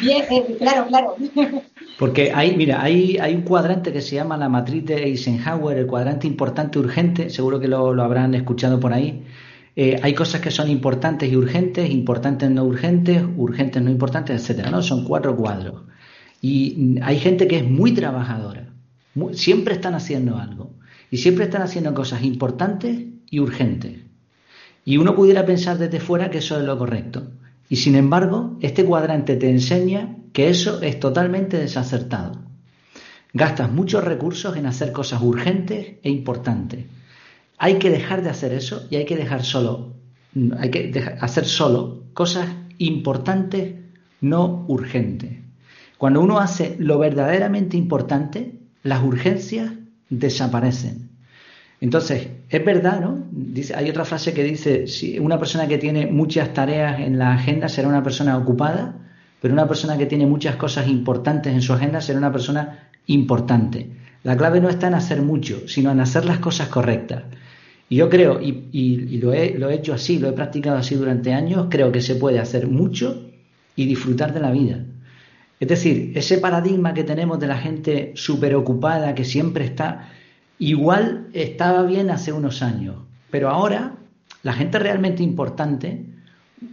Bien, 0.00 0.24
eh, 0.30 0.56
claro, 0.58 0.86
claro. 0.88 1.16
Porque 1.98 2.32
hay, 2.34 2.56
mira, 2.56 2.82
hay, 2.82 3.18
hay 3.18 3.34
un 3.34 3.42
cuadrante 3.42 3.92
que 3.92 4.00
se 4.00 4.16
llama 4.16 4.36
la 4.36 4.48
matriz 4.48 4.84
de 4.86 5.04
Eisenhower, 5.04 5.78
el 5.78 5.86
cuadrante 5.86 6.26
importante 6.26 6.78
urgente, 6.78 7.30
seguro 7.30 7.60
que 7.60 7.68
lo, 7.68 7.88
habrán 8.02 8.34
escuchado 8.34 8.80
por 8.80 8.92
ahí. 8.92 9.22
Eh, 9.76 10.00
hay 10.02 10.14
cosas 10.14 10.40
que 10.40 10.50
son 10.50 10.68
importantes 10.68 11.30
y 11.30 11.36
urgentes, 11.36 11.88
importantes 11.88 12.50
no 12.50 12.64
urgentes, 12.64 13.22
urgentes 13.36 13.80
no 13.80 13.90
importantes, 13.90 14.40
etcétera, 14.40 14.70
¿no? 14.70 14.82
Son 14.82 15.04
cuatro 15.04 15.36
cuadros. 15.36 15.82
Y 16.40 16.98
hay 17.02 17.20
gente 17.20 17.46
que 17.46 17.58
es 17.58 17.64
muy 17.64 17.92
trabajadora, 17.92 18.70
siempre 19.32 19.74
están 19.74 19.94
haciendo 19.94 20.36
algo 20.36 20.72
y 21.12 21.18
siempre 21.18 21.44
están 21.44 21.60
haciendo 21.60 21.92
cosas 21.92 22.22
importantes 22.24 23.04
y 23.30 23.38
urgentes. 23.38 23.98
Y 24.82 24.96
uno 24.96 25.14
pudiera 25.14 25.44
pensar 25.44 25.76
desde 25.76 26.00
fuera 26.00 26.30
que 26.30 26.38
eso 26.38 26.58
es 26.58 26.64
lo 26.64 26.78
correcto. 26.78 27.32
Y 27.68 27.76
sin 27.76 27.96
embargo, 27.96 28.56
este 28.62 28.82
cuadrante 28.82 29.36
te 29.36 29.50
enseña 29.50 30.16
que 30.32 30.48
eso 30.48 30.80
es 30.80 30.98
totalmente 30.98 31.58
desacertado. 31.58 32.40
Gastas 33.34 33.70
muchos 33.70 34.02
recursos 34.02 34.56
en 34.56 34.64
hacer 34.64 34.90
cosas 34.90 35.20
urgentes 35.20 35.96
e 36.02 36.08
importantes. 36.08 36.86
Hay 37.58 37.74
que 37.74 37.90
dejar 37.90 38.22
de 38.22 38.30
hacer 38.30 38.54
eso 38.54 38.86
y 38.88 38.96
hay 38.96 39.04
que 39.04 39.16
dejar 39.16 39.44
solo, 39.44 39.92
hay 40.58 40.70
que 40.70 41.14
hacer 41.20 41.44
solo 41.44 42.04
cosas 42.14 42.48
importantes, 42.78 43.74
no 44.22 44.64
urgentes. 44.66 45.40
Cuando 45.98 46.22
uno 46.22 46.38
hace 46.38 46.74
lo 46.78 46.98
verdaderamente 46.98 47.76
importante, 47.76 48.60
las 48.82 49.02
urgencias 49.02 49.72
desaparecen. 50.18 51.10
Entonces, 51.80 52.28
es 52.48 52.64
verdad, 52.64 53.00
¿no? 53.00 53.26
Dice, 53.32 53.74
hay 53.74 53.90
otra 53.90 54.04
frase 54.04 54.32
que 54.32 54.44
dice, 54.44 54.86
si 54.86 55.18
una 55.18 55.38
persona 55.38 55.66
que 55.66 55.78
tiene 55.78 56.06
muchas 56.06 56.52
tareas 56.52 57.00
en 57.00 57.18
la 57.18 57.32
agenda 57.32 57.68
será 57.68 57.88
una 57.88 58.02
persona 58.02 58.36
ocupada, 58.36 58.94
pero 59.40 59.54
una 59.54 59.66
persona 59.66 59.98
que 59.98 60.06
tiene 60.06 60.26
muchas 60.26 60.54
cosas 60.56 60.86
importantes 60.86 61.52
en 61.52 61.60
su 61.60 61.72
agenda 61.72 62.00
será 62.00 62.18
una 62.18 62.30
persona 62.30 62.90
importante. 63.06 63.90
La 64.22 64.36
clave 64.36 64.60
no 64.60 64.68
está 64.68 64.86
en 64.86 64.94
hacer 64.94 65.22
mucho, 65.22 65.66
sino 65.66 65.90
en 65.90 65.98
hacer 65.98 66.24
las 66.24 66.38
cosas 66.38 66.68
correctas. 66.68 67.24
Y 67.88 67.96
yo 67.96 68.08
creo, 68.08 68.40
y, 68.40 69.18
lo, 69.18 69.32
he, 69.32 69.58
lo 69.58 69.68
he 69.68 69.74
hecho 69.74 69.92
así, 69.92 70.18
lo 70.18 70.28
he 70.28 70.32
practicado 70.32 70.76
así 70.76 70.94
durante 70.94 71.32
años, 71.32 71.66
creo 71.68 71.90
que 71.90 72.00
se 72.00 72.14
puede 72.14 72.38
hacer 72.38 72.68
mucho 72.68 73.28
y 73.74 73.86
disfrutar 73.86 74.32
de 74.32 74.40
la 74.40 74.52
vida. 74.52 74.84
Es 75.62 75.68
decir, 75.68 76.10
ese 76.16 76.38
paradigma 76.38 76.92
que 76.92 77.04
tenemos 77.04 77.38
de 77.38 77.46
la 77.46 77.56
gente 77.56 78.12
súper 78.16 78.56
ocupada, 78.56 79.14
que 79.14 79.24
siempre 79.24 79.64
está 79.64 80.08
Igual 80.62 81.26
estaba 81.32 81.82
bien 81.82 82.08
hace 82.08 82.32
unos 82.32 82.62
años, 82.62 82.94
pero 83.32 83.48
ahora 83.48 83.96
la 84.44 84.52
gente 84.52 84.78
realmente 84.78 85.20
importante, 85.20 86.06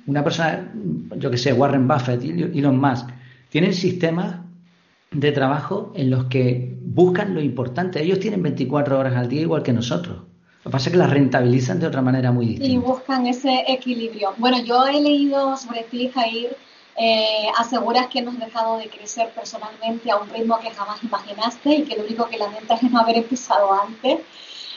una 0.05 0.23
persona, 0.23 0.71
yo 1.17 1.31
que 1.31 1.37
sé, 1.37 1.53
Warren 1.53 1.87
Buffett, 1.87 2.23
Elon 2.23 2.79
Musk, 2.79 3.09
tienen 3.49 3.73
sistemas 3.73 4.41
de 5.09 5.31
trabajo 5.31 5.91
en 5.95 6.11
los 6.11 6.25
que 6.25 6.77
buscan 6.83 7.33
lo 7.33 7.41
importante. 7.41 8.03
Ellos 8.03 8.19
tienen 8.19 8.43
24 8.43 8.99
horas 8.99 9.15
al 9.15 9.27
día 9.27 9.41
igual 9.41 9.63
que 9.63 9.73
nosotros. 9.73 10.17
Lo 10.17 10.63
que 10.65 10.69
pasa 10.69 10.89
es 10.89 10.91
que 10.91 10.99
las 10.99 11.09
rentabilizan 11.09 11.79
de 11.79 11.87
otra 11.87 12.03
manera 12.03 12.31
muy 12.31 12.45
distinta. 12.45 12.71
Y 12.71 12.77
buscan 12.77 13.25
ese 13.25 13.63
equilibrio. 13.67 14.33
Bueno, 14.37 14.63
yo 14.63 14.85
he 14.85 15.01
leído 15.01 15.57
sobre 15.57 15.81
ti, 15.89 16.11
Jair, 16.13 16.55
eh, 17.01 17.47
aseguras 17.57 18.07
que 18.07 18.21
no 18.21 18.31
has 18.31 18.39
dejado 18.39 18.77
de 18.77 18.89
crecer 18.89 19.29
personalmente 19.29 20.11
a 20.11 20.17
un 20.17 20.29
ritmo 20.29 20.59
que 20.59 20.69
jamás 20.69 21.01
imaginaste 21.01 21.69
y 21.69 21.83
que 21.83 21.95
lo 21.95 22.03
único 22.03 22.27
que 22.27 22.37
lamentas 22.37 22.83
es 22.83 22.91
no 22.91 22.99
haber 22.99 23.17
empezado 23.17 23.71
antes. 23.71 24.19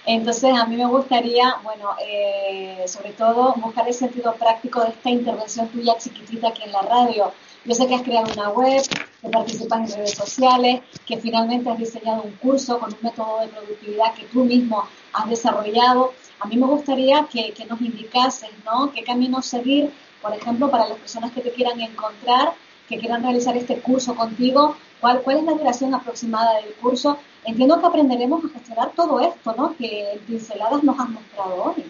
Entonces, 0.07 0.53
a 0.57 0.65
mí 0.67 0.77
me 0.77 0.87
gustaría, 0.87 1.57
bueno, 1.65 1.97
eh, 2.05 2.85
sobre 2.87 3.13
todo 3.13 3.55
buscar 3.57 3.89
el 3.89 3.95
sentido 3.95 4.35
práctico 4.35 4.83
de 4.83 4.91
esta 4.91 5.11
intervención 5.11 5.67
tuya 5.69 5.99
chiquitita 5.99 6.49
aquí 6.49 6.63
en 6.63 6.73
la 6.73 6.83
radio. 6.83 7.33
Yo 7.65 7.75
sé 7.75 7.89
que 7.89 7.97
has 7.97 8.03
creado 8.03 8.33
una 8.33 8.51
web, 8.51 8.83
que 9.21 9.29
participas 9.29 9.91
en 9.91 9.97
redes 9.97 10.15
sociales, 10.15 10.83
que 11.05 11.19
finalmente 11.19 11.71
has 11.71 11.79
diseñado 11.79 12.23
un 12.23 12.33
curso 12.37 12.79
con 12.79 12.93
un 12.93 12.99
método 13.03 13.41
de 13.41 13.49
productividad 13.49 14.15
que 14.15 14.25
tú 14.27 14.45
mismo 14.45 14.85
has 15.13 15.29
desarrollado. 15.29 16.13
A 16.39 16.47
mí 16.47 16.57
me 16.57 16.67
gustaría 16.67 17.27
que, 17.27 17.53
que 17.53 17.65
nos 17.65 17.81
indicases, 17.81 18.51
¿no? 18.65 18.93
¿Qué 18.93 19.03
camino 19.03 19.43
seguir 19.43 19.93
por 20.23 20.35
ejemplo, 20.35 20.71
para 20.71 20.89
las 20.89 20.99
personas 20.99 21.33
que 21.33 21.41
te 21.41 21.51
quieran 21.51 21.81
encontrar, 21.81 22.53
que 22.89 22.99
quieran 22.99 23.23
realizar 23.23 23.57
este 23.57 23.79
curso 23.79 24.15
contigo, 24.15 24.77
¿cuál, 25.01 25.21
cuál 25.23 25.39
es 25.39 25.45
la 25.45 25.53
duración 25.53 25.95
aproximada 25.95 26.57
del 26.57 26.73
curso? 26.81 27.19
Entiendo 27.45 27.81
que 27.81 27.87
aprenderemos 27.87 28.45
a 28.45 28.49
gestionar 28.49 28.93
todo 28.95 29.21
esto, 29.21 29.55
¿no? 29.57 29.75
Que 29.77 30.13
en 30.13 30.19
pinceladas 30.21 30.83
nos 30.85 30.99
has 30.99 31.09
mostrado 31.09 31.65
hoy. 31.65 31.85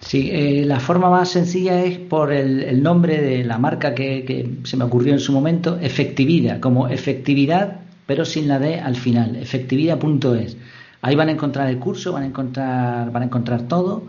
Sí, 0.00 0.30
eh, 0.32 0.64
la 0.66 0.78
forma 0.78 1.10
más 1.10 1.30
sencilla 1.30 1.82
es 1.82 1.98
por 1.98 2.32
el, 2.32 2.82
nombre 2.82 3.20
de 3.20 3.44
la 3.44 3.58
marca 3.58 3.94
que, 3.94 4.24
que, 4.24 4.58
se 4.64 4.76
me 4.76 4.84
ocurrió 4.84 5.12
en 5.12 5.20
su 5.20 5.32
momento, 5.32 5.78
efectividad, 5.80 6.60
como 6.60 6.88
efectividad, 6.88 7.80
pero 8.06 8.24
sin 8.24 8.46
la 8.46 8.58
D 8.58 8.78
al 8.78 8.96
final, 8.96 9.36
efectividad.es. 9.36 10.56
Ahí 11.02 11.14
van 11.14 11.28
a 11.28 11.32
encontrar 11.32 11.68
el 11.68 11.78
curso, 11.78 12.12
van 12.12 12.24
a 12.24 12.26
encontrar, 12.26 13.10
van 13.10 13.22
a 13.22 13.26
encontrar 13.26 13.62
todo 13.62 14.04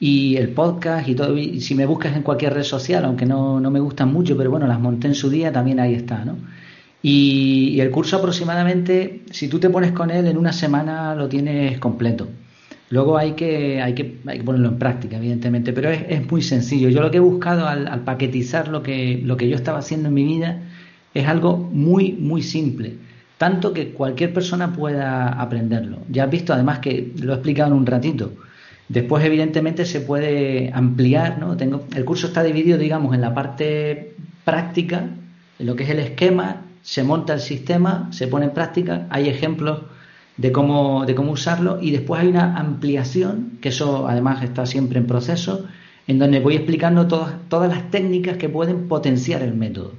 y 0.00 0.36
el 0.38 0.48
podcast 0.48 1.06
y 1.08 1.14
todo. 1.14 1.36
Y 1.36 1.60
si 1.60 1.74
me 1.74 1.86
buscas 1.86 2.16
en 2.16 2.22
cualquier 2.22 2.54
red 2.54 2.64
social, 2.64 3.04
aunque 3.04 3.26
no, 3.26 3.60
no, 3.60 3.70
me 3.70 3.80
gustan 3.80 4.12
mucho, 4.12 4.36
pero 4.36 4.50
bueno, 4.50 4.66
las 4.66 4.80
monté 4.80 5.06
en 5.06 5.14
su 5.14 5.28
día, 5.30 5.52
también 5.52 5.78
ahí 5.78 5.94
está, 5.94 6.24
¿no? 6.24 6.38
Y, 7.02 7.78
el 7.80 7.90
curso 7.90 8.16
aproximadamente, 8.16 9.22
si 9.30 9.48
tú 9.48 9.58
te 9.60 9.70
pones 9.70 9.92
con 9.92 10.10
él, 10.10 10.26
en 10.26 10.36
una 10.36 10.52
semana 10.52 11.14
lo 11.14 11.28
tienes 11.28 11.78
completo. 11.78 12.28
Luego 12.90 13.16
hay 13.16 13.32
que, 13.32 13.80
hay 13.80 13.94
que, 13.94 14.18
hay 14.26 14.38
que 14.38 14.44
ponerlo 14.44 14.68
en 14.68 14.78
práctica, 14.78 15.16
evidentemente, 15.16 15.72
pero 15.72 15.90
es, 15.90 16.02
es, 16.08 16.28
muy 16.30 16.42
sencillo. 16.42 16.88
Yo 16.88 17.00
lo 17.00 17.10
que 17.10 17.18
he 17.18 17.20
buscado 17.20 17.66
al, 17.66 17.86
al, 17.86 18.00
paquetizar 18.00 18.68
lo 18.68 18.82
que, 18.82 19.20
lo 19.24 19.36
que 19.36 19.48
yo 19.48 19.54
estaba 19.54 19.78
haciendo 19.78 20.08
en 20.08 20.14
mi 20.14 20.24
vida 20.24 20.62
es 21.14 21.26
algo 21.28 21.56
muy, 21.56 22.12
muy 22.12 22.42
simple. 22.42 22.96
Tanto 23.38 23.72
que 23.72 23.92
cualquier 23.92 24.32
persona 24.34 24.72
pueda 24.72 25.28
aprenderlo. 25.28 25.98
Ya 26.10 26.24
has 26.24 26.30
visto, 26.30 26.52
además, 26.52 26.80
que 26.80 27.12
lo 27.22 27.32
he 27.32 27.36
explicado 27.36 27.72
en 27.72 27.78
un 27.78 27.86
ratito 27.86 28.32
Después, 28.90 29.24
evidentemente, 29.24 29.86
se 29.86 30.00
puede 30.00 30.72
ampliar, 30.74 31.38
¿no? 31.38 31.56
Tengo, 31.56 31.84
el 31.94 32.04
curso 32.04 32.26
está 32.26 32.42
dividido, 32.42 32.76
digamos, 32.76 33.14
en 33.14 33.20
la 33.20 33.32
parte 33.32 34.16
práctica, 34.44 35.10
en 35.60 35.66
lo 35.66 35.76
que 35.76 35.84
es 35.84 35.90
el 35.90 36.00
esquema, 36.00 36.62
se 36.82 37.04
monta 37.04 37.34
el 37.34 37.38
sistema, 37.38 38.08
se 38.10 38.26
pone 38.26 38.46
en 38.46 38.50
práctica, 38.50 39.06
hay 39.10 39.28
ejemplos 39.28 39.82
de 40.38 40.50
cómo, 40.50 41.06
de 41.06 41.14
cómo 41.14 41.30
usarlo 41.30 41.78
y 41.80 41.92
después 41.92 42.20
hay 42.20 42.26
una 42.26 42.56
ampliación, 42.56 43.58
que 43.60 43.68
eso 43.68 44.08
además 44.08 44.42
está 44.42 44.66
siempre 44.66 44.98
en 44.98 45.06
proceso, 45.06 45.66
en 46.08 46.18
donde 46.18 46.40
voy 46.40 46.56
explicando 46.56 47.06
todas, 47.06 47.34
todas 47.48 47.70
las 47.70 47.92
técnicas 47.92 48.38
que 48.38 48.48
pueden 48.48 48.88
potenciar 48.88 49.44
el 49.44 49.54
método. 49.54 49.92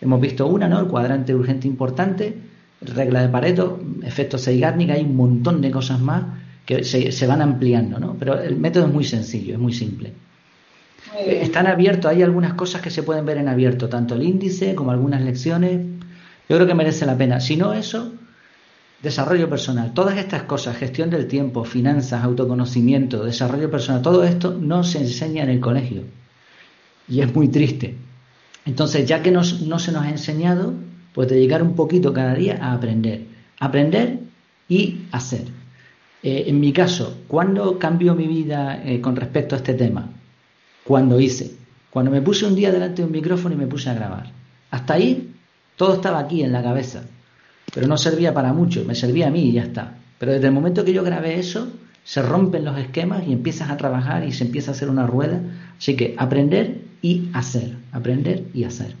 Hemos 0.00 0.20
visto 0.20 0.46
una, 0.46 0.68
¿no? 0.68 0.78
El 0.78 0.86
cuadrante 0.86 1.34
urgente 1.34 1.66
importante, 1.66 2.38
regla 2.80 3.22
de 3.22 3.28
Pareto, 3.28 3.80
efecto 4.04 4.38
Zeigarnik, 4.38 4.90
hay 4.90 5.02
un 5.02 5.16
montón 5.16 5.60
de 5.60 5.72
cosas 5.72 5.98
más 5.98 6.45
que 6.66 6.82
se, 6.84 7.26
van 7.26 7.40
ampliando, 7.40 7.98
¿no? 8.00 8.16
Pero 8.18 8.40
el 8.40 8.56
método 8.56 8.86
es 8.86 8.92
muy 8.92 9.04
sencillo, 9.04 9.54
es 9.54 9.60
muy 9.60 9.72
simple. 9.72 10.12
Están 11.24 11.68
abiertos, 11.68 12.10
hay 12.10 12.22
algunas 12.22 12.54
cosas 12.54 12.82
que 12.82 12.90
se 12.90 13.04
pueden 13.04 13.24
ver 13.24 13.38
en 13.38 13.48
abierto, 13.48 13.88
tanto 13.88 14.16
el 14.16 14.24
índice 14.24 14.74
como 14.74 14.90
algunas 14.90 15.22
lecciones, 15.22 15.80
Yo 16.48 16.56
creo 16.56 16.66
que 16.66 16.74
merece 16.74 17.06
la 17.06 17.16
pena. 17.16 17.40
Si 17.40 17.56
no 17.56 17.72
eso, 17.72 18.12
desarrollo 19.02 19.48
personal, 19.48 19.94
todas 19.94 20.18
estas 20.18 20.42
cosas, 20.42 20.76
gestión 20.76 21.08
del 21.08 21.28
tiempo, 21.28 21.64
finanzas, 21.64 22.24
autoconocimiento, 22.24 23.24
desarrollo 23.24 23.70
personal, 23.70 24.02
todo 24.02 24.24
esto 24.24 24.56
no 24.60 24.82
se 24.82 24.98
enseña 24.98 25.44
en 25.44 25.50
el 25.50 25.60
colegio. 25.60 26.02
Y 27.08 27.20
es 27.20 27.32
muy 27.32 27.48
triste. 27.48 27.96
Entonces, 28.64 29.06
ya 29.06 29.22
que 29.22 29.30
no 29.30 29.44
se 29.44 29.92
nos 29.92 30.02
ha 30.02 30.10
enseñado, 30.10 30.74
pues 31.14 31.28
dedicar 31.28 31.62
un 31.62 31.76
poquito 31.76 32.12
cada 32.12 32.34
día 32.34 32.58
a 32.60 32.72
aprender. 32.72 33.22
Aprender 33.60 34.18
y 34.68 35.02
hacer. 35.12 35.44
Eh, 36.26 36.50
en 36.50 36.58
mi 36.58 36.72
caso, 36.72 37.18
¿cuándo 37.28 37.78
cambió 37.78 38.16
mi 38.16 38.26
vida 38.26 38.82
eh, 38.84 39.00
con 39.00 39.14
respecto 39.14 39.54
a 39.54 39.58
este 39.58 39.74
tema? 39.74 40.08
Cuando 40.82 41.20
hice. 41.20 41.54
Cuando 41.88 42.10
me 42.10 42.20
puse 42.20 42.44
un 42.44 42.56
día 42.56 42.72
delante 42.72 43.00
de 43.00 43.06
un 43.06 43.12
micrófono 43.12 43.54
y 43.54 43.58
me 43.58 43.68
puse 43.68 43.90
a 43.90 43.94
grabar. 43.94 44.32
Hasta 44.72 44.94
ahí 44.94 45.32
todo 45.76 45.94
estaba 45.94 46.18
aquí 46.18 46.42
en 46.42 46.50
la 46.50 46.64
cabeza. 46.64 47.04
Pero 47.72 47.86
no 47.86 47.96
servía 47.96 48.34
para 48.34 48.52
mucho, 48.52 48.84
me 48.84 48.96
servía 48.96 49.28
a 49.28 49.30
mí 49.30 49.50
y 49.50 49.52
ya 49.52 49.62
está. 49.62 49.98
Pero 50.18 50.32
desde 50.32 50.48
el 50.48 50.52
momento 50.52 50.84
que 50.84 50.92
yo 50.92 51.04
grabé 51.04 51.38
eso, 51.38 51.68
se 52.02 52.22
rompen 52.22 52.64
los 52.64 52.76
esquemas 52.76 53.22
y 53.24 53.32
empiezas 53.32 53.70
a 53.70 53.76
trabajar 53.76 54.24
y 54.24 54.32
se 54.32 54.42
empieza 54.42 54.72
a 54.72 54.74
hacer 54.74 54.90
una 54.90 55.06
rueda. 55.06 55.40
Así 55.78 55.94
que 55.94 56.16
aprender 56.18 56.82
y 57.02 57.28
hacer, 57.34 57.76
aprender 57.92 58.42
y 58.52 58.64
hacer. 58.64 58.96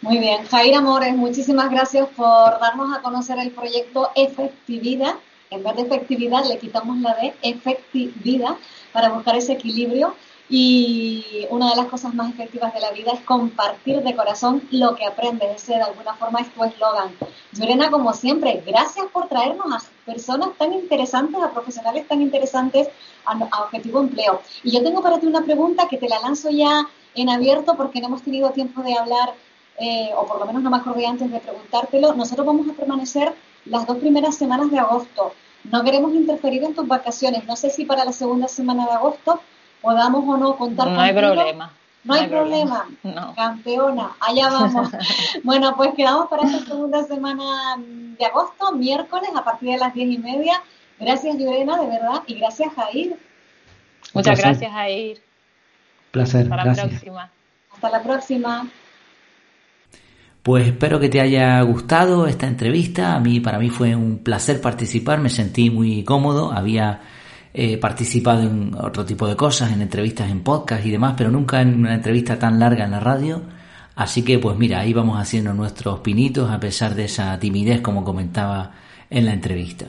Muy 0.00 0.16
bien, 0.16 0.46
Jair 0.46 0.74
Amores, 0.74 1.14
muchísimas 1.14 1.70
gracias 1.70 2.08
por 2.16 2.58
darnos 2.58 2.96
a 2.96 3.02
conocer 3.02 3.38
el 3.40 3.50
proyecto 3.50 4.08
Efectividad. 4.16 5.16
En 5.50 5.64
vez 5.64 5.74
de 5.74 5.82
efectividad 5.82 6.44
le 6.44 6.58
quitamos 6.58 6.98
la 6.98 7.14
de 7.14 7.34
efectividad 7.42 8.56
para 8.92 9.08
buscar 9.08 9.36
ese 9.36 9.54
equilibrio 9.54 10.14
y 10.48 11.46
una 11.50 11.70
de 11.70 11.76
las 11.76 11.86
cosas 11.86 12.12
más 12.12 12.28
efectivas 12.30 12.74
de 12.74 12.80
la 12.80 12.90
vida 12.90 13.12
es 13.12 13.20
compartir 13.20 14.02
de 14.02 14.16
corazón 14.16 14.62
lo 14.72 14.96
que 14.96 15.06
aprendes. 15.06 15.62
Ese 15.62 15.74
de 15.74 15.82
alguna 15.82 16.14
forma 16.14 16.40
es 16.40 16.52
tu 16.52 16.64
eslogan. 16.64 17.14
Lorena, 17.56 17.90
como 17.90 18.12
siempre, 18.12 18.62
gracias 18.66 19.06
por 19.12 19.28
traernos 19.28 19.66
a 19.72 19.78
personas 20.04 20.50
tan 20.58 20.72
interesantes, 20.72 21.40
a 21.40 21.52
profesionales 21.52 22.06
tan 22.08 22.20
interesantes 22.20 22.88
a, 23.24 23.62
Objetivo 23.62 24.00
Empleo. 24.00 24.42
Y 24.64 24.72
yo 24.72 24.82
tengo 24.82 25.02
para 25.02 25.20
ti 25.20 25.26
una 25.26 25.42
pregunta 25.42 25.86
que 25.88 25.98
te 25.98 26.08
la 26.08 26.18
lanzo 26.20 26.50
ya 26.50 26.88
en 27.14 27.28
abierto 27.28 27.76
porque 27.76 28.00
no 28.00 28.08
hemos 28.08 28.22
tenido 28.22 28.50
tiempo 28.50 28.82
de 28.82 28.94
hablar, 28.94 29.34
eh, 29.78 30.10
o 30.16 30.26
por 30.26 30.40
lo 30.40 30.46
menos 30.46 30.62
no 30.62 30.70
me 30.70 30.78
acordé 30.78 31.06
antes 31.06 31.30
de 31.30 31.38
preguntártelo. 31.38 32.14
Nosotros 32.14 32.44
vamos 32.44 32.68
a 32.68 32.72
permanecer 32.72 33.32
las 33.64 33.86
dos 33.86 33.98
primeras 33.98 34.36
semanas 34.36 34.70
de 34.70 34.78
agosto. 34.78 35.34
No 35.64 35.84
queremos 35.84 36.14
interferir 36.14 36.64
en 36.64 36.74
tus 36.74 36.86
vacaciones. 36.86 37.44
No 37.46 37.56
sé 37.56 37.70
si 37.70 37.84
para 37.84 38.04
la 38.04 38.12
segunda 38.12 38.48
semana 38.48 38.86
de 38.86 38.92
agosto 38.92 39.40
podamos 39.80 40.24
o 40.26 40.36
no 40.36 40.56
contar 40.56 40.88
No 40.88 41.00
hay 41.00 41.12
problema. 41.12 41.72
No, 42.02 42.14
hay, 42.14 42.28
problema. 42.28 42.88
Campeona, 43.36 44.16
allá 44.20 44.48
vamos. 44.48 44.90
bueno, 45.44 45.76
pues 45.76 45.92
quedamos 45.94 46.28
para 46.28 46.44
esta 46.44 46.64
segunda 46.64 47.04
semana 47.04 47.76
de 47.76 48.24
agosto, 48.24 48.72
miércoles, 48.72 49.30
a 49.36 49.44
partir 49.44 49.72
de 49.72 49.78
las 49.78 49.92
diez 49.92 50.10
y 50.10 50.18
media. 50.18 50.62
Gracias, 50.98 51.36
Llorena, 51.36 51.78
de 51.78 51.86
verdad, 51.86 52.22
y 52.26 52.34
gracias, 52.34 52.72
Jair. 52.74 53.18
Muchas 54.14 54.38
gracias, 54.38 54.72
Jair. 54.72 55.22
Placer. 56.10 56.50
Hasta 56.50 56.64
la 56.64 56.74
próxima. 56.74 57.30
Hasta 57.72 57.90
la 57.90 58.02
próxima. 58.02 58.70
Pues 60.42 60.66
espero 60.66 60.98
que 60.98 61.08
te 61.08 61.20
haya 61.20 61.60
gustado 61.62 62.26
esta 62.26 62.46
entrevista. 62.46 63.14
A 63.14 63.20
mí, 63.20 63.40
para 63.40 63.58
mí 63.58 63.68
fue 63.68 63.94
un 63.94 64.18
placer 64.18 64.60
participar, 64.60 65.20
me 65.20 65.28
sentí 65.28 65.70
muy 65.70 66.02
cómodo. 66.04 66.52
Había 66.52 67.00
He 67.52 67.78
participado 67.78 68.42
en 68.42 68.74
otro 68.76 69.04
tipo 69.04 69.26
de 69.26 69.34
cosas, 69.34 69.72
en 69.72 69.82
entrevistas 69.82 70.30
en 70.30 70.40
podcast 70.40 70.86
y 70.86 70.90
demás, 70.92 71.14
pero 71.16 71.32
nunca 71.32 71.60
en 71.60 71.74
una 71.74 71.94
entrevista 71.94 72.38
tan 72.38 72.60
larga 72.60 72.84
en 72.84 72.92
la 72.92 73.00
radio. 73.00 73.42
Así 73.96 74.22
que 74.22 74.38
pues 74.38 74.56
mira, 74.56 74.80
ahí 74.80 74.92
vamos 74.92 75.20
haciendo 75.20 75.52
nuestros 75.52 75.98
pinitos 76.00 76.48
a 76.48 76.60
pesar 76.60 76.94
de 76.94 77.06
esa 77.06 77.38
timidez 77.40 77.80
como 77.80 78.04
comentaba 78.04 78.72
en 79.10 79.26
la 79.26 79.32
entrevista. 79.32 79.86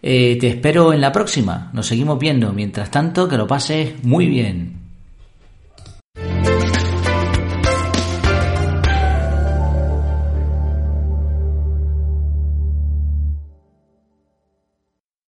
Eh, 0.00 0.36
te 0.40 0.48
espero 0.48 0.92
en 0.92 1.00
la 1.00 1.10
próxima, 1.10 1.70
nos 1.72 1.86
seguimos 1.86 2.18
viendo. 2.18 2.52
Mientras 2.52 2.90
tanto, 2.90 3.28
que 3.28 3.38
lo 3.38 3.46
pases 3.48 4.04
muy 4.04 4.26
bien. 4.26 4.83